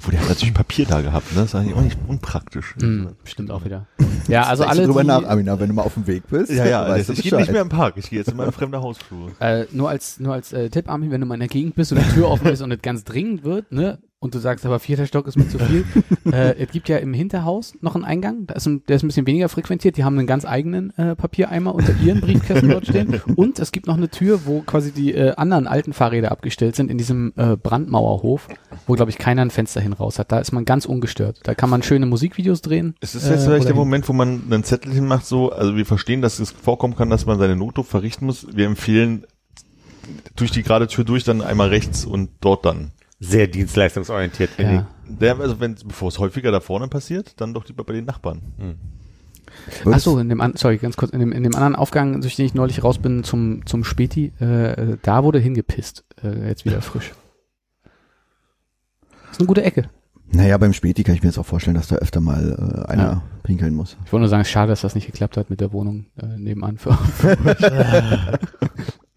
[0.01, 1.42] obwohl der hat natürlich ein Papier da gehabt, ne?
[1.42, 2.74] Das ist eigentlich auch nicht unpraktisch.
[2.80, 3.86] Hm, stimmt auch wieder.
[4.28, 6.51] Ja, also alle, du drüber die, nach, Amina, wenn du mal auf dem Weg bist.
[6.51, 8.80] Ja, ja, weißt ich gehe nicht mehr im Park, ich gehe jetzt in meine fremde
[8.80, 9.32] Hausflur.
[9.40, 11.92] Äh, nur als nur als äh, Tipp, Armin, wenn du mal in der Gegend bist
[11.92, 14.79] und die Tür offen ist und es ganz dringend wird, ne, und du sagst, aber
[14.79, 15.85] vierter Stock ist mir zu viel.
[16.33, 19.09] äh, es gibt ja im Hinterhaus noch einen Eingang, da ist ein, der ist ein
[19.09, 19.97] bisschen weniger frequentiert.
[19.97, 23.21] Die haben einen ganz eigenen äh, Papiereimer unter ihren Briefkästen dort stehen.
[23.37, 26.91] Und es gibt noch eine Tür, wo quasi die äh, anderen alten Fahrräder abgestellt sind
[26.91, 28.49] in diesem äh, Brandmauerhof,
[28.87, 30.31] wo glaube ich keiner ein Fenster hin raus hat.
[30.31, 31.41] Da ist man ganz ungestört.
[31.45, 32.95] Da kann man schöne Musikvideos drehen.
[33.01, 35.87] Es ist jetzt äh, vielleicht der Moment, wo man einen Zettel hinmacht, so, also wir
[35.87, 38.47] verstehen, dass es vorkommen kann, dass man seine Notdruck verrichten muss.
[38.55, 39.25] Wir empfehlen
[40.37, 42.93] durch die gerade Tür durch, dann einmal rechts und dort dann.
[43.21, 44.87] Sehr dienstleistungsorientiert, finde Ja.
[45.07, 48.41] Der, also wenn, bevor es häufiger da vorne passiert, dann doch lieber bei den Nachbarn.
[49.91, 52.37] Ach so, in dem, an, sorry, ganz kurz, in dem, in dem anderen Aufgang, durch
[52.37, 56.05] den ich neulich raus bin zum, zum Späti, äh, da wurde hingepisst.
[56.23, 57.12] Äh, jetzt wieder frisch.
[59.31, 59.91] Ist eine gute Ecke.
[60.33, 63.03] Naja, beim Späti kann ich mir jetzt auch vorstellen, dass da öfter mal äh, einer
[63.03, 63.23] Ja.
[63.43, 63.97] pinkeln muss.
[64.05, 66.79] Ich wollte nur sagen, schade, dass das nicht geklappt hat mit der Wohnung äh, nebenan.
[66.79, 66.97] Für,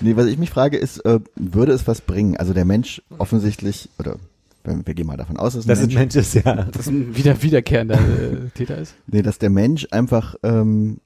[0.00, 2.36] Nee, was ich mich frage ist, äh, würde es was bringen?
[2.36, 4.16] Also der Mensch offensichtlich, oder
[4.64, 6.64] wir wir gehen mal davon aus, dass ein Das Mensch, sind Menschen, ist ja.
[6.64, 8.94] Das ein wieder wiederkehrender äh, Täter ist.
[9.06, 10.98] nee, dass der Mensch einfach ähm,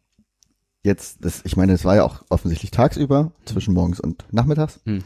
[0.82, 4.80] jetzt, das, ich meine, es war ja auch offensichtlich tagsüber, zwischen morgens und nachmittags.
[4.84, 5.02] Hm.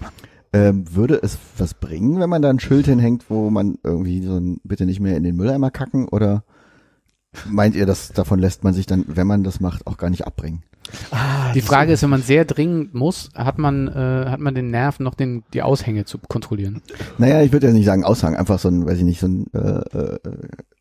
[0.52, 4.38] Ähm, würde es was bringen, wenn man da ein Schild hinhängt, wo man irgendwie so
[4.38, 6.44] ein bitte nicht mehr in den Mülleimer kacken oder
[7.46, 10.26] meint ihr, dass davon lässt man sich dann, wenn man das macht, auch gar nicht
[10.26, 10.62] abbringen?
[11.54, 15.00] Die Frage ist, wenn man sehr dringend muss, hat man, äh, hat man den Nerv,
[15.00, 16.82] noch den, die Aushänge zu kontrollieren.
[17.18, 19.46] Naja, ich würde ja nicht sagen Aushang, einfach so ein, weiß ich nicht, so ein,
[19.52, 20.18] äh, äh,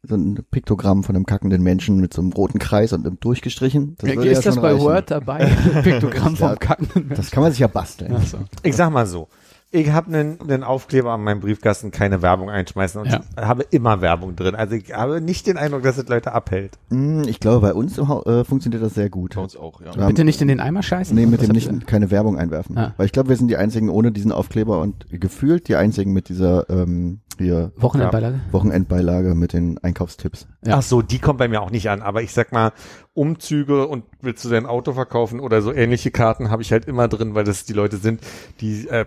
[0.04, 3.96] so ein Piktogramm von einem kackenden Menschen mit so einem roten Kreis und einem durchgestrichen.
[4.00, 4.84] Das würde ja ist das schon bei reichen.
[4.84, 5.46] Word dabei?
[5.84, 6.56] Piktogramm vom Ja.
[6.56, 7.10] Kacken.
[7.16, 8.16] Das kann man sich ja basteln.
[8.26, 8.38] So.
[8.64, 9.28] Ich sag mal so.
[9.72, 13.22] Ich habe einen, einen Aufkleber an meinem Briefkasten, keine Werbung einschmeißen und Ja.
[13.38, 14.56] ich habe immer Werbung drin.
[14.56, 16.78] Also ich habe nicht den Eindruck, dass es Leute abhält.
[16.92, 19.36] Hm, Ich glaube, bei uns äh, funktioniert das sehr gut.
[19.36, 19.94] Bei uns auch, ja.
[19.94, 21.14] Wir haben- Bitte nicht in den Eimer scheißen?
[21.14, 22.78] Nee, mit dem nicht keine Werbung einwerfen.
[22.78, 22.94] Ah.
[22.96, 26.30] Weil ich glaube, wir sind die einzigen ohne diesen Aufkleber und gefühlt die einzigen mit
[26.30, 27.74] dieser ähm, hier?
[27.76, 28.40] Wochenendbeilage?
[28.52, 30.48] Wochenendbeilage mit den Einkaufstipps.
[30.66, 30.78] Ja.
[30.78, 32.02] Ach so, die kommt bei mir auch nicht an.
[32.02, 32.72] Aber ich sag mal,
[33.14, 37.10] Umzüge und willst du dein Auto verkaufen oder so ähnliche Karten habe ich halt immer
[37.10, 38.22] drin, weil das die Leute sind,
[38.62, 39.06] die äh,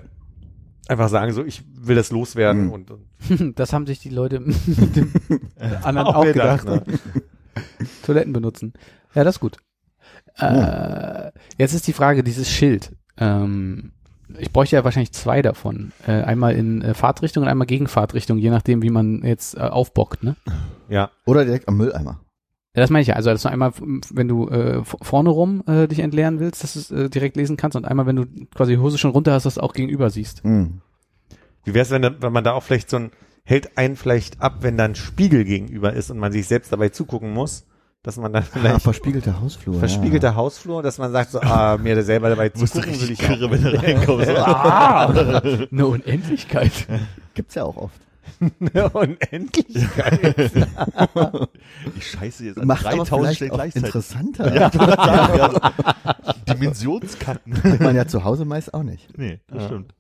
[0.89, 2.73] einfach sagen so, ich will das loswerden Mhm.
[2.73, 3.05] und, und
[3.59, 5.13] Das haben sich die Leute mit dem
[5.83, 6.65] anderen auch, gedacht.
[6.67, 6.83] ne?
[8.05, 8.73] Toiletten benutzen.
[9.15, 9.57] Ja, das ist gut.
[10.39, 12.93] Äh, jetzt ist die Frage, dieses Schild.
[13.17, 13.93] Ähm,
[14.39, 15.93] ich bräuchte ja wahrscheinlich zwei davon.
[16.07, 19.61] Äh, einmal in äh, Fahrtrichtung und einmal gegen Fahrtrichtung, je nachdem, wie man jetzt äh,
[19.61, 20.23] aufbockt.
[20.23, 20.37] Ne?
[20.89, 21.11] Ja.
[21.27, 22.21] Oder direkt am Mülleimer.
[22.75, 23.15] Ja, das meine ich ja.
[23.15, 23.73] Also, dass du einmal,
[24.13, 27.57] wenn du äh, vorne rum äh, dich entleeren willst, dass du es äh, direkt lesen
[27.57, 30.11] kannst und einmal, wenn du quasi die Hose schon runter hast, dass du auch gegenüber
[30.11, 30.45] siehst.
[30.45, 30.81] Hm.
[31.65, 33.11] Wie wäre es, wenn, wenn man da auch vielleicht so ein,
[33.45, 36.91] hält einen vielleicht ab, wenn da ein Spiegel gegenüber ist und man sich selbst dabei
[36.91, 37.67] zugucken muss,
[38.03, 39.79] dass man dann Ah, vielleicht verspiegelte Hausflur.
[39.79, 43.09] verspiegelter Hausflur, dass man sagt so, ah, mir da selber dabei Du musst zugucken will
[43.09, 44.29] richtig ich kirre, wenn du reinkommst.
[44.31, 46.87] Ah, eine Unendlichkeit.
[46.89, 46.99] Ja.
[47.35, 48.01] Gibt's ja auch oft.
[48.93, 50.37] Unendlichkeit.
[51.97, 53.87] Ich scheiße jetzt an Macht aber 3000 vielleicht Stellen gleichzeitig.
[53.87, 54.55] interessanter.
[54.55, 55.61] Ja, sagen, also,
[56.49, 57.55] Dimensionskacken.
[57.55, 59.17] Kriegt man ja zu Hause meist auch nicht.
[59.17, 59.95] Nee, das stimmt.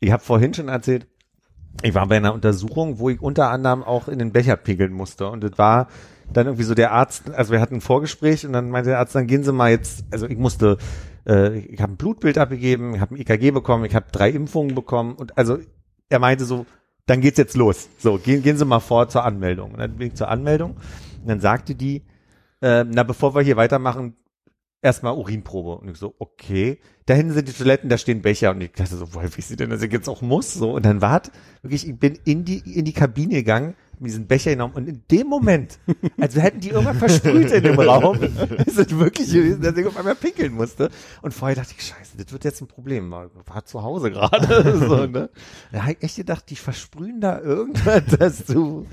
[0.00, 1.06] Ich habe vorhin schon erzählt,
[1.82, 5.28] ich war bei einer Untersuchung, wo ich unter anderem auch in den Becher pinkeln musste.
[5.28, 5.88] Und das war
[6.32, 9.14] dann irgendwie so der Arzt, also wir hatten ein Vorgespräch und dann meinte der Arzt,
[9.14, 10.78] dann gehen Sie mal jetzt, also ich musste,
[11.26, 14.74] äh, ich habe ein Blutbild abgegeben, ich habe ein EKG bekommen, ich habe drei Impfungen
[14.74, 15.58] bekommen und also
[16.08, 16.66] er meinte so,
[17.06, 17.88] dann geht's jetzt los.
[17.98, 19.72] So, gehen, gehen Sie mal vor zur Anmeldung.
[19.72, 22.02] Und dann bin ich zur Anmeldung und dann sagte die,
[22.60, 24.16] äh, na bevor wir hier weitermachen,
[24.82, 25.78] erstmal Urinprobe.
[25.78, 26.78] Und ich so, okay.
[27.06, 28.50] Da hinten sind die Toiletten, da stehen Becher.
[28.50, 30.54] Und ich dachte so, woher wisst ihr denn, dass ich jetzt auch muss?
[30.54, 31.22] So, und dann war
[31.62, 35.26] wirklich, ich bin in die, in die Kabine gegangen, diesen Becher genommen und in dem
[35.26, 35.78] Moment,
[36.20, 38.20] als hätten die irgendwas versprüht in dem Raum,
[38.66, 40.90] ist es wirklich gewesen, dass ich auf einmal pinkeln musste.
[41.22, 43.10] Und vorher dachte ich, scheiße, das wird jetzt ein Problem.
[43.10, 44.78] War, war zu Hause gerade.
[44.86, 45.30] so, ne?
[45.72, 48.86] Da hab ich echt gedacht, die versprühen da irgendwas, dass du,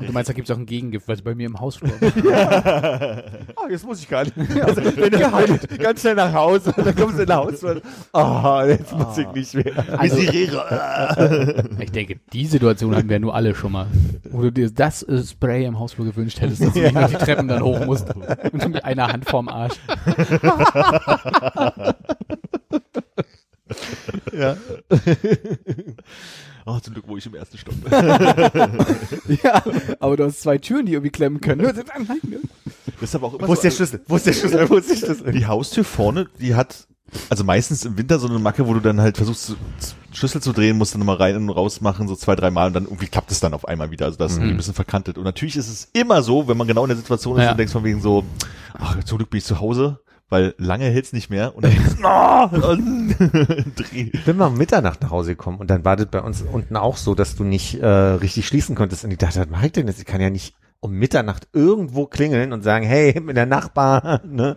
[0.00, 1.90] Und du meinst, da gibt es auch ein Gegengift, weil es bei mir im Hausflur
[2.00, 4.34] Ah, jetzt muss ich gar nicht.
[4.60, 7.82] Also, wenn du halt ganz schnell nach Hause, dann kommst du nach Hause.
[8.12, 9.98] Ah, jetzt muss ich nicht mehr.
[9.98, 13.86] Also, ich denke, die Situation hatten wir nur alle schon mal.
[14.30, 17.48] Wo du dir das äh, Spray im Hausflur gewünscht hättest, dass du noch die Treppen
[17.48, 18.06] dann hoch musst.
[18.52, 19.74] Und mit einer Hand vorm Arsch.
[24.32, 24.56] Ja.
[26.72, 27.90] Oh, zum Glück, wo ich im ersten Stock bin.
[29.42, 29.62] Ja,
[29.98, 31.62] aber du hast zwei Türen, die irgendwie klemmen können.
[31.62, 31.76] Das
[33.00, 34.00] ist aber auch immer Wo ist der so, Schlüssel?
[34.06, 34.68] Wo ist der Schlüssel?
[34.70, 35.32] Wo ist der Schlüssel?
[35.32, 36.86] Die Haustür vorne, die hat,
[37.28, 40.42] also meistens im Winter so eine Macke, wo du dann halt versuchst, zu, zu- Schlüssel
[40.42, 42.84] zu drehen, musst dann nochmal rein und raus machen, so zwei, drei Mal und dann
[42.84, 44.06] irgendwie klappt es dann auf einmal wieder.
[44.06, 45.18] Also das ist irgendwie ein bisschen verkantet.
[45.18, 47.52] Und natürlich ist es immer so, wenn man genau in der Situation ist Ja.
[47.52, 48.24] und denkst von wegen so,
[48.78, 50.00] ach, zum Glück bin ich zu Hause,
[50.30, 51.72] weil lange hält's nicht mehr und dann
[52.02, 52.76] oh,
[53.76, 54.10] dreh.
[54.12, 56.76] Ich bin mal um Mitternacht nach Hause gekommen und dann war das bei uns unten
[56.76, 59.04] auch so, dass du nicht äh, richtig schließen konntest.
[59.04, 59.98] Und ich dachte, was mache ich denn jetzt?
[59.98, 64.22] Ich kann ja nicht um Mitternacht irgendwo klingeln und sagen, hey, bin der Nachbar.
[64.30, 64.56] Ne?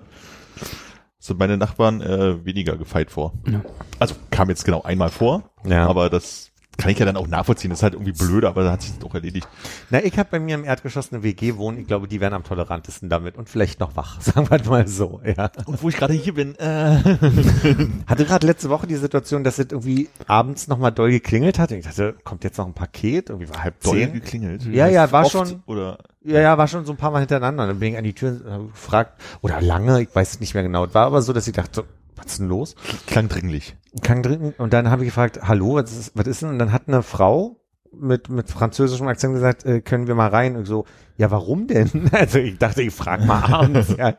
[1.20, 3.34] sind meine Nachbarn äh, weniger gefeit vor.
[3.50, 3.62] Ja.
[3.98, 5.88] Also kam jetzt genau einmal vor, Ja.
[5.88, 7.70] aber das kann ich ja dann auch nachvollziehen.
[7.70, 9.48] Das ist halt irgendwie blöd, aber da hat sich das doch erledigt.
[9.90, 11.78] Na, ich habe bei mir im Erdgeschoss eine WG wohnen.
[11.78, 14.20] Ich glaube, die wären am tolerantesten damit und vielleicht noch wach.
[14.22, 15.52] Sagen wir mal so, ja.
[15.66, 16.98] Und wo ich gerade hier bin, äh,
[18.08, 21.72] Hatte gerade letzte Woche die Situation, dass es irgendwie abends nochmal doll geklingelt hat.
[21.72, 23.30] Ich dachte, kommt jetzt noch ein Paket?
[23.30, 24.14] Irgendwie war halb doll zehn.
[24.14, 24.66] geklingelt.
[24.66, 27.68] Ja, ja, war Oft, schon, Oder ja, ja, war schon so ein paar Mal hintereinander.
[27.68, 30.64] Dann bin ich an die Tür äh, gefragt, oder lange, ich weiß es nicht mehr
[30.64, 30.86] genau.
[30.86, 31.84] Es war aber so, dass ich dachte,
[32.16, 32.76] was ist denn los?
[33.08, 33.76] klang dringlich.
[34.02, 34.54] Klang drin.
[34.58, 36.50] Und dann habe ich gefragt, hallo, was ist, was ist denn?
[36.50, 37.58] Und dann hat eine Frau
[37.92, 40.56] mit, mit französischem Akzent gesagt, äh, können wir mal rein?
[40.56, 40.86] Und so,
[41.18, 42.10] ja, warum denn?
[42.12, 43.96] Also ich dachte, ich frage mal abends.
[43.98, 44.16] ja.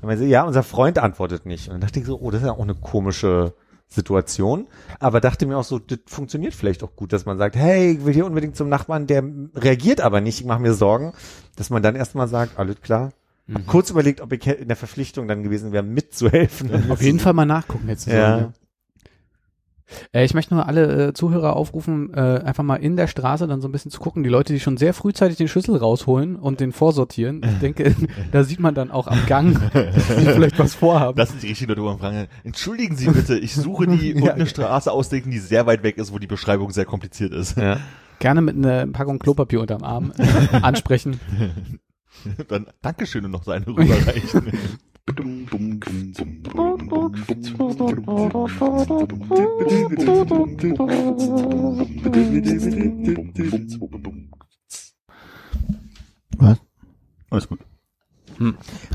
[0.00, 1.68] Und man so, ja, unser Freund antwortet nicht.
[1.68, 3.54] Und dann dachte ich so, oh, das ist ja auch eine komische
[3.92, 4.66] Situation,
[5.00, 8.04] aber dachte mir auch so, das funktioniert vielleicht auch gut, dass man sagt, hey, ich
[8.04, 9.22] will hier unbedingt zum Nachbarn, der
[9.54, 11.12] reagiert aber nicht, ich mache mir Sorgen,
[11.56, 13.12] dass man dann erstmal sagt, alles klar.
[13.54, 16.90] Hab kurz überlegt, ob ich in der Verpflichtung dann gewesen wäre, mitzuhelfen.
[16.90, 18.06] Auf jeden Fall mal nachgucken jetzt.
[18.06, 18.52] Ja.
[20.12, 23.60] Äh, ich möchte nur alle äh, Zuhörer aufrufen, äh, einfach mal in der Straße dann
[23.60, 24.22] so ein bisschen zu gucken.
[24.22, 27.42] Die Leute, die schon sehr frühzeitig den Schlüssel rausholen und den vorsortieren.
[27.44, 27.94] Ich denke,
[28.32, 31.16] da sieht man dann auch am Gang, dass sie vielleicht was vorhaben.
[31.16, 34.28] Das sind die richtigen Leute, wo man fragen, entschuldigen Sie bitte, ich suche die und
[34.28, 37.56] eine Straße ausdenken, die sehr weit weg ist, wo die Beschreibung sehr kompliziert ist.
[37.56, 37.78] Ja.
[38.18, 40.12] Gerne mit einer Packung Klopapier unterm Arm
[40.62, 41.18] ansprechen.
[42.48, 44.52] Dann Dankeschön und noch seine rüberreichen.
[56.38, 56.60] Was?
[57.30, 57.60] Alles gut.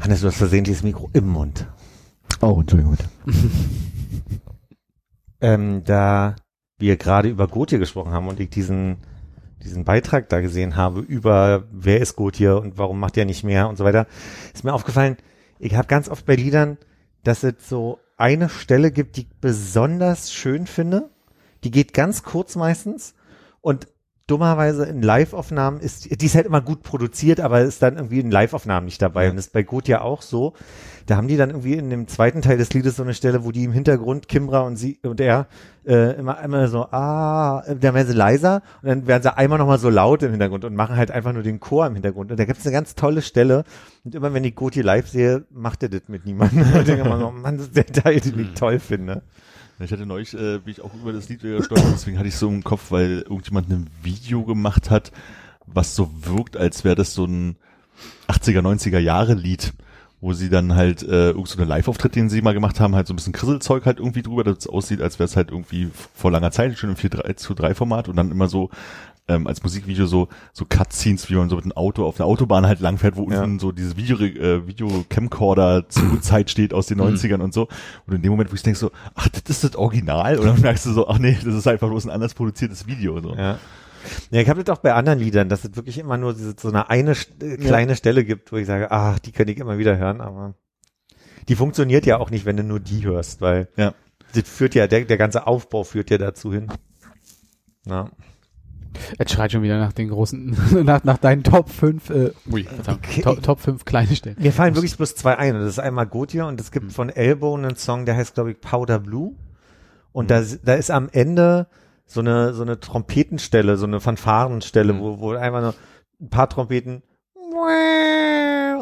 [0.02, 1.68] Hannes, du hast versehentlich das Mikro im Mund.
[2.42, 3.10] Oh, Entschuldigung bitte.
[5.42, 6.36] ähm, da
[6.78, 8.98] wir gerade über Gotje gesprochen haben und ich diesen,
[9.68, 13.70] diesen Beitrag da gesehen habe über wer ist Gotje und warum macht er nicht mehr
[13.70, 14.08] und so weiter,
[14.54, 15.18] ist mir aufgefallen,
[15.60, 16.78] ich habe ganz oft bei Liedern,
[17.24, 21.10] dass es so eine Stelle gibt, die ich besonders schön finde.
[21.64, 23.16] Die geht ganz kurz meistens
[23.62, 23.88] und
[24.28, 28.30] dummerweise in Live-Aufnahmen ist, die ist halt immer gut produziert, aber ist dann irgendwie in
[28.30, 29.26] Live-Aufnahmen nicht dabei.
[29.26, 29.30] Ja.
[29.30, 30.54] Und das ist bei Gut ja auch so.
[31.06, 33.52] Da haben die dann irgendwie in dem zweiten Teil des Liedes so eine Stelle, wo
[33.54, 35.48] die im Hintergrund, Kimbra und sie und er,
[35.86, 39.80] äh, immer immer so, ah, dann werden sie leiser und dann werden sie einmal nochmal
[39.80, 42.30] so laut im Hintergrund und machen halt einfach nur den Chor im Hintergrund.
[42.32, 43.64] Und da gibt es eine ganz tolle Stelle.
[44.04, 46.62] Und immer wenn ich Goti live sehe, macht er das mit niemandem.
[46.74, 49.22] Und ich denke immer so, Mann, das ist der Teil, den ich toll finde.
[49.80, 52.36] Ich hatte neulich, äh, bin ich auch über das Lied wieder gestolpert, deswegen hatte ich
[52.36, 55.12] so im Kopf, weil irgendjemand ein Video gemacht hat,
[55.68, 57.58] was so wirkt, als wäre das so ein
[58.28, 59.74] 80er, 90er Jahre Lied,
[60.20, 63.06] wo sie dann halt äh, irgend so eine Live-Auftritt, den sie mal gemacht haben, halt
[63.08, 65.90] so ein bisschen Krisselzeug halt irgendwie drüber, dass es aussieht, als wäre es halt irgendwie
[66.16, 68.70] vor langer Zeit schon im 4 zu 3 Format und dann immer so
[69.30, 72.66] ähm, als Musikvideo so so Cutscenes, wie man so mit einem Auto auf der Autobahn
[72.66, 73.44] halt langfährt, wo Ja.
[73.44, 77.68] unten so dieses Video äh, Video Camcorder zur Zeit steht aus den 90ern und so
[78.08, 80.62] und in dem Moment, wo ich denke so, ach, das ist das Original und dann
[80.62, 83.36] merkst du so, ach nee, das ist einfach bloß ein anders produziertes Video so.
[83.36, 83.60] Ja.
[84.32, 86.70] Ja, ich habe das auch bei anderen Liedern, dass es wirklich immer nur diese, so
[86.70, 89.98] eine eine äh, kleine Stelle gibt, wo ich sage, ach, die könnte ich immer wieder
[89.98, 90.54] hören, aber
[91.48, 93.94] die funktioniert ja auch nicht, wenn du nur die hörst, weil Ja.
[94.34, 96.68] das führt ja, der, der ganze Aufbau führt ja dazu hin.
[97.86, 98.10] Ja.
[99.20, 103.22] Jetzt schreit schon wieder nach den großen, nach, nach deinen Top 5, äh, ui, Okay.
[103.22, 104.38] Top, Top 5 kleine Stellen.
[104.40, 105.54] Mir fallen wirklich bloß zwei ein.
[105.54, 108.60] Das ist einmal Gotye und es gibt von Elbow einen Song, der heißt, glaube ich,
[108.60, 109.36] Powder Blue.
[110.14, 111.68] Und da, da ist am Ende
[112.08, 115.76] so eine, so eine Trompetenstelle, so eine Fanfarenstelle, wo, wo einfach nur
[116.22, 117.04] ein paar Trompeten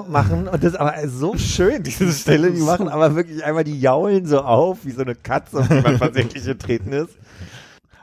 [0.07, 3.79] machen und das ist aber so schön, diese Stelle, die machen aber wirklich einmal die
[3.79, 7.17] jaulen so auf, wie so eine Katze, auf die man versehentlich getreten ist.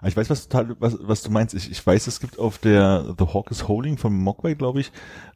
[0.04, 1.54] Ich weiß, was, total, was, was du meinst.
[1.54, 4.90] Ich, ich weiß, es gibt auf der The Hawk is Holding von Mogwai, glaube ich,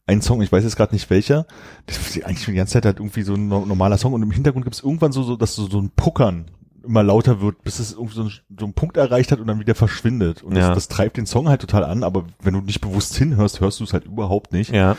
[0.06, 1.46] einen Song, ich weiß jetzt gerade nicht welcher.
[1.86, 4.32] Das ist eigentlich die ganze Zeit halt irgendwie so ein no- normaler Song und im
[4.32, 6.50] Hintergrund gibt es irgendwann so, so, dass so, so ein Puckern
[6.86, 9.60] immer lauter wird, bis es irgendwie so, ein, so einen Punkt erreicht hat und dann
[9.60, 10.42] wieder verschwindet.
[10.42, 10.68] Und Ja.
[10.68, 13.80] das, das treibt den Song halt total an, aber wenn du nicht bewusst hinhörst, hörst
[13.80, 14.72] du es halt überhaupt nicht.
[14.72, 14.96] Ja.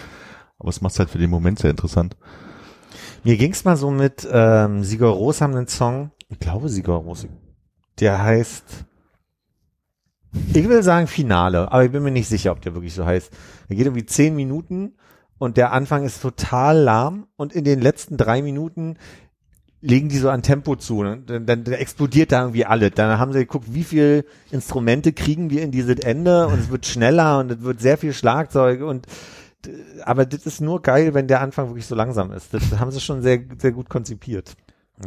[0.59, 2.15] Aber es macht halt für den Moment sehr interessant.
[3.23, 7.27] Mir ging's mal so mit ähm, Sigur Ros haben einen Song, ich glaube Sigur Ros,
[7.99, 8.85] der heißt,
[10.53, 13.31] ich will sagen Finale, aber ich bin mir nicht sicher, ob der wirklich so heißt.
[13.69, 14.95] Der geht irgendwie zehn Minuten
[15.39, 18.97] und der Anfang ist total lahm und in den letzten drei Minuten
[19.81, 21.03] legen die so an Tempo zu.
[21.03, 21.21] Ne?
[21.25, 22.91] Dann, dann, dann explodiert da irgendwie alles.
[22.95, 26.85] Dann haben sie geguckt, wie viel Instrumente kriegen wir in dieses Ende und es wird
[26.85, 29.05] schneller und es wird sehr viel Schlagzeug und
[30.05, 32.53] aber das ist nur geil, wenn der Anfang wirklich so langsam ist.
[32.53, 34.53] Das haben sie schon sehr, sehr gut konzipiert.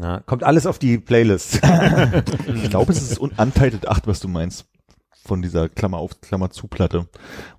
[0.01, 1.61] Ja, kommt alles auf die Playlist.
[2.55, 4.67] Ich glaube, es ist un- Untitled 8, was du meinst.
[5.25, 7.01] Von dieser Klammer auf, Klammer zu Platte.
[7.01, 7.09] Und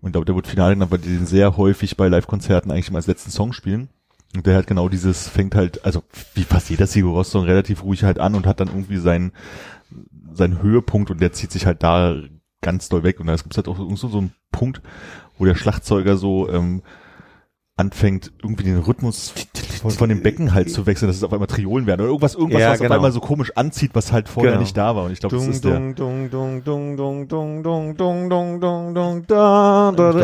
[0.10, 2.98] ich glaube, der wird final genannt, weil die den sehr häufig bei Live-Konzerten eigentlich immer
[2.98, 3.90] als letzten Song spielen.
[4.36, 6.04] Und der hat genau dieses, fängt halt, also
[6.34, 9.34] wie fast jeder Sigur relativ ruhig halt an und hat dann irgendwie seinen,
[10.34, 12.16] seinen Höhepunkt und der zieht sich halt da
[12.62, 13.20] ganz doll weg.
[13.20, 14.82] Und da gibt es halt auch so, so einen Punkt,
[15.38, 16.82] wo der Schlagzeuger so ähm,
[17.76, 19.34] anfängt, irgendwie den Rhythmus
[19.98, 22.62] von dem Becken halt zu wechseln, dass es auf einmal Triolen werden oder irgendwas, irgendwas,
[22.62, 22.92] ja, was genau.
[22.92, 24.62] auf einmal so komisch anzieht, was halt vorher genau.
[24.62, 25.06] nicht da war.
[25.06, 25.78] Und ich glaube, das ist der.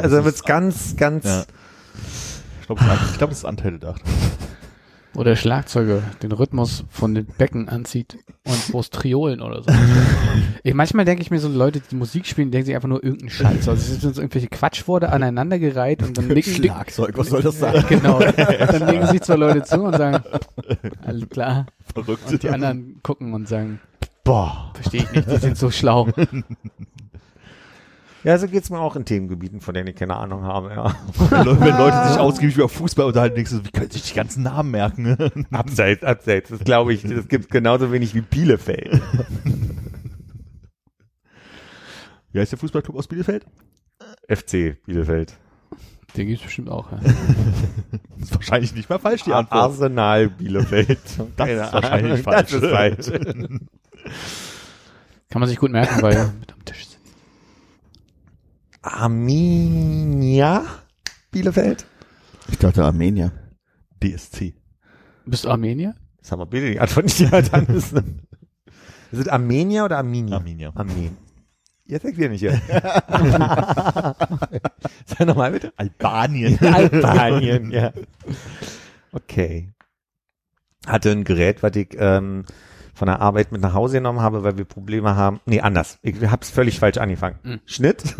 [0.03, 1.25] Also dann wird's ganz, ganz.
[1.25, 1.45] Ja.
[2.69, 3.63] Ich glaube, ich glaub, ist 8.
[5.13, 9.71] Wo der Schlagzeuger den Rhythmus von den Becken anzieht und wo es Triolen oder so.
[10.63, 13.29] ich, manchmal denke ich mir so, Leute, die Musik spielen, denken sich einfach nur irgendeinen
[13.29, 13.67] Scheiß.
[13.67, 17.83] Also es sind so irgendwelche Quatschworte aneinandergereiht und dann nicken Schlagzeug, was soll das sein?
[17.87, 18.19] Genau.
[18.37, 20.23] Dann legen sich zwei Leute zu und sagen,
[21.03, 21.65] alles klar.
[21.93, 22.29] Verrückt.
[22.29, 23.79] Und die anderen gucken und sagen,
[24.27, 24.71] Boah.
[24.73, 26.09] Verstehe ich nicht, die sind so schlau.
[28.23, 30.95] Ja, so geht's mir auch in Themengebieten, von denen ich keine Ahnung habe, ja.
[31.29, 34.09] Wenn, Leute, wenn Leute sich ausgiebig über Fußball unterhalten, denkst du, wie können sie sich
[34.11, 35.45] die ganzen Namen merken?
[35.51, 36.49] Abseits, abseits.
[36.49, 39.01] Das glaube ich, das gibt's genauso wenig wie Bielefeld.
[42.33, 43.45] Wie heißt der Fußballclub aus Bielefeld?
[44.27, 45.33] FC Bielefeld.
[46.15, 46.91] Den gibt's bestimmt auch.
[46.91, 46.99] Ja.
[46.99, 49.59] Das ist wahrscheinlich nicht mal falsch, die Antwort.
[49.61, 50.99] Arsenal Bielefeld.
[51.37, 52.53] Das ist wahrscheinlich Das falsch.
[52.53, 53.11] ist falsch.
[55.29, 56.96] Kann man sich gut merken, weil mit am Tisch sind.
[58.93, 60.65] Arminia
[61.31, 61.85] Bielefeld?
[62.49, 63.31] Ich dachte Armenier.
[64.03, 64.53] DSC.
[65.25, 65.95] Bist du Armenier?
[66.19, 67.51] Das haben wir bitte die Antwort nicht gehört.
[69.09, 70.35] Es Armenier oder Arminia?
[70.35, 70.71] Arminia.
[70.75, 71.15] Armenien.
[71.85, 72.51] Jetzt sagt ihr nicht hier.
[75.05, 75.71] Sag nochmal bitte.
[75.77, 76.59] Albanien.
[76.59, 77.93] Albanien, ja.
[79.13, 79.71] Okay.
[80.85, 82.43] Hatte ein Gerät, was ich ähm,
[82.93, 85.39] von der Arbeit mit nach Hause genommen habe, weil wir Probleme haben.
[85.45, 85.99] Nee, anders.
[86.01, 87.39] Ich hab's völlig falsch angefangen.
[87.43, 87.61] Mhm.
[87.65, 88.15] Schnitt.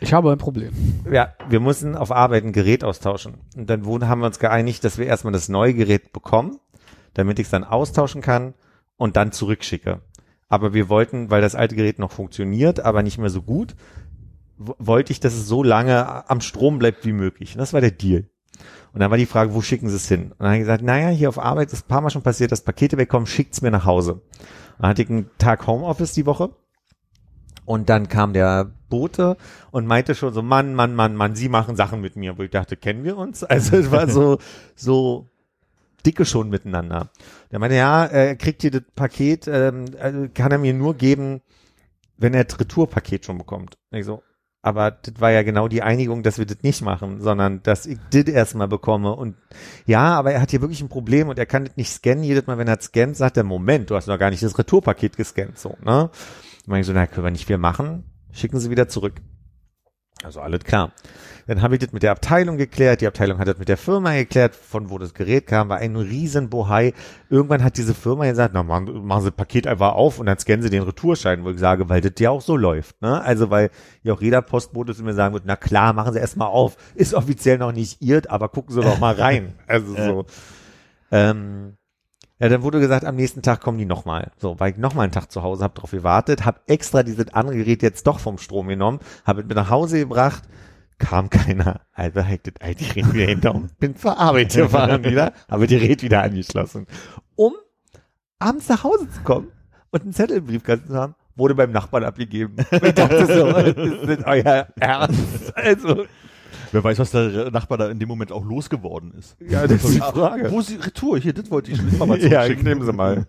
[0.00, 0.72] Ich habe ein Problem.
[1.10, 3.34] Ja, wir mussten auf Arbeit ein Gerät austauschen.
[3.54, 6.58] Und dann haben wir uns geeinigt, dass wir erstmal das neue Gerät bekommen,
[7.14, 8.54] damit ich es dann austauschen kann
[8.96, 10.00] und dann zurückschicke.
[10.48, 13.76] Aber wir wollten, weil das alte Gerät noch funktioniert, aber nicht mehr so gut,
[14.56, 17.54] wollte ich, dass es so lange am Strom bleibt wie möglich.
[17.54, 18.24] Und das war der Deal.
[18.92, 20.32] Und dann war die Frage, wo schicken Sie es hin?
[20.32, 22.52] Und dann habe ich gesagt, naja, hier auf Arbeit ist ein paar Mal schon passiert,
[22.52, 24.22] dass Pakete wegkommen, schickt's mir nach Hause.
[24.78, 26.50] Dann hatte ich einen Tag Homeoffice die Woche.
[27.70, 29.36] Und dann kam der Bote
[29.70, 32.36] und meinte schon so, Mann, Mann, Mann, Mann, Sie machen Sachen mit mir.
[32.36, 33.44] Wo ich dachte, kennen wir uns?
[33.44, 34.38] Also es war so,
[34.74, 35.28] so
[36.04, 37.10] dicke schon miteinander.
[37.52, 41.42] Der meinte, ja, er kriegt hier das Paket, ähm, also kann er mir nur geben,
[42.16, 43.78] wenn er das Retourpaket schon bekommt.
[43.92, 44.20] Und ich so,
[44.62, 47.98] aber das war ja genau die Einigung, dass wir das nicht machen, sondern dass ich
[48.10, 49.14] das erstmal bekomme.
[49.14, 49.36] Und
[49.86, 52.24] ja, aber er hat hier wirklich ein Problem und er kann das nicht scannen.
[52.24, 55.16] Jedes Mal, wenn er scannt, sagt er, Moment, du hast noch gar nicht das Retourpaket
[55.16, 55.56] gescannt.
[55.56, 56.10] So, ne?
[56.70, 58.04] Meine ich so, na, können wir nicht viel machen?
[58.30, 59.14] Schicken Sie wieder zurück.
[60.22, 60.92] Also alles klar.
[61.48, 63.00] Dann habe ich das mit der Abteilung geklärt.
[63.00, 65.68] Die Abteilung hat das mit der Firma geklärt, von wo das Gerät kam.
[65.68, 66.94] War ein riesen Bohai.
[67.28, 70.38] Irgendwann hat diese Firma gesagt, na, machen, machen Sie das Paket einfach auf und dann
[70.38, 73.02] scannen Sie den Retourschein, wo ich sage, weil das ja auch so läuft.
[73.02, 73.20] Ne?
[73.20, 73.70] Also weil
[74.04, 76.76] ja auch jeder Postbote zu mir sagen wird, na klar, machen Sie erstmal auf.
[76.94, 79.54] Ist offiziell noch nicht irrt, aber gucken Sie doch mal rein.
[79.66, 80.26] Also so.
[81.10, 81.78] Ähm,
[82.40, 84.32] ja, dann wurde gesagt, am nächsten Tag kommen die nochmal.
[84.38, 87.56] So, war ich nochmal einen Tag zu Hause, hab drauf gewartet, hab extra dieses andere
[87.56, 90.44] Gerät jetzt doch vom Strom genommen, hab es mit nach Hause gebracht,
[90.98, 91.82] kam keiner.
[91.92, 95.66] Also hab ich das alte Gerät wieder hinter und bin zur Arbeit gefahren wieder, habe
[95.66, 96.86] das Gerät wieder angeschlossen.
[97.36, 97.52] Um
[98.38, 99.52] abends nach Hause zu kommen
[99.90, 102.56] und einen Zettel im Briefkasten zu haben, wurde beim Nachbarn abgegeben.
[102.70, 105.56] Ich dachte so, ist das euer Ernst?
[105.56, 106.06] Also,
[106.72, 109.36] Wer weiß, was der Nachbar da in dem Moment auch losgeworden ist.
[109.40, 110.50] ja, das ist die Frage.
[110.50, 111.18] Wo ist die Retour?
[111.18, 112.64] Hier, das wollte ich schon mal mal Ja, zurückschicken.
[112.64, 113.26] nehmen Sie mal.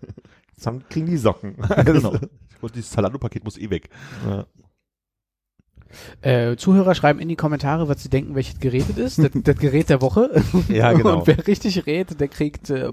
[0.54, 1.56] Jetzt haben, kriegen die Socken.
[1.68, 2.14] Also, genau.
[2.14, 3.88] Ich wollte, dieses Zalando-Paket muss eh weg.
[4.28, 4.46] Ja.
[6.22, 9.18] Äh, Zuhörer schreiben in die Kommentare, was sie denken, welches Gerät es ist.
[9.18, 10.30] Das, das Gerät der Woche.
[10.68, 11.18] Ja, genau.
[11.18, 12.92] Und wer richtig rät, der kriegt äh, Äh,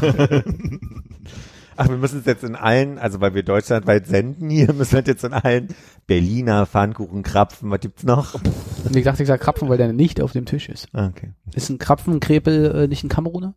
[1.81, 5.03] Ach, wir müssen es jetzt in allen, also weil wir deutschlandweit senden hier, müssen wir
[5.03, 5.69] jetzt in allen
[6.07, 8.35] Berliner Pfannkuchen, Krapfen, was gibt's noch?
[8.35, 10.89] Und ich dachte, ich sage Krapfen, weil der nicht auf dem Tisch ist.
[10.93, 11.33] Ah, Okay.
[11.55, 13.55] Ist ein Krapfenkrepel äh, nicht ein Kameruner?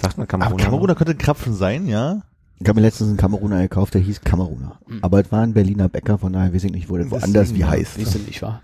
[0.00, 0.64] Sagt man Aber Kameruner?
[0.64, 2.22] Kameruner könnte ein Krapfen sein, ja?
[2.58, 4.80] Ich habe mir letztens einen Kameruner gekauft, der hieß Kameruner.
[4.86, 5.00] Mhm.
[5.02, 7.64] Aber es war ein Berliner Bäcker, von daher weiß ich nicht, wo das woanders wie
[7.66, 7.98] heißt.
[7.98, 8.62] Du nicht, wahr?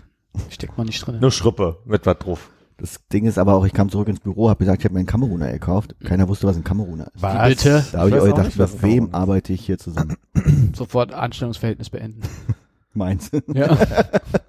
[0.49, 1.19] Steckt man nicht drin.
[1.21, 2.49] Nur Schruppe mit was drauf.
[2.77, 4.99] Das Ding ist aber auch, ich kam zurück ins Büro, habe gesagt, ich habe mir
[4.99, 5.95] einen Kameruner gekauft.
[6.03, 7.23] Keiner wusste, was ein Kameruner ist.
[7.23, 7.85] Wie bitte?
[7.91, 10.17] Da habe ich euch auch gedacht, nicht, was mit wem arbeite ich hier zusammen?
[10.75, 12.21] Sofort Anstellungsverhältnis beenden.
[12.93, 13.31] Meins.
[13.53, 13.77] Ja.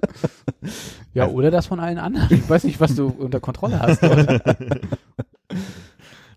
[1.14, 2.28] ja, oder das von allen anderen.
[2.30, 4.02] Ich weiß nicht, was du unter Kontrolle hast.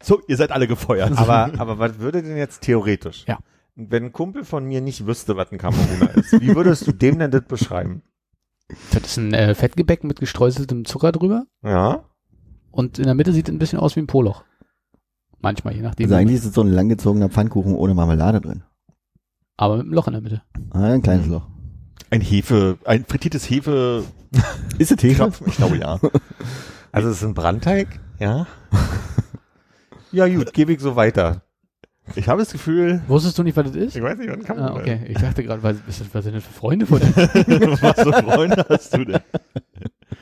[0.02, 1.18] So, ihr seid alle gefeuert.
[1.18, 3.26] Aber, aber was würde denn jetzt theoretisch?
[3.28, 3.40] Ja.
[3.76, 7.20] Wenn ein Kumpel von mir nicht wüsste, was ein Kameruner ist, wie würdest du dem
[7.20, 8.02] denn das beschreiben?
[8.92, 11.46] Das ist ein äh, Fettgebäck mit gestreuseltem Zucker drüber.
[11.64, 12.04] Ja?
[12.72, 14.44] Und in der Mitte sieht es ein bisschen aus wie ein Poloch.
[15.42, 16.06] Manchmal, je nachdem.
[16.06, 18.64] Also eigentlich ist es so ein langgezogener Pfannkuchen ohne Marmelade drin.
[19.58, 20.42] aber mit einem Loch in der Mitte.
[20.72, 21.48] Ah, ein kleines Loch.
[22.12, 24.04] Ein Hefe, ein frittiertes Hefe.
[24.78, 25.32] Ist es Hefe?
[25.46, 26.00] Ich glaube ja.
[26.92, 28.00] Also es ist ein Brandteig?
[28.20, 28.48] Ja?
[30.12, 31.44] ja gut, gebe ich so weiter.
[32.16, 33.96] Ich habe das Gefühl, Wusstest du nicht, was das ist?
[33.96, 35.00] Ich weiß nicht, was ein Ah, okay.
[35.08, 37.08] Ich dachte gerade, was, was, sind das für Freunde von dir?
[37.82, 39.20] was für Freunde hast du denn?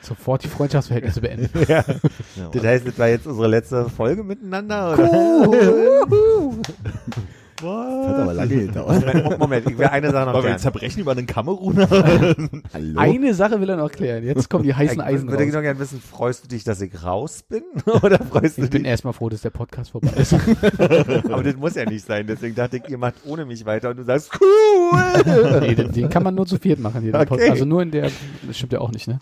[0.01, 1.49] Sofort die Freundschaftsverhältnisse beenden.
[1.67, 1.83] Ja.
[2.35, 4.93] Ja, Das heißt, das war jetzt unsere letzte Folge miteinander?
[4.93, 6.07] Oder?
[7.59, 9.05] Das hat aber lange gedauert.
[9.05, 10.59] Moment, Moment, ich will eine Sache noch Wollen wir klären.
[10.59, 11.89] zerbrechen über einen Kameruner?
[12.73, 12.99] Hallo?
[12.99, 14.23] Eine Sache will er noch klären.
[14.23, 15.53] Jetzt kommen die heißen Ich Eisen würde raus.
[15.53, 17.63] noch gerne wissen, freust du dich, dass ich raus bin?
[18.03, 18.89] Oder freust du Ich bin dich?
[18.91, 20.33] erstmal froh, dass der Podcast vorbei ist.
[21.31, 22.27] Aber das muss ja nicht sein.
[22.27, 25.59] Deswegen dachte ich, ihr macht ohne mich weiter und du sagst, cool.
[25.61, 27.01] nee, den, den kann man nur zu viert machen.
[27.01, 27.25] Hier, den Okay.
[27.29, 27.51] Podcast.
[27.51, 28.11] Also nur in der,
[28.45, 29.19] das stimmt ja auch nicht, ne?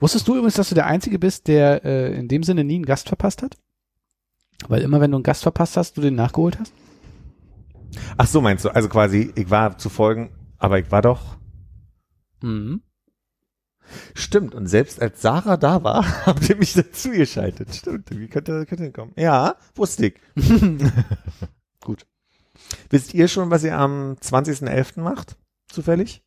[0.00, 2.86] Wusstest du übrigens, dass du der Einzige bist, der äh, in dem Sinne nie einen
[2.86, 3.56] Gast verpasst hat?
[4.68, 6.72] Weil immer, wenn du einen Gast verpasst hast, du den nachgeholt hast?
[8.16, 8.70] Ach so, meinst du?
[8.70, 11.36] Also quasi, ich war zu folgen, aber ich war doch.
[12.42, 12.82] Mhm.
[14.14, 14.54] Stimmt.
[14.54, 17.74] Und selbst als Sarah da war, habt ihr mich dazu geschaltet.
[17.74, 18.10] Stimmt.
[18.10, 19.12] Wie könnte, könnte kommen?
[19.16, 20.14] Ja, wusste ich.
[21.80, 22.06] Gut.
[22.90, 25.00] Wisst ihr schon, was ihr am 20.11.
[25.00, 25.36] macht?
[25.68, 26.22] Zufällig?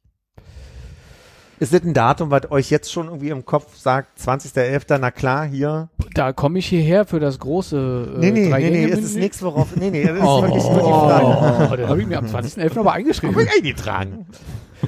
[1.63, 5.45] Ist das ein Datum, was euch jetzt schon irgendwie im Kopf sagt, 20.11., na klar,
[5.45, 5.87] hier?
[6.13, 9.41] Da komme ich hierher für das große äh, Nee, nee, nee, nee, es ist nichts,
[9.41, 11.69] worauf, nee, nee, das ist Oh, wirklich nur die Frage.
[11.71, 12.77] oh, den habe ich mir am 20.11.
[12.79, 13.33] aber eingeschrieben.
[13.33, 14.25] Hab ich eingetragen.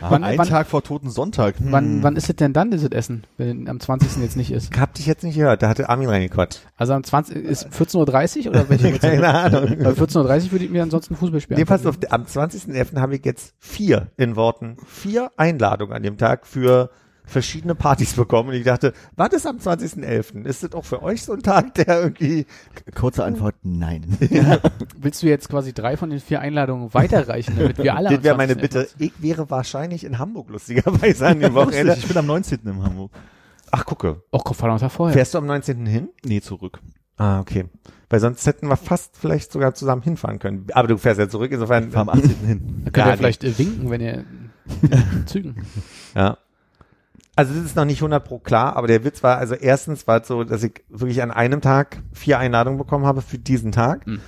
[0.02, 1.60] Wann- Ein wann- Tag vor Toten Sonntag.
[1.60, 1.72] Hm.
[1.72, 4.22] Wann, wann ist es denn dann, dieses Essen, wenn am 20.
[4.22, 4.78] jetzt nicht ist?
[4.80, 6.60] Hab dich jetzt nicht gehört, da hatte Armin reingequatscht.
[6.78, 7.38] Also am 20.
[7.38, 8.92] ist 14.30 Uhr oder welche?
[9.00, 9.78] Keine Ahnung.
[9.84, 11.60] Bei 14.30 Uhr würde ich mir ansonsten Fußball spielen.
[11.60, 13.00] Nee, pass auf, am 20.11.
[13.00, 16.90] habe ich jetzt vier, in Worten, vier Einladungen an dem Tag für
[17.28, 18.50] verschiedene Partys bekommen.
[18.50, 20.46] Und ich dachte, was ist am 20.11.?
[20.46, 22.46] Ist das auch für euch so ein Tag, der irgendwie...
[22.94, 24.06] Kurze Antwort, nein.
[24.98, 28.38] Willst du jetzt quasi drei von den vier Einladungen weiterreichen, damit wir alle Das wäre
[28.38, 28.62] meine 20.11.
[28.62, 28.88] Bitte.
[29.00, 31.96] Ich wäre wahrscheinlich in Hamburg, lustigerweise, an dem Wochenende.
[31.98, 32.60] Ich bin am 19.
[32.66, 33.12] in Hamburg.
[33.72, 34.22] Ach, gucke.
[34.32, 35.14] Oh, Gott, verdammt, Tag vorher.
[35.14, 35.86] Fährst du am 19.
[35.86, 36.10] hin?
[36.24, 36.80] Nee, zurück.
[37.18, 37.66] Ah, okay.
[38.10, 40.68] Weil sonst hätten wir fast vielleicht sogar zusammen hinfahren können.
[40.74, 41.88] Aber du fährst ja zurück, insofern.
[41.88, 42.30] Ich fahr am 18.
[42.46, 42.82] hin.
[42.86, 44.26] Da könnt Ja, ihr vielleicht äh, winken, wenn ihr
[45.26, 45.66] Zügen.
[46.14, 46.38] Ja.
[47.36, 50.22] Also das ist noch nicht 100 pro klar, aber der Witz war, also erstens war
[50.22, 54.08] es so, dass ich wirklich an einem Tag vier Einladungen bekommen habe für diesen Tag
[54.08, 54.22] Mhm.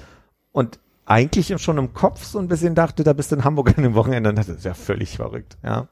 [0.51, 3.83] und eigentlich schon im Kopf so ein bisschen dachte, da bist du in Hamburg an
[3.83, 5.87] dem Wochenende und dachte, das ist ja völlig verrückt, ja.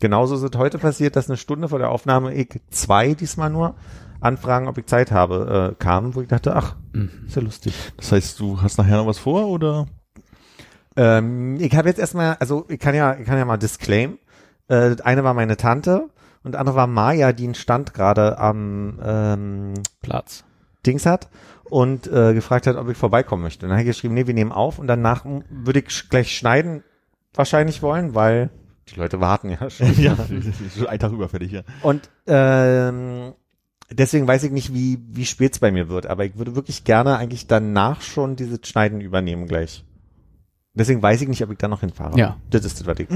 [0.00, 3.74] Genauso ist es heute passiert, dass eine Stunde vor der Aufnahme ich zwei diesmal nur
[4.20, 7.10] Anfragen, ob ich Zeit habe, äh, kamen, wo ich dachte, ach, Mhm.
[7.26, 7.74] ist ja lustig.
[7.96, 9.86] Das heißt, du hast nachher noch was vor oder?
[10.96, 14.18] Ähm, ich habe jetzt erstmal, also ich kann ja, ich kann ja mal disclaim.
[14.68, 16.08] Äh, das eine war meine Tante
[16.42, 20.44] und andere war Maya, die einen Stand gerade am ähm, Platz.
[20.86, 21.28] Dings hat
[21.64, 23.66] und äh, gefragt hat, ob ich vorbeikommen möchte.
[23.66, 26.36] Und dann habe ich geschrieben, nee, wir nehmen auf und danach würde ich sch gleich
[26.36, 26.82] schneiden
[27.32, 28.50] wahrscheinlich wollen, weil
[28.88, 30.00] die Leute warten ja schon.
[30.00, 31.62] ja, ist schon ein Tag überfällig, ja.
[31.82, 33.32] Und ähm,
[33.90, 36.84] deswegen weiß ich nicht, wie, wie spät es bei mir wird, aber ich würde wirklich
[36.84, 39.84] gerne eigentlich danach schon dieses Schneiden übernehmen gleich.
[40.74, 42.18] Deswegen weiß ich nicht, ob ich da noch hinfahre.
[42.18, 42.36] Ja.
[42.50, 43.08] Das ist das, was ich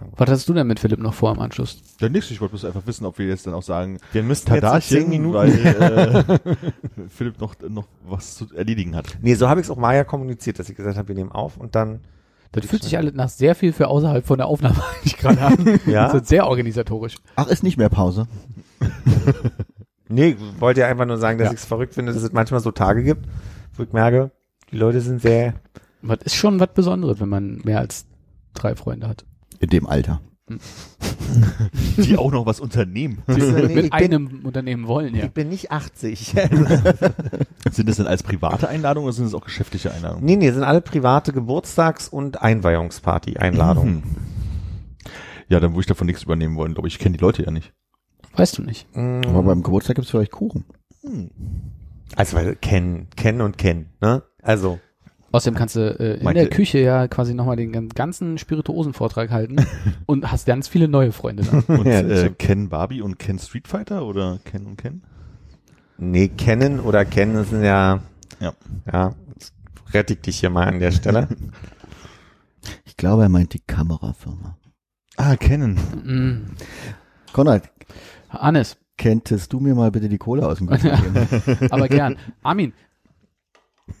[0.00, 1.80] sagen Was hast du denn mit Philipp noch vor im Anschluss?
[2.00, 4.52] Ja, nix, ich wollte bloß einfach wissen, ob wir jetzt dann auch sagen, Wir müssten
[4.54, 5.34] jetzt zehn Minuten.
[5.34, 6.24] weil äh,
[7.08, 9.18] Philipp noch, noch was zu erledigen hat.
[9.22, 11.56] Nee, so habe ich es auch Maya kommuniziert, dass ich gesagt habe, wir nehmen auf
[11.56, 12.00] und dann.
[12.52, 15.80] Das fühlt sich alles nach sehr viel für außerhalb von der Aufnahme eigentlich gerade an.
[15.86, 16.06] Ja?
[16.10, 17.16] Das ist sehr organisatorisch.
[17.36, 18.26] Ach, ist nicht mehr Pause.
[20.08, 21.52] Nee, ich wollte ja einfach nur sagen, dass Ja.
[21.52, 23.26] ich es verrückt finde, dass es manchmal so Tage gibt,
[23.76, 24.30] wo ich merke,
[24.72, 25.54] die Leute sind sehr.
[26.00, 28.06] Was ist schon was Besonderes, wenn man mehr als
[28.54, 29.26] drei Freunde hat.
[29.60, 30.20] In dem Alter.
[31.98, 33.22] Die auch noch was unternehmen.
[33.26, 35.24] Mit ich, bin, einem Unternehmen wollen, ja.
[35.24, 36.18] ich bin nicht 80.
[37.70, 40.24] Sind das denn als private Einladungen oder sind das auch geschäftliche Einladungen?
[40.24, 43.96] nee, nee, sind alle private Geburtstags- und Einweihungsparty-Einladungen.
[43.96, 44.16] Mhm.
[45.48, 46.94] Ja, dann würde ich davon nichts übernehmen wollen, glaube ich.
[46.94, 47.72] Ich kenne die Leute ja nicht.
[48.34, 48.94] Weißt du nicht.
[48.96, 49.22] Mhm.
[49.26, 50.64] Aber beim Geburtstag gibt's vielleicht Kuchen.
[52.16, 54.22] Also, weil kennen, kennen und kennen, ne?
[54.42, 54.78] Also,
[55.30, 59.30] Außerdem kannst du äh, in Meinte- der Küche ja quasi nochmal den gan- ganzen Spirituosen-Vortrag
[59.30, 59.56] halten
[60.06, 61.62] und hast ganz viele neue Freunde dann.
[61.78, 62.30] Und äh.
[62.38, 65.02] Ken Barbie und Ken Street Fighter oder Ken und Ken?
[65.98, 68.00] nee, kennen oder kennen, das sind ja,
[68.40, 68.52] Ja.
[68.92, 69.52] ja, jetzt
[69.92, 71.28] rette ich dich hier mal an der Stelle.
[72.84, 74.58] Ich glaube, er meint die Kamerafirma.
[75.16, 75.74] Ah, kennen.
[76.04, 77.32] Mm.
[77.32, 77.70] Konrad,
[78.28, 81.58] Hannes, kenntest du mir mal bitte die Kohle aus dem Kühlschrank geben?
[81.70, 82.16] aber gern.
[82.42, 82.72] Armin,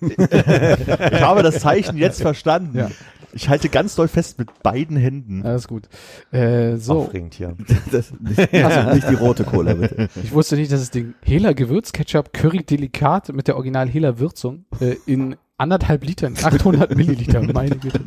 [0.00, 2.78] Ich habe das Zeichen jetzt verstanden.
[2.78, 2.90] Ja.
[3.32, 5.44] Ich halte ganz doll fest mit beiden Händen.
[5.44, 5.88] alles gut.
[6.32, 7.54] Äh, so, Aufregend hier.
[7.92, 10.08] Das, nicht, also nicht die rote Cola, bitte.
[10.22, 14.64] ich wusste nicht, dass es den Hela Gewürzketchup Curry Delikat mit der Original Hela Würzung
[14.80, 18.00] äh, in anderthalb Litern, 800 Milliliter, meine Güte.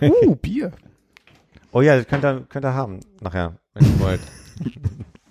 [0.00, 0.72] Uh, Bier.
[1.72, 4.20] Oh ja, das könnt ihr, könnt ihr haben, nachher, wenn ihr wollt.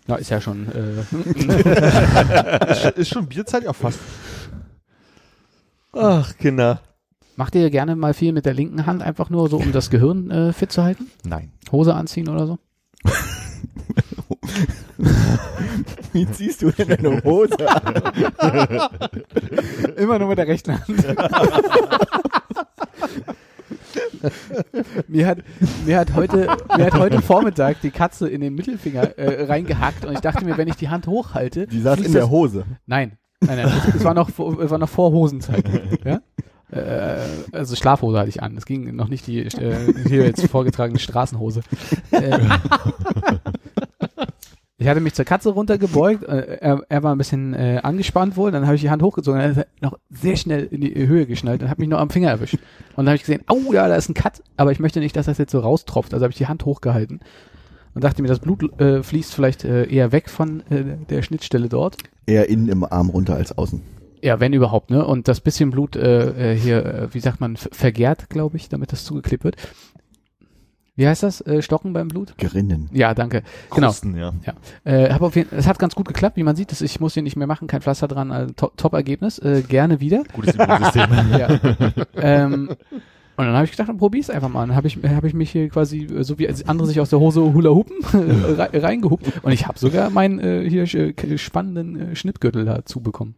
[0.07, 1.01] Na, ist ja schon, äh,
[2.71, 3.99] Ist, schon- ist schon Bierzeit ja fast.
[5.93, 6.81] Ach, Kinder.
[7.35, 10.29] macht ihr gerne mal viel mit der linken Hand, einfach nur so, um das Gehirn
[10.31, 11.09] äh, fit zu halten?
[11.23, 11.51] Nein.
[11.71, 12.57] Hose anziehen oder so?
[16.13, 17.93] Wie ziehst du denn deine Hose an?
[19.97, 20.87] Immer nur mit der rechten Hand.
[25.07, 25.37] mir, hat,
[25.85, 30.13] mir, hat heute, mir hat heute Vormittag die Katze in den Mittelfinger äh, reingehackt und
[30.13, 31.67] ich dachte mir, wenn ich die Hand hochhalte.
[31.67, 32.65] Die saß in der das- Hose.
[32.85, 33.81] Nein, nein, nein.
[33.95, 35.63] Es, war noch, vor- es war noch vor Hosenzeit.
[36.03, 36.21] Ja?
[36.69, 37.19] Äh,
[37.53, 38.57] also Schlafhose hatte ich an.
[38.57, 41.61] Es ging noch nicht die äh, hier jetzt vorgetragene Straßenhose.
[42.11, 42.39] Äh,
[44.79, 46.23] ich hatte mich zur Katze runtergebeugt.
[46.23, 48.51] Äh, er, er war ein bisschen äh, angespannt wohl.
[48.51, 49.39] Dann habe ich die Hand hochgezogen.
[49.39, 52.09] Dann hat er noch sehr schnell in die Höhe geschnallt und hat mich noch am
[52.09, 52.55] Finger erwischt.
[52.55, 54.43] Und dann habe ich gesehen, oh ja, da ist ein Cut.
[54.55, 56.13] Aber ich möchte nicht, dass das jetzt so raustropft.
[56.13, 57.21] Also habe ich die Hand hochgehalten
[57.93, 61.69] und dachte mir, das Blut äh, fließt vielleicht äh, eher weg von äh, der Schnittstelle
[61.69, 61.97] dort.
[62.25, 63.81] Eher innen im Arm runter als außen.
[64.21, 65.05] Ja, wenn überhaupt, ne?
[65.05, 68.91] Und das bisschen Blut äh, äh, hier, äh, wie sagt man, vergärt, glaube ich, damit
[68.91, 69.55] das zugeklebt wird.
[70.97, 71.41] Wie heißt das?
[71.41, 72.35] Äh, Stocken beim Blut?
[72.37, 72.89] Gerinnen.
[72.91, 73.43] Ja, danke.
[73.73, 73.87] Genau.
[73.87, 74.33] Krusten, ja.
[74.83, 76.71] Äh, hab auf jeden, es hat ganz gut geklappt, wie man sieht.
[76.71, 78.31] Das, ich muss hier nicht mehr machen, kein Pflaster dran.
[78.31, 79.37] Also, to Top-Ergebnis.
[79.37, 80.23] Äh, gerne wieder.
[80.33, 81.07] Gutes Immunsystem.
[81.37, 81.59] ja.
[82.15, 82.71] ähm,
[83.37, 84.65] und dann habe ich gedacht, dann probier's einfach mal.
[84.67, 87.19] Dann habe ich, hab ich mich hier quasi, äh, so wie andere sich aus der
[87.19, 89.31] Hose Hula Hupen rei- reingehupt.
[89.43, 93.35] Und ich habe sogar meinen äh, hier äh, spannenden äh, Schnittgürtel dazu bekommen.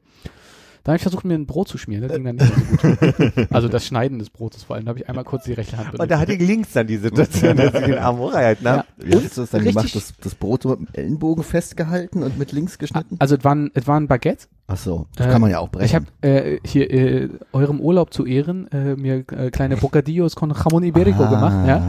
[0.86, 2.08] Dann habe ich versucht, mir ein Brot zu schmieren.
[2.08, 3.48] Das ging dann nicht so gut.
[3.52, 4.86] Also das Schneiden des Brotes vor allem.
[4.86, 6.96] Da habe ich einmal kurz die rechte Hand Und da hatte ich links dann die
[6.96, 8.72] Situation, dass ich den Arm hochgehalten Ja.
[8.78, 8.88] habe.
[8.98, 9.96] Wie hast du das dann richtig- gemacht?
[9.96, 13.18] Das, das Brot so mit dem Ellenbogen festgehalten und mit links geschnitten?
[13.20, 14.48] Also es war ein, es war ein Baguette.
[14.72, 15.86] Ach so, das Äh, kann man ja auch brechen.
[15.86, 20.52] Ich habe äh, hier äh, eurem Urlaub zu Ehren äh, mir äh, kleine Bocadillos con
[20.54, 21.30] Jamón Iberico Ah.
[21.30, 21.68] gemacht.
[21.68, 21.82] Ja.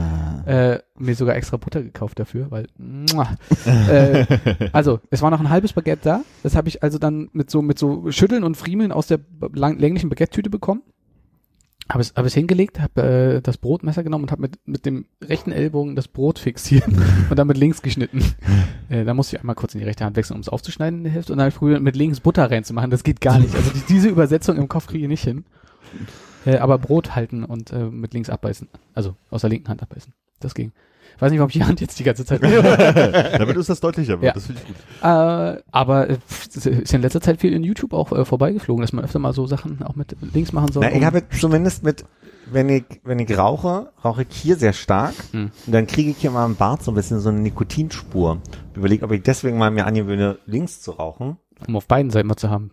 [0.47, 2.67] Äh, mir sogar extra Butter gekauft dafür, weil
[3.67, 4.25] äh,
[4.73, 6.21] also es war noch ein halbes Baguette da.
[6.43, 9.21] Das habe ich also dann mit so mit so Schütteln und Friemeln aus der
[9.53, 10.83] länglichen Baguette-Tüte bekommen.
[11.91, 15.07] Habe es, hab es hingelegt, habe äh, das Brotmesser genommen und habe mit, mit dem
[15.21, 16.87] rechten Ellbogen das Brot fixiert
[17.31, 18.23] und dann mit links geschnitten.
[18.89, 21.05] äh, da musste ich einmal kurz in die rechte Hand wechseln, um es aufzuschneiden in
[21.05, 22.91] der Hälfte und dann probiert, mit links Butter reinzumachen.
[22.91, 23.55] Das geht gar nicht.
[23.55, 25.45] Also die, diese Übersetzung im Kopf kriege ich nicht hin.
[26.47, 28.69] Äh, aber Brot halten und äh, mit links abbeißen.
[28.95, 30.13] Also aus der linken Hand abbeißen.
[30.39, 30.73] Das ging.
[31.21, 32.43] Ich weiß nicht, warum ich die Hand jetzt die ganze Zeit.
[32.43, 34.23] äh, Damit ist das deutlicher wird.
[34.23, 34.33] Ja.
[34.33, 34.77] Das finde ich gut.
[35.03, 38.95] aber äh, pff, es ist in letzter Zeit viel in YouTube auch äh, vorbeigeflogen, dass
[38.95, 40.83] man öfter mal so Sachen auch mit links machen soll.
[40.83, 42.07] Na, ich habe zumindest mit,
[42.51, 45.13] wenn ich, wenn ich rauche, rauche ich hier sehr stark.
[45.33, 45.51] Hm.
[45.67, 48.41] Und dann kriege ich hier mal im Bart so ein bisschen so eine Nikotinspur.
[48.75, 51.37] Überlege, ob ich deswegen mal mir angewöhne, links zu rauchen.
[51.69, 52.71] um auf beiden Seiten mal zu haben.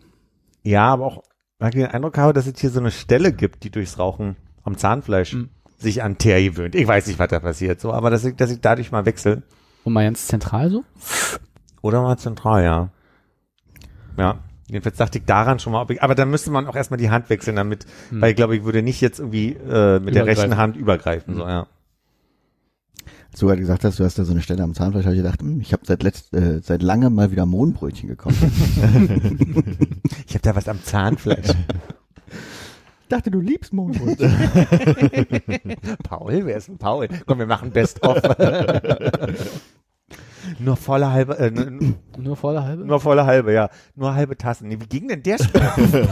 [0.63, 1.23] Ja, aber auch,
[1.59, 4.37] weil ich den Eindruck habe, dass es hier so eine Stelle gibt, die durchs Rauchen
[4.63, 5.49] am Zahnfleisch Hm.
[5.77, 6.75] Sich an Teer gewöhnt.
[6.75, 9.43] Ich weiß nicht, was da passiert, so, aber dass ich, dass ich dadurch mal wechsle.
[9.83, 10.83] Und mal ganz zentral so.
[11.81, 12.89] Oder mal zentral, ja.
[14.17, 14.39] Ja.
[14.69, 17.09] Jedenfalls dachte ich daran schon mal, ob ich, aber dann müsste man auch erstmal die
[17.09, 18.21] Hand wechseln damit, Hm.
[18.21, 21.47] weil ich glaube, ich würde nicht jetzt irgendwie äh, mit der rechten Hand übergreifen, so,
[21.47, 21.67] ja.
[23.31, 25.21] Als du halt gesagt hast, du hast da so eine Stelle am Zahnfleisch, habe ich
[25.21, 28.35] gedacht, hm, ich habe seit letzt, äh, seit langem mal wieder Mohnbrötchen gekocht.
[30.27, 31.47] Ich habe da was am Zahnfleisch.
[33.07, 34.29] ich dachte, du liebst Mohnbrötchen.
[36.03, 37.07] Paul, wer ist denn Paul?
[37.25, 38.21] Komm, wir machen Best of.
[40.59, 41.51] nur volle halbe, äh,
[42.17, 42.85] Nur volle halbe?
[42.85, 43.69] nur volle halbe, ja.
[43.95, 44.67] Nur halbe Tassen.
[44.67, 45.61] Nee, wie ging denn der Spiel?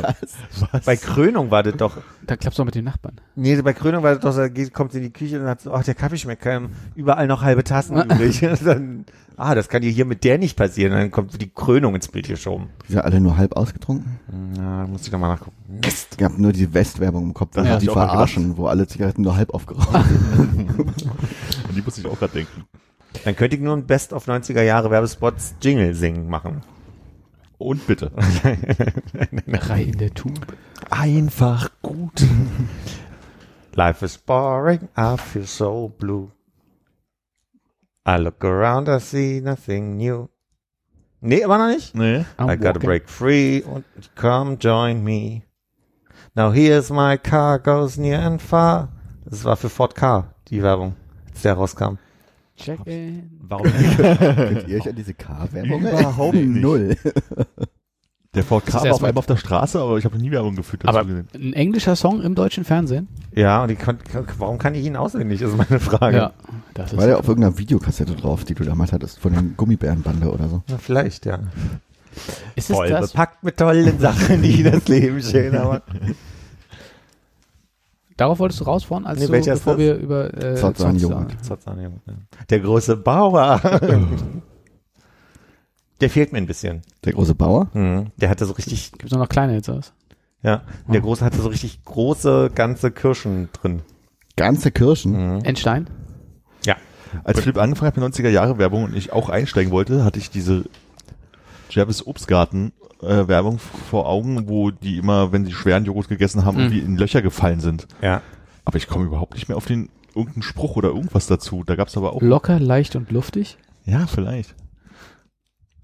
[0.86, 1.98] Bei Krönung war das doch.
[2.26, 3.16] Da klappst du auch mit den Nachbarn.
[3.36, 5.62] Nee, bei Krönung war das doch, da geht, kommt sie in die Küche und hat
[5.62, 8.40] so, ach, der Kaffee schmeckt keinem, überall noch halbe Tassen übrig.
[8.64, 9.06] dann,
[9.38, 10.94] ah, das kann dir hier mit der nicht passieren.
[10.94, 12.70] Dann kommt die Krönung ins Bild geschoben.
[12.88, 14.20] Die sind alle nur halb ausgetrunken.
[14.58, 15.56] Ja, muss ich doch mal nachgucken.
[15.84, 19.54] Ich habe nur die Westwerbung im Kopf, hab die verarschen, wo alle Zigaretten nur halb
[19.54, 19.90] aufgeraucht
[20.38, 20.70] sind.
[20.78, 22.66] Und die muss ich auch gerade denken.
[23.24, 26.62] Dann könnte ich nur ein Best of 90er Jahre Werbespots Jingle singen machen.
[27.58, 28.12] Und bitte.
[29.48, 30.46] Drei in der Tube.
[30.90, 32.24] Einfach gut.
[33.74, 36.32] Life is boring, I feel so blue.
[38.08, 40.30] I look around, I see nothing new.
[41.22, 41.96] Nee, immer noch nicht?
[41.96, 42.26] Nee.
[42.38, 42.82] I'm I gotta walking.
[42.82, 43.84] break free and
[44.16, 45.44] come join me.
[46.36, 48.90] Now here's my car, goes near and far.
[49.26, 50.96] Das war für Ford Car, die Werbung,
[51.30, 51.98] als der rauskam.
[52.58, 53.30] Check in.
[53.42, 53.68] Warum
[53.98, 56.48] Könnt ihr euch an diese K-Werbung Überhaupt nicht.
[56.62, 56.96] Null.
[58.34, 60.30] Der Ford Das K ist war auf einmal auf der Straße, aber ich habe nie
[60.32, 61.28] Werbung geführt dazu Aber- gesehen.
[61.34, 63.08] Ein englischer Song im deutschen Fernsehen?
[63.34, 63.98] Ja, und ich kon,
[64.38, 66.18] warum kann ich ihn auswendig, ist meine Frage.
[66.18, 66.34] Ja.
[66.74, 70.30] Das ist War der auf irgendeiner Videokassette drauf, die du damals hattest, von den Gummibärenbande
[70.32, 70.64] oder so?
[70.70, 71.40] Na, vielleicht, ja.
[72.56, 73.12] ist es Voll das?
[73.12, 75.82] bepackt mit tollen Sachen, die das Leben schön haben.
[78.18, 79.78] Darauf wolltest du rausfahren, als Nee, du, bevor das?
[79.80, 81.36] wir über äh, Zotzan Zotzan- Joghurt.
[82.50, 83.60] Der große Bauer.
[86.02, 86.82] Der fehlt mir ein bisschen.
[87.04, 87.70] Der große Bauer?
[87.74, 88.12] Mhm.
[88.18, 89.94] Der hatte so richtig, Gibt's nur noch kleine jetzt aus?
[90.44, 91.06] ja, der Oh.
[91.06, 93.82] große hatte so richtig große, ganze Kirschen drin.
[94.36, 95.38] Ganze Kirschen?
[95.38, 95.42] Mhm.
[95.46, 95.88] Enstein?
[96.66, 96.76] Ja.
[97.24, 100.30] Als Philipp angefangen hat mit 90er Jahre Werbung und ich auch einsteigen wollte, hatte ich
[100.30, 100.66] diese
[101.70, 106.56] Jervis Obstgarten äh, Werbung vor Augen, wo die immer, wenn sie schweren Joghurt gegessen haben,
[106.58, 106.64] Mhm.
[106.64, 107.88] irgendwie in Löcher gefallen sind.
[108.02, 108.22] Ja.
[108.64, 111.64] Aber ich komme überhaupt nicht mehr auf den irgendeinen Spruch oder irgendwas dazu.
[111.66, 112.22] Da gab's aber auch.
[112.22, 113.58] Locker, leicht und luftig.
[113.86, 114.56] Ja, vielleicht.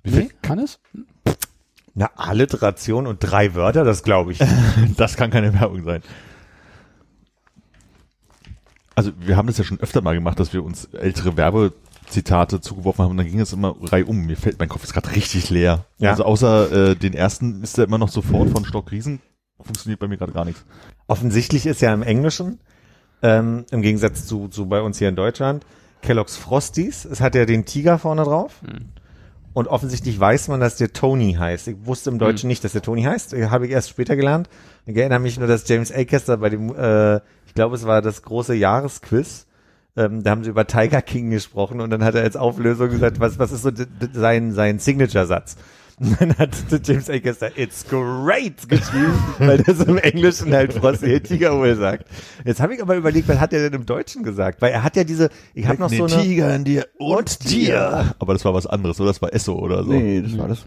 [0.04, 0.30] Wie Nee, viel?
[0.42, 0.80] kann es?
[1.94, 4.40] Eine Alliteration und drei Wörter, das glaube ich.
[4.98, 6.02] Das kann keine Werbung sein.
[8.96, 11.32] Also wir haben das ja schon öfter mal gemacht, dass wir uns ältere
[12.12, 14.26] Werbezitate zugeworfen haben und dann ging es immer reihum.
[14.26, 15.86] Mir fällt, mein Kopf ist gerade richtig leer.
[15.98, 16.12] Ja.
[16.12, 19.22] Also außer äh, den ersten ist der immer noch sofort von Stock Riesen.
[19.62, 20.66] Funktioniert bei mir gerade gar nichts.
[21.08, 22.60] Offensichtlich ist ja im Englischen,
[23.22, 25.66] ähm, im Gegensatz zu, zu bei uns hier in Deutschland,
[26.02, 28.62] Kellogg's Frosties, es hat ja den Tiger vorne drauf.
[29.54, 31.68] Und offensichtlich weiß man, dass der Tony heißt.
[31.68, 33.34] Ich wusste im Deutschen nicht, dass der Tony heißt.
[33.34, 34.50] Habe ich erst später gelernt.
[34.86, 38.24] Ich erinnere mich nur, dass James Acaster bei dem, äh, ich glaube, es war das
[38.24, 39.48] große Jahresquiz,
[39.96, 43.20] ähm, da haben sie über Tiger King gesprochen und dann hat er als Auflösung gesagt,
[43.20, 43.72] was, was ist so
[44.14, 45.58] sein, sein Signature-Satz?
[46.02, 46.50] Und dann hat
[46.84, 52.08] James Acaster, it's great geschrieben, weil das im Englischen halt Frosty der Tiger wohl sagt.
[52.44, 54.64] Jetzt habe ich aber überlegt, was hat er denn im Deutschen gesagt?
[54.64, 58.16] Weil er hat ja diese, ich habe noch so eine, Tiger in dir Und dir.
[58.18, 59.12] Aber das war was anderes, oder?
[59.12, 59.92] Das war Esso oder so.
[59.92, 60.66] Nee, das war das.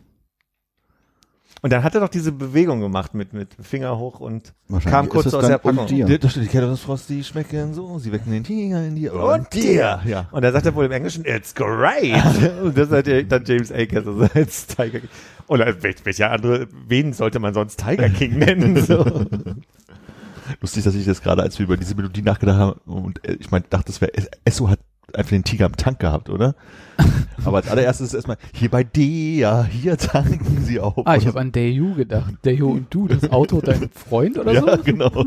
[1.64, 4.52] Und dann hat er doch diese Bewegung gemacht mit, mit Finger hoch und
[4.84, 5.86] kam kurz aus der und Packung.
[5.86, 6.04] dir.
[6.04, 10.02] Die- Da steht die Frosty schmecken so, sie wecken den Tiger in dir Und dir.
[10.04, 10.28] Ja.
[10.30, 12.22] Und da sagt er wohl im Englischen, it's great.
[12.62, 15.08] und das hat ja dann James Akers also als Tiger King.
[15.46, 18.76] Oder wel- welcher andere, wen sollte man sonst Tiger King nennen?
[18.84, 19.24] So.
[20.60, 23.50] Lustig, dass ich das gerade, als wir über diese Melodie nachgedacht haben, und äh, ich
[23.50, 24.12] meine, dachte, das wäre,
[24.44, 24.80] Esso hat
[25.16, 26.54] einfach den Tiger am Tank gehabt, oder?
[27.44, 31.06] Aber als allererstes ist erstmal, hier bei der, hier tanken sie auf.
[31.06, 32.34] Ah, ich habe an Dayu gedacht.
[32.42, 34.82] Dayu und du, das Auto, dein Freund oder Ja, so?
[34.82, 35.24] genau.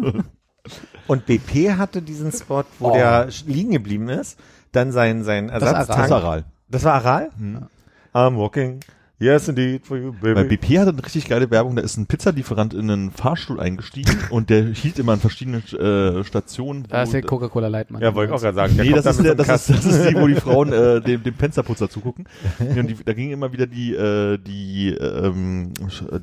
[1.07, 2.93] Und BP hatte diesen Spot, wo Oh.
[2.93, 4.38] der liegen geblieben ist,
[4.72, 5.68] dann sein, sein Aral.
[5.76, 5.99] Ersatztank.
[6.01, 6.45] Das war Aral.
[6.69, 7.30] Das war Aral?
[7.38, 7.65] Hm.
[8.14, 8.80] I'm walking.
[9.19, 10.35] Yes, indeed, for you, baby.
[10.35, 14.15] Bei BP hatte eine richtig geile Werbung, da ist ein Pizzalieferant in einen Fahrstuhl eingestiegen
[14.30, 16.84] und der hielt immer an verschiedenen äh, Stationen.
[16.88, 17.99] Da ist wo- der Coca-Cola Lightman.
[17.99, 18.76] ja, wollte ich auch gerade sagen.
[18.76, 21.23] Der Nee, das ist, der, das, ist, das ist die, wo die Frauen äh, dem,
[21.23, 22.26] dem Fensterputzer zugucken.
[22.60, 25.73] Nee, und die, da ging immer wieder die, äh, die, ähm,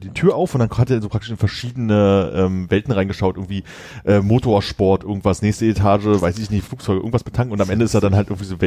[0.00, 3.64] die Tür auf und dann hat er so praktisch in verschiedene ähm, Welten reingeschaut, irgendwie
[4.04, 7.94] äh, Motorsport, irgendwas, nächste Etage, weiß ich nicht, Flugzeuge, irgendwas betanken und am Ende ist
[7.94, 8.60] er dann halt irgendwie so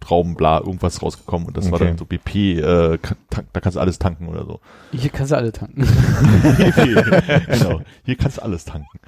[0.00, 1.88] Bla, irgendwas rausgekommen und das war Okay.
[1.88, 2.98] dann so BP, äh,
[3.30, 4.60] tank, da kannst du alles tanken oder so.
[4.92, 5.82] Hier kannst du alle tanken.
[7.46, 8.98] genau, hier kannst du alles tanken.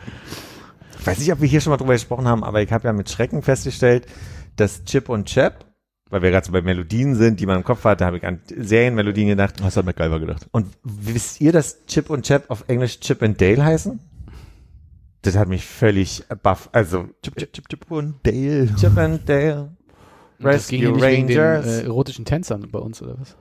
[0.98, 2.92] Ich weiß nicht, ob wir hier schon mal drüber gesprochen haben, aber ich habe ja
[2.92, 4.06] mit Schrecken festgestellt,
[4.56, 5.64] dass Chip und Chap,
[6.10, 8.26] weil wir gerade so bei Melodien sind, die man im Kopf hat, da habe ich
[8.26, 9.54] an Serienmelodien gedacht.
[9.62, 10.48] Hast du an MacGyver gedacht?
[10.52, 14.00] Und wisst ihr, dass Chip und Chap auf Englisch Chip and Dale heißen?
[15.22, 16.68] Das hat mich völlig baff.
[16.72, 18.68] Also Chip, chip, chip, chip und Dale.
[18.76, 19.70] Chip and Dale.
[20.40, 21.66] Das ging Rescue nicht wegen den Rangers.
[21.66, 23.36] äh, erotischen Tänzern bei uns, oder was?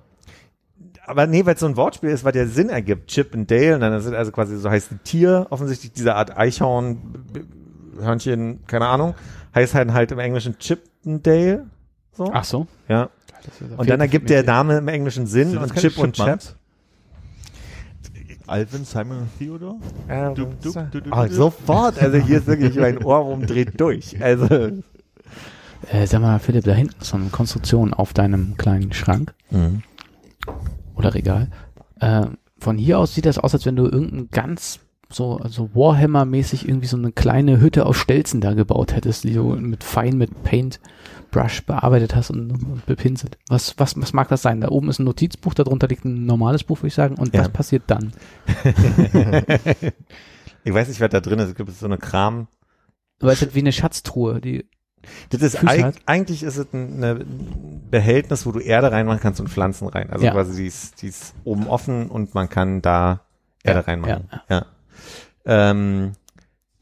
[1.05, 3.07] Aber nee, weil es so ein Wortspiel ist, weil der Sinn ergibt.
[3.07, 3.75] Chip and Dale.
[3.75, 6.97] Und dann sind also quasi so heißt ein Tier, offensichtlich diese Art Eichhorn,
[7.99, 9.15] Hörnchen, keine Ahnung,
[9.55, 11.65] heißt halt halt im Englischen Chip and Dale.
[12.11, 12.29] So.
[12.31, 12.67] Ach so.
[12.87, 13.09] Ja.
[13.77, 16.41] Und dann ergibt der Name im Englischen Sinn und Chip und Chap.
[18.47, 19.77] Alvin, Simon und Theodore?
[20.07, 21.33] Ja, Du, du, du, du, oh, du.
[21.33, 22.01] sofort.
[22.01, 24.21] Also hier ist wirklich mein Ohrwurm dreht durch.
[24.21, 24.47] Also
[25.91, 29.33] Äh, sag mal, Philipp, da hinten ist so eine Konstruktion auf deinem kleinen Schrank
[30.95, 31.49] oder Regal.
[31.99, 32.27] Äh,
[32.59, 34.79] von hier aus sieht das aus, als wenn du irgendein ganz
[35.11, 39.55] so also Warhammer-mäßig irgendwie so eine kleine Hütte aus Stelzen da gebaut hättest, die du
[39.55, 40.79] mit fein mit Paint
[41.31, 43.37] Brush bearbeitet hast und, und bepinselt.
[43.49, 44.61] Was, was, was mag das sein?
[44.61, 47.15] Da oben ist ein Notizbuch, darunter liegt ein normales Buch, würde ich sagen.
[47.15, 47.41] Und Ja.
[47.41, 48.13] was passiert dann?
[50.63, 51.49] ich weiß nicht, was da drin ist.
[51.49, 52.47] Es gibt so eine Kram.
[53.19, 54.65] Weil es ist wie eine Schatztruhe, die
[55.29, 55.95] Das ist eig hat.
[56.05, 57.25] eigentlich ist es ein eine
[57.89, 60.09] Behältnis, wo du Erde reinmachen kannst und Pflanzen rein.
[60.09, 60.31] Also Ja.
[60.31, 63.21] quasi die ist, die ist oben offen und man kann da
[63.63, 64.29] Erde Ja, reinmachen.
[64.49, 64.65] Ja.
[65.45, 66.13] Ähm,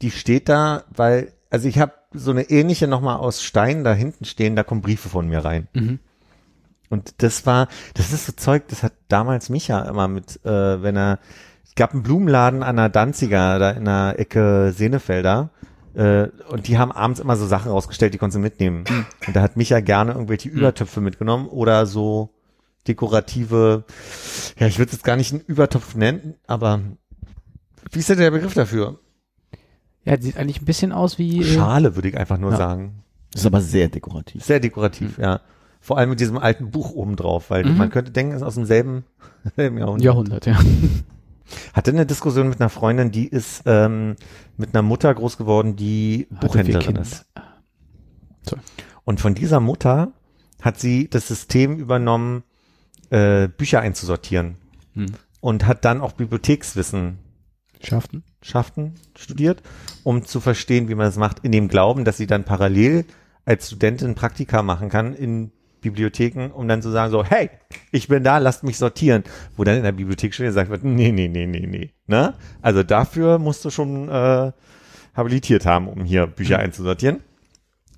[0.02, 4.24] die steht da, weil also ich habe so eine ähnliche nochmal aus Stein da hinten
[4.24, 4.56] stehen.
[4.56, 5.68] Da kommen Briefe von mir rein.
[5.74, 5.98] mhm.
[6.90, 10.96] Und das war, das ist so Zeug, das hat damals Micha immer mit, äh, wenn
[10.96, 11.18] er,
[11.66, 15.50] es gab einen Blumenladen an der Danziger, da in der Ecke Senefelder,
[15.98, 18.84] äh, und die haben abends immer so Sachen rausgestellt, die konntest du mitnehmen.
[19.26, 22.30] Und da hat Micha gerne irgendwelche Übertöpfe mitgenommen oder so
[22.86, 23.84] dekorative,
[24.58, 26.80] ja, ich würde es jetzt gar nicht einen Übertopf nennen, aber
[27.92, 28.98] wie ist denn der Begriff dafür?
[30.04, 31.40] Ja, sieht eigentlich ein bisschen aus wie.
[31.40, 32.56] äh, Schale, würde ich einfach nur Ja.
[32.56, 33.02] sagen.
[33.34, 34.42] Ist aber sehr dekorativ.
[34.42, 35.40] Sehr dekorativ, ja.
[35.80, 37.76] Vor allem mit diesem alten Buch oben drauf, weil Mhm.
[37.76, 39.04] man könnte denken, es ist aus demselben,
[39.56, 40.04] selben Jahrhundert.
[40.04, 40.58] Jahrhundert, ja.
[41.72, 44.16] Hatte eine Diskussion mit einer Freundin, die ist ähm,
[44.56, 47.26] mit einer Mutter groß geworden, die Hatte Buchhändlerin ist.
[48.42, 48.56] So.
[49.04, 50.12] Und von dieser Mutter
[50.60, 52.42] hat sie das System übernommen,
[53.10, 54.56] äh, Bücher einzusortieren
[54.94, 55.06] Hm.
[55.40, 57.18] und hat dann auch Bibliothekswissen
[57.80, 58.24] Schafften?
[58.42, 59.62] Schaften studiert,
[60.02, 63.04] um zu verstehen, wie man das macht, in dem Glauben, dass sie dann parallel
[63.44, 67.50] als Studentin Praktika machen kann in Bibliotheken, um dann zu sagen so, hey,
[67.92, 69.24] ich bin da, lasst mich sortieren.
[69.56, 71.92] Wo dann in der Bibliothek schon gesagt wird, nee, nee, nee, nee, nee.
[72.06, 72.34] Ne?
[72.62, 74.52] Also dafür musst du schon äh,
[75.14, 77.20] habilitiert haben, um hier Bücher einzusortieren.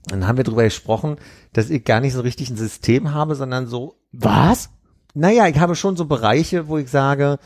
[0.06, 1.16] Dann haben wir darüber gesprochen,
[1.52, 4.70] dass ich gar nicht so richtig ein System habe, sondern so Was?
[5.14, 7.38] naja, ich habe schon so Bereiche, wo ich sage,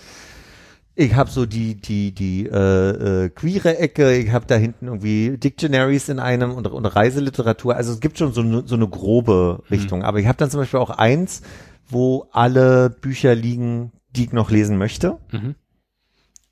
[0.97, 5.37] ich habe so die die die äh, äh, queere Ecke, ich habe da hinten irgendwie
[5.37, 7.75] Dictionaries in einem und, und Reiseliteratur.
[7.75, 10.05] Also es gibt schon so eine so eine grobe Richtung.
[10.05, 11.43] Aber ich habe dann zum Beispiel auch eins,
[11.89, 15.19] wo alle Bücher liegen, die ich noch lesen möchte.
[15.33, 15.57] Mhm.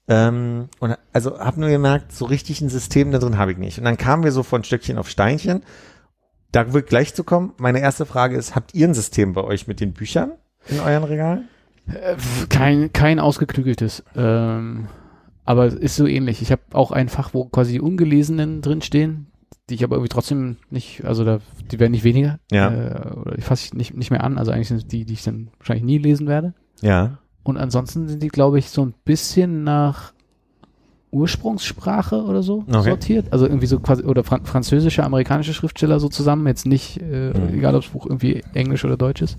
[0.09, 3.79] Ähm, und also habe nur gemerkt, so richtig ein System da drin habe ich nicht.
[3.79, 5.63] Und dann kamen wir so von Stöckchen auf Steinchen.
[6.51, 7.53] Da wird gleich zu kommen.
[7.59, 10.33] Meine erste Frage ist, habt ihr ein System bei euch mit den Büchern
[10.69, 11.49] in euren Regalen?
[12.49, 14.05] Kein, kein ausgeklügeltes.
[14.17, 14.87] Ähm,
[15.45, 16.41] aber es ist so ähnlich.
[16.43, 19.27] Ich habe auch ein Fach, wo quasi die Ungelesenen drinstehen,
[19.69, 21.41] die ich aber irgendwie trotzdem nicht, also da,
[21.71, 22.39] die werden nicht weniger.
[22.51, 22.71] Ja.
[22.71, 24.39] Äh, oder die fasse ich nicht, nicht mehr an.
[24.39, 26.55] Also eigentlich sind die, die ich dann wahrscheinlich nie lesen werde.
[26.81, 27.19] Ja.
[27.43, 30.13] Und ansonsten sind die, glaube ich, so ein bisschen nach
[31.11, 32.83] Ursprungssprache oder so Okay.
[32.91, 33.33] sortiert.
[33.33, 36.47] Also irgendwie so quasi, oder fran französische, amerikanische Schriftsteller so zusammen.
[36.47, 37.55] Jetzt nicht, äh, Mhm.
[37.59, 39.37] egal ob das Buch irgendwie Englisch oder Deutsch ist.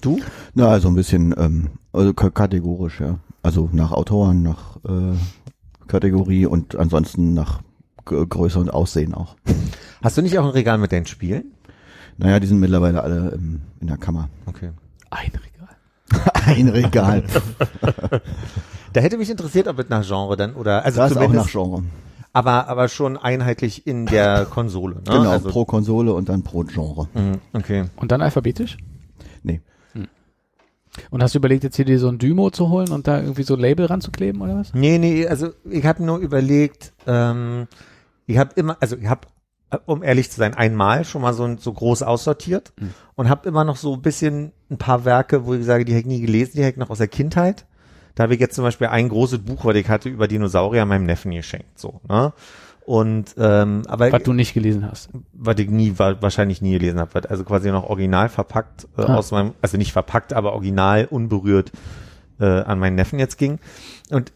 [0.00, 0.20] Du?
[0.54, 3.18] Na, also ein bisschen ähm, also kategorisch, ja.
[3.42, 5.16] Also nach Autoren, nach äh,
[5.86, 7.60] Kategorie und ansonsten nach
[8.06, 9.36] G Größe und Aussehen auch.
[10.02, 11.52] Hast du nicht auch ein Regal mit deinen Spielen?
[12.18, 14.28] Naja, die sind mittlerweile alle im, in der Kammer.
[14.46, 14.70] Okay.
[15.10, 16.32] Ein Regal.
[16.46, 17.22] Ein Regal.
[18.92, 21.46] Da hätte mich interessiert, ob es nach Genre dann oder also das ist auch zumindest,
[21.46, 21.82] nach Genre.
[22.32, 24.96] aber aber schon einheitlich in der Konsole.
[24.96, 25.02] Ne?
[25.06, 27.08] Genau, Also, pro Konsole und dann pro Genre.
[27.14, 27.84] Mhm, okay.
[27.96, 28.76] Und dann alphabetisch?
[31.10, 33.42] Und hast du überlegt, jetzt hier dir so ein Dymo zu holen und da irgendwie
[33.44, 34.74] so ein Label ranzukleben oder was?
[34.74, 37.68] Nee, nee, also ich habe nur überlegt, ähm,
[38.26, 39.28] ich habe immer, also ich habe,
[39.86, 42.90] um ehrlich zu sein, einmal schon mal so, ein- so groß aussortiert Mhm.
[43.14, 46.00] und habe immer noch so ein bisschen ein paar Werke, wo ich sage, die hätte
[46.00, 47.66] ich nie gelesen, die hätte ich noch aus der Kindheit.
[48.16, 51.04] Da habe ich jetzt zum Beispiel ein großes Buch, was ich hatte über Dinosaurier meinem
[51.06, 52.32] Neffen geschenkt, so, ne?
[52.90, 55.10] Und ähm, aber Was du nicht gelesen hast.
[55.32, 59.14] was ich nie wa- wahrscheinlich nie gelesen habe, also quasi noch original verpackt äh, Ah.
[59.14, 61.70] aus meinem, also nicht verpackt, aber original unberührt
[62.40, 63.60] äh, an meinen Neffen jetzt ging.
[64.10, 64.32] Und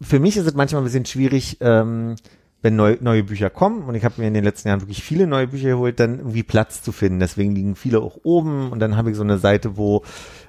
[0.00, 2.14] für mich ist es manchmal ein bisschen schwierig, ähm,
[2.62, 5.26] wenn neu, neue Bücher kommen und ich habe mir in den letzten Jahren wirklich viele
[5.26, 7.18] neue Bücher geholt, dann irgendwie Platz zu finden.
[7.18, 10.04] Deswegen liegen viele auch oben und dann habe ich so eine Seite, wo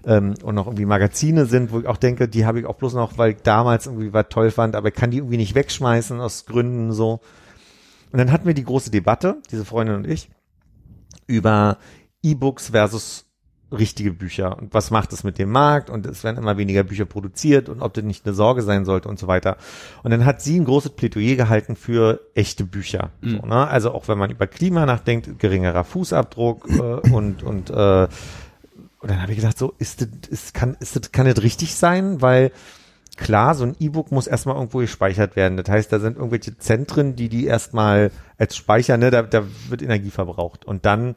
[0.05, 2.95] ähm, und noch irgendwie Magazine sind, wo ich auch denke, die habe ich auch bloß
[2.95, 6.19] noch, weil ich damals irgendwie was toll fand, aber ich kann die irgendwie nicht wegschmeißen
[6.19, 7.21] aus Gründen so.
[8.11, 10.29] Und dann hatten wir die große Debatte, diese Freundin und ich,
[11.27, 11.77] über
[12.23, 13.30] E-Books versus
[13.71, 17.05] richtige Bücher und was macht es mit dem Markt und es werden immer weniger Bücher
[17.05, 19.57] produziert und ob das nicht eine Sorge sein sollte und so weiter.
[20.03, 23.11] Und dann hat sie ein großes Plädoyer gehalten für echte Bücher.
[23.21, 23.67] So, ne?
[23.67, 28.07] Also auch wenn man über Klima nachdenkt, geringerer Fußabdruck äh, und und äh,
[29.01, 31.73] und dann habe ich gedacht, so ist das, ist, kann, ist das, kann das richtig
[31.75, 32.21] sein?
[32.21, 32.51] Weil
[33.17, 35.57] klar, so ein E-Book muss erstmal irgendwo gespeichert werden.
[35.57, 39.81] Das heißt, da sind irgendwelche Zentren, die die erstmal als Speicher, ne, da, da wird
[39.81, 40.65] Energie verbraucht.
[40.65, 41.15] Und dann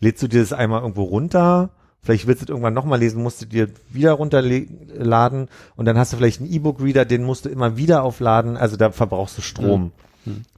[0.00, 1.70] lädst du dir das einmal irgendwo runter.
[2.04, 6.12] Vielleicht willst du es irgendwann nochmal lesen, musst du dir wieder runterladen und dann hast
[6.12, 8.58] du vielleicht einen E-Book-Reader, den musst du immer wieder aufladen.
[8.58, 9.92] Also da verbrauchst du Strom,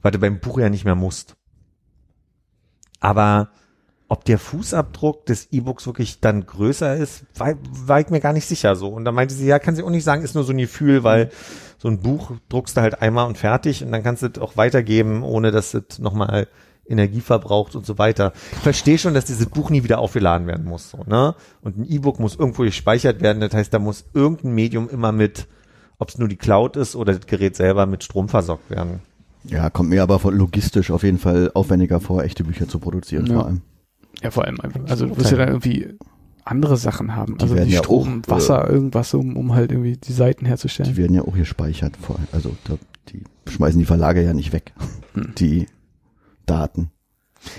[0.01, 1.35] weil du beim Buch ja nicht mehr musst.
[2.99, 3.49] Aber
[4.09, 8.45] ob der Fußabdruck des E-Books wirklich dann größer ist, war, war ich mir gar nicht
[8.45, 8.89] sicher so.
[8.89, 11.03] Und da meinte sie, ja, kann sie auch nicht sagen, ist nur so ein Gefühl,
[11.03, 11.29] weil
[11.77, 14.57] so ein Buch druckst du halt einmal und fertig und dann kannst du es auch
[14.57, 16.47] weitergeben, ohne dass es nochmal
[16.87, 18.33] Energie verbraucht und so weiter.
[18.53, 21.35] Ich verstehe schon, dass dieses Buch nie wieder aufgeladen werden muss, so, ne?
[21.61, 25.47] Und ein E-Book muss irgendwo gespeichert werden, das heißt, da muss irgendein Medium immer mit,
[25.99, 28.99] ob es nur die Cloud ist oder das Gerät selber mit Strom versorgt werden.
[29.43, 33.33] Ja, kommt mir aber logistisch auf jeden Fall aufwendiger vor, echte Bücher zu produzieren Ja.
[33.35, 33.61] vor allem.
[34.21, 34.81] Ja, vor allem einfach.
[34.87, 35.93] Also du wirst ja dann irgendwie
[36.43, 37.37] andere Sachen haben.
[37.37, 40.13] Die also werden die ja Strom, auch, äh, Wasser, irgendwas, um, um halt irgendwie die
[40.13, 40.91] Seiten herzustellen.
[40.91, 42.17] Die werden ja auch gespeichert vor.
[42.31, 42.77] Also da,
[43.09, 44.73] die schmeißen die Verlage ja nicht weg.
[45.13, 45.33] Hm.
[45.37, 45.67] Die
[46.47, 46.89] Daten.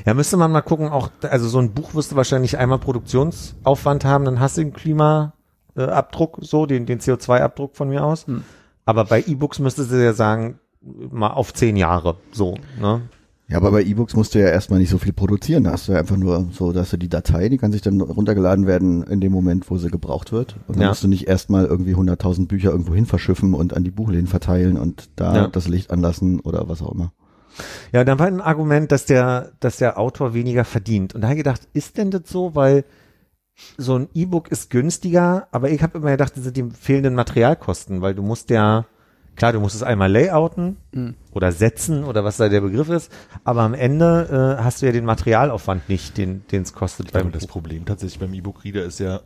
[0.04, 4.04] Ja, müsste man mal gucken, auch, also so ein Buch wirst du wahrscheinlich einmal Produktionsaufwand
[4.04, 8.26] haben, dann hast du den Klimaabdruck, äh, so, den, den CO2-Abdruck von mir aus.
[8.26, 8.42] Hm.
[8.84, 10.58] Aber bei E-Books müsstest du ja sagen,
[11.10, 13.02] mal auf zehn Jahre, so, ne?
[13.50, 15.64] Ja, aber bei E-Books musst du ja erstmal nicht so viel produzieren.
[15.64, 17.98] Da hast du ja einfach nur so, dass du die Datei, die kann sich dann
[18.02, 20.56] runtergeladen werden in dem Moment, wo sie gebraucht wird.
[20.66, 20.88] Und dann Ja.
[20.88, 24.76] musst du nicht erstmal irgendwie 100.000 Bücher irgendwo hin verschiffen und an die Buchläden verteilen
[24.76, 25.46] und da Ja.
[25.46, 27.12] das Licht anlassen oder was auch immer.
[27.92, 31.14] Ja, dann war ein Argument, dass der, dass der Autor weniger verdient.
[31.14, 32.54] Und da habe ich gedacht, ist denn das so?
[32.54, 32.84] Weil
[33.76, 38.00] so ein E-Book ist günstiger, aber ich habe immer gedacht, das sind die fehlenden Materialkosten,
[38.00, 38.86] weil du musst ja,
[39.38, 41.14] klar, du musst es einmal layouten Mhm.
[41.32, 43.12] oder setzen oder was da der Begriff ist,
[43.44, 47.26] aber am Ende äh, hast du ja den Materialaufwand nicht, den den es kostet beim
[47.26, 47.52] und das Buch.
[47.54, 49.20] Problem tatsächlich beim E-Book-Reader ist ja,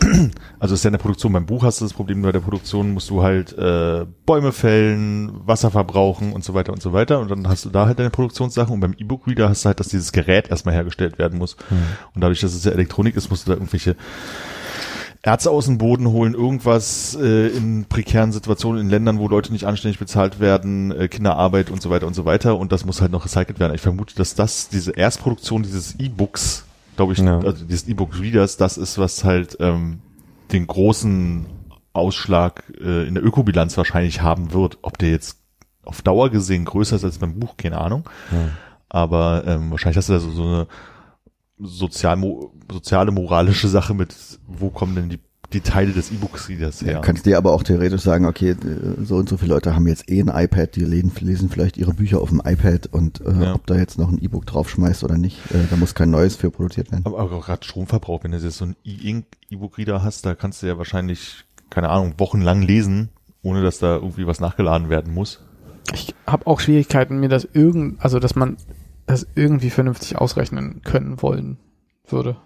[0.58, 2.92] also ist ja in der Produktion, beim Buch hast du das Problem, bei der Produktion
[2.92, 7.30] musst du halt äh, Bäume fällen, Wasser verbrauchen und so weiter und so weiter und
[7.30, 10.12] dann hast du da halt deine Produktionssachen und beim E-Book-Reader hast du halt, dass dieses
[10.12, 11.56] Gerät erstmal hergestellt werden muss
[12.14, 13.96] und dadurch, dass es ja Elektronik ist, musst du da irgendwelche
[15.22, 19.66] Ärzte aus dem Boden holen, irgendwas äh, in prekären Situationen in Ländern, wo Leute nicht
[19.66, 23.12] anständig bezahlt werden, äh, Kinderarbeit und so weiter und so weiter und das muss halt
[23.12, 23.74] noch recycelt werden.
[23.74, 26.64] Ich vermute, dass das, diese Erstproduktion dieses E-Books,
[26.96, 27.38] glaube ich, Ja.
[27.40, 29.98] also dieses E-Book-Readers, das ist, was halt ähm,
[30.52, 31.44] den großen
[31.92, 34.78] Ausschlag äh, in der Ökobilanz wahrscheinlich haben wird.
[34.80, 35.36] Ob der jetzt
[35.84, 38.08] auf Dauer gesehen größer ist als beim Buch, keine Ahnung.
[38.88, 40.66] Aber ähm, wahrscheinlich hast du da so, so eine
[41.62, 42.18] sozial,
[42.70, 44.14] soziale, moralische Sache mit,
[44.46, 45.18] wo kommen denn die,
[45.52, 46.92] die Teile des E-Books-Readers her?
[46.92, 48.56] Ja, kannst dir aber auch theoretisch sagen, okay, äh,
[49.04, 51.92] so und so viele Leute haben jetzt eh ein iPad, die lesen, lesen vielleicht ihre
[51.92, 53.54] Bücher auf dem iPad und äh, Ja.
[53.54, 56.50] ob da jetzt noch ein E-Book draufschmeißt oder nicht, äh, da muss kein neues für
[56.50, 57.04] produziert werden.
[57.04, 60.62] Aber, aber auch gerade Stromverbrauch, wenn du jetzt so ein E-Ink E-Book-Reader hast, da kannst
[60.62, 63.08] du ja wahrscheinlich, keine Ahnung, wochenlang lesen,
[63.42, 65.40] ohne dass da irgendwie was nachgeladen werden muss.
[65.92, 68.56] Ich habe auch Schwierigkeiten, mir das irgend, also dass man
[69.10, 71.58] das irgendwie vernünftig ausrechnen können wollen
[72.08, 72.36] würde.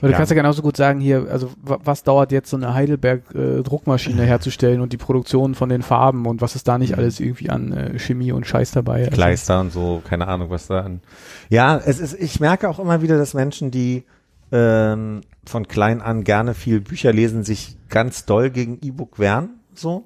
[0.00, 0.16] Weil du Ja.
[0.18, 4.80] kannst ja genauso gut sagen, hier, also wa- was dauert jetzt so eine Heidelberg-Druckmaschine herzustellen
[4.80, 7.98] und die Produktion von den Farben und was ist da nicht alles irgendwie an äh,
[7.98, 9.00] Chemie und Scheiß dabei?
[9.00, 11.00] Also, Kleister und so, keine Ahnung, was da an.
[11.48, 14.04] Ja, es ist, ich merke auch immer wieder, dass Menschen, die
[14.52, 20.04] ähm, von klein an gerne viel Bücher lesen, sich ganz doll gegen E-Book wehren, so.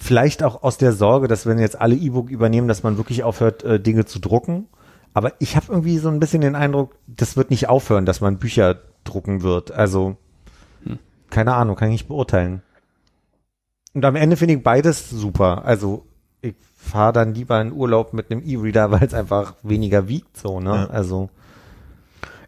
[0.00, 3.64] Vielleicht auch aus der Sorge, dass wenn jetzt alle E-Book übernehmen, dass man wirklich aufhört,
[3.64, 4.66] äh, Dinge zu drucken.
[5.14, 8.38] Aber ich habe irgendwie so ein bisschen den Eindruck, das wird nicht aufhören, dass man
[8.38, 9.72] Bücher drucken wird.
[9.72, 10.16] Also,
[11.30, 12.62] keine Ahnung, kann ich nicht beurteilen.
[13.94, 15.64] Und am Ende finde ich beides super.
[15.64, 16.06] Also,
[16.40, 20.60] ich fahre dann lieber in Urlaub mit einem E-Reader, weil es einfach weniger wiegt, so,
[20.60, 20.70] ne?
[20.70, 20.86] Ja.
[20.86, 21.30] Also,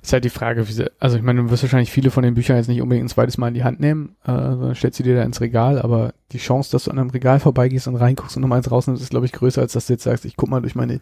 [0.02, 2.34] Ist halt die Frage, wie sie, also ich meine, du wirst wahrscheinlich viele von den
[2.34, 5.02] Büchern jetzt nicht unbedingt ein zweites Mal in die Hand nehmen, äh, sondern stellst sie
[5.02, 8.36] dir da ins Regal, aber die Chance, dass du an einem Regal vorbeigehst und reinguckst
[8.36, 10.48] und nochmal eins rausnimmst, ist, glaube ich, größer, als dass du jetzt sagst, ich guck
[10.48, 11.00] mal durch meine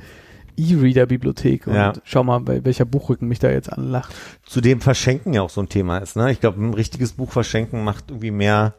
[0.59, 1.93] E-Reader-Bibliothek und Ja.
[2.05, 4.15] schau mal, bei welcher Buchrücken mich da jetzt anlacht.
[4.45, 6.31] zudem Verschenken ja auch so ein Thema ist, ne?
[6.33, 8.75] Ich glaube, ein richtiges Buch verschenken macht irgendwie mehr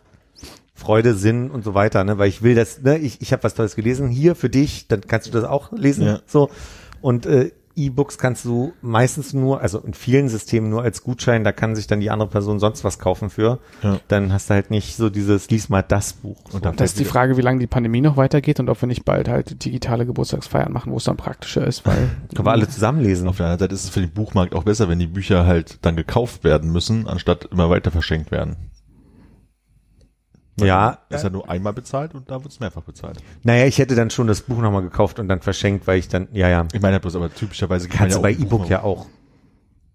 [0.75, 2.17] Freude, Sinn und so weiter, ne?
[2.17, 2.97] Weil ich will das, ne?
[2.97, 6.05] Ich, ich habe was Tolles gelesen, hier für dich, dann kannst du das auch lesen,
[6.05, 6.19] Ja.
[6.25, 6.49] so.
[7.01, 11.51] Und äh, E-Books kannst du meistens nur, also in vielen Systemen nur als Gutschein, da
[11.51, 13.59] kann sich dann die andere Person sonst was kaufen für.
[13.81, 13.99] Ja.
[14.07, 16.37] Dann hast du halt nicht so dieses, lies mal das Buch.
[16.49, 16.57] So.
[16.57, 18.87] Und dann Das ist die Frage, wie lange die Pandemie noch weitergeht und ob wir
[18.87, 22.67] nicht bald halt digitale Geburtstagsfeiern machen, wo es dann praktischer ist, weil können wir alle
[22.67, 23.27] zusammen lesen.
[23.27, 25.79] Auf der anderen Seite ist es für den Buchmarkt auch besser, wenn die Bücher halt
[25.81, 28.57] dann gekauft werden müssen, anstatt immer weiter verschenkt werden.
[30.61, 33.17] Weil Ja, Ist ja nur einmal bezahlt und da wird es mehrfach bezahlt.
[33.43, 36.27] Naja, ich hätte dann schon das Buch nochmal gekauft und dann verschenkt, weil ich dann,
[36.31, 36.65] ja, ja.
[36.73, 39.07] Ich meine bloß, aber typischerweise Kannst du bei ja auch E-Book ja auch.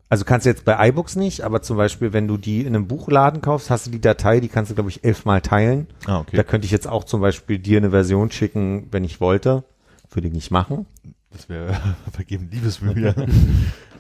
[0.09, 2.87] Also kannst du jetzt bei iBooks nicht, aber zum Beispiel, wenn du die in einem
[2.87, 5.89] Buchladen kaufst, hast du die Datei, die kannst du, glaube ich, elfmal teilen.
[6.07, 6.37] Ah, okay.
[6.37, 9.65] Da könnte ich jetzt auch zum Beispiel dir eine Version schicken, wenn ich wollte.
[10.11, 10.87] Würde ich nicht machen.
[11.33, 11.75] Das wäre
[12.13, 13.15] vergeben Liebesmühe.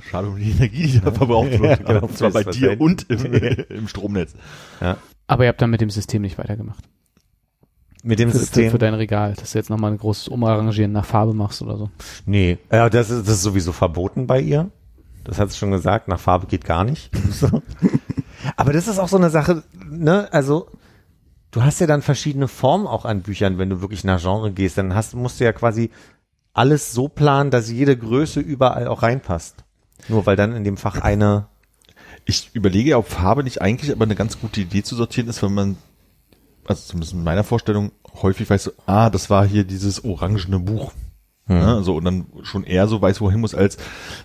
[0.08, 1.80] Schade um die Energie, die da verbraucht wird.
[1.80, 3.32] Ja, genau, zwar bei dir und im,
[3.70, 4.34] im Stromnetz.
[5.26, 6.84] Aber ihr habt dann mit dem System nicht weitergemacht.
[8.02, 8.70] Mit dem Für, für, System.
[8.70, 11.90] für dein Regal, dass du jetzt nochmal ein großes Umarrangieren nach Farbe machst oder so.
[12.26, 14.70] nee, ja, das ist, das ist sowieso verboten bei ihr.
[15.24, 17.10] Das hat sie schon gesagt, nach Farbe geht gar nicht.
[17.30, 17.62] So.
[18.56, 20.68] Aber das ist auch so eine Sache, ne, also
[21.50, 24.76] du hast ja dann verschiedene Formen auch an Büchern, wenn du wirklich nach Genre gehst,
[24.76, 25.90] dann hast, musst du ja quasi
[26.52, 29.64] alles so planen, dass jede Größe überall auch reinpasst.
[30.08, 31.46] Nur weil dann in dem Fach eine,
[32.26, 35.42] Ich überlege ja, ob Farbe nicht eigentlich aber eine ganz gute Idee zu sortieren ist,
[35.42, 35.76] wenn man,
[36.64, 37.92] also zumindest in meiner Vorstellung,
[38.22, 40.92] häufig weißt du, ah, das war hier dieses orangene Buch.
[41.46, 43.76] Ja, so, und dann schon eher so weiß, wohin muss, als,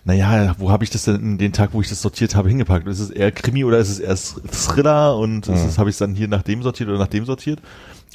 [0.06, 2.88] naja, wo habe ich das denn den Tag, wo ich das sortiert habe, hingepackt?
[2.88, 6.16] Ist es eher Krimi oder ist es eher Thriller und es, habe ich es dann
[6.16, 7.60] hier nach dem sortiert oder nach dem sortiert?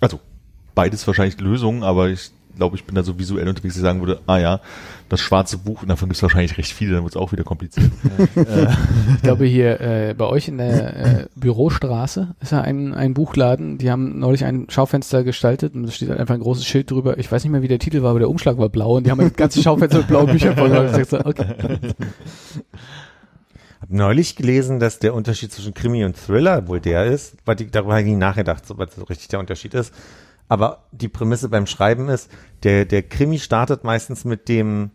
[0.00, 0.20] Also,
[0.74, 4.00] beides wahrscheinlich Lösungen, aber ich glaube, ich bin da so visuell unterwegs, dass ich sagen
[4.00, 4.60] würde, ah ja,
[5.08, 7.44] das schwarze Buch, und davon gibt es wahrscheinlich recht viele, dann wird es auch wieder
[7.44, 7.90] kompliziert.
[9.16, 13.78] Ich glaube hier äh, bei euch in der äh, Bürostraße ist ja ein, ein Buchladen,
[13.78, 17.18] die haben neulich ein Schaufenster gestaltet und da steht halt einfach ein großes Schild drüber.
[17.18, 19.10] Ich weiß nicht mehr, wie der Titel war, aber der Umschlag war blau und die
[19.10, 20.72] haben das ganze Schaufenster mit blauen Büchern voll
[21.24, 21.44] okay.
[23.80, 27.70] hab neulich gelesen, dass der Unterschied zwischen Krimi und Thriller wohl der ist, weil die,
[27.70, 29.92] darüber habe ich nie nachgedacht, so, was so richtig der Unterschied ist.
[30.48, 32.30] Aber die Prämisse beim Schreiben ist,
[32.62, 34.90] der, der Krimi startet meistens mit dem,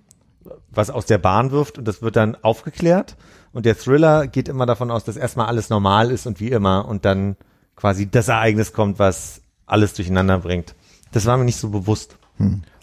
[0.72, 3.18] was aus der Bahn wirft und das wird dann aufgeklärt.
[3.52, 6.88] Und der Thriller geht immer davon aus, dass erstmal alles normal ist und wie immer
[6.88, 7.36] und dann
[7.76, 10.76] quasi das Ereignis kommt, was alles durcheinander bringt.
[11.12, 12.18] Das war mir nicht so bewusst.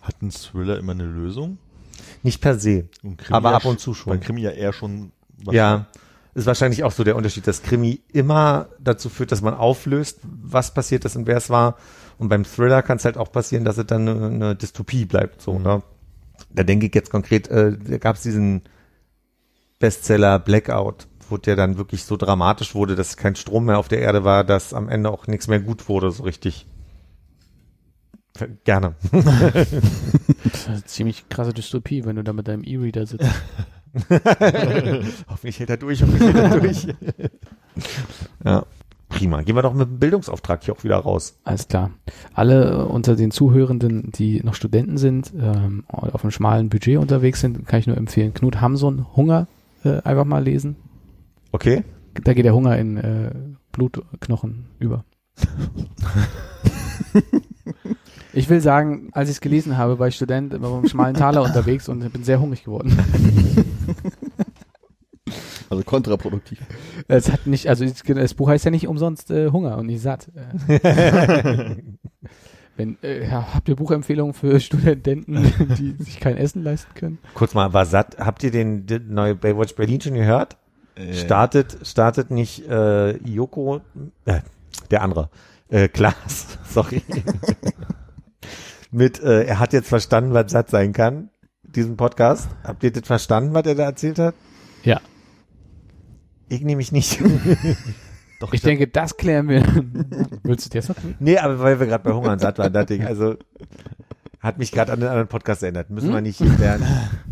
[0.03, 1.59] Hat ein Thriller immer eine Lösung?
[2.23, 2.89] Nicht per se.
[3.31, 4.11] Aber ab und zu schon.
[4.11, 5.13] Beim Krimi ja eher schon.
[5.51, 5.87] Ja,
[6.35, 10.75] ist wahrscheinlich auch so der Unterschied, dass Krimi immer dazu führt, dass man auflöst, was
[10.75, 11.77] passiert ist und wer es war.
[12.19, 15.43] Und beim Thriller kann es halt auch passieren, dass es dann eine, eine Dystopie bleibt.
[15.43, 15.83] So, ne?
[16.51, 18.63] Da denke ich jetzt konkret, äh, da gab es diesen
[19.79, 24.01] Bestseller Blackout, wo der dann wirklich so dramatisch wurde, dass kein Strom mehr auf der
[24.01, 26.67] Erde war, dass am Ende auch nichts mehr gut wurde, so richtig.
[28.65, 28.95] Gerne.
[29.13, 29.73] Das
[30.55, 33.31] ist eine ziemlich krasse Dystopie, wenn du da mit deinem E-Reader sitzt.
[35.29, 36.87] Hoffentlich hält er durch, hoffentlich hält er durch.
[38.45, 38.67] ja.
[39.09, 39.43] Prima.
[39.43, 41.39] Gehen wir doch mit dem Bildungsauftrag hier auch wieder raus.
[41.45, 41.91] Alles klar.
[42.35, 46.99] Alle äh, unter den Zuhörenden, die noch Studenten sind, ähm, und auf einem schmalen Budget
[46.99, 48.35] unterwegs sind, kann ich nur empfehlen.
[48.35, 49.47] Knut Hamsun, Hunger,
[49.85, 50.77] äh, einfach mal lesen.
[51.53, 51.85] Okay?
[52.25, 53.31] Da geht der Hunger in äh,
[53.73, 55.05] Blutknochen über.
[58.33, 61.43] ich will sagen, als ich es gelesen habe, war ich Student immer beim schmalen Taler
[61.45, 62.99] unterwegs und bin sehr hungrig geworden.
[65.71, 66.59] Also kontraproduktiv.
[67.09, 70.31] Es hat nicht, also das- Buch heißt ja nicht umsonst äh, Hunger und nicht satt.
[72.77, 77.19] Wenn, äh, habt ihr Buchempfehlungen für Studenten, die sich kein Essen leisten können?
[77.35, 78.19] Kurz mal, war satt.
[78.19, 80.57] Habt ihr den, den neue Baywatch Berlin schon gehört?
[80.95, 83.81] Äh, Startet, startet nicht äh, Joko,
[84.27, 84.41] äh,
[84.91, 85.31] der andere,
[85.69, 87.03] äh, Klaas, sorry.
[88.91, 91.31] Mit, äh, er hat jetzt verstanden, was satt sein kann,
[91.63, 92.49] diesen Podcast.
[92.63, 94.35] Habt ihr das verstanden, was er da erzählt hat?
[94.85, 95.01] Ja.
[96.49, 97.21] Ich nämlich nicht.
[98.41, 99.63] Doch, Ich denke, das klären wir.
[100.43, 100.97] Willst du das noch?
[100.97, 101.15] tun?
[101.19, 103.37] Nee, aber weil wir gerade bei Hunger und Satt waren, dachte ich, also
[104.41, 105.89] hat mich gerade an den anderen Podcast erinnert.
[105.91, 106.87] Müssen wir nicht lernen.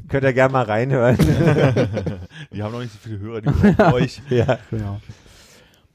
[0.09, 1.17] Könnt ihr gerne mal reinhören.
[2.53, 4.23] Die haben noch nicht so viele Hörer, die brauchen euch.
[4.31, 5.01] ja, Genau.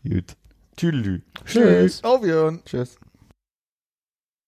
[0.07, 0.35] gut.
[0.77, 1.21] Tüdelü.
[1.45, 2.03] Tschüss.
[2.03, 2.61] Auf Wiedersehen.
[2.65, 2.97] Tschüss.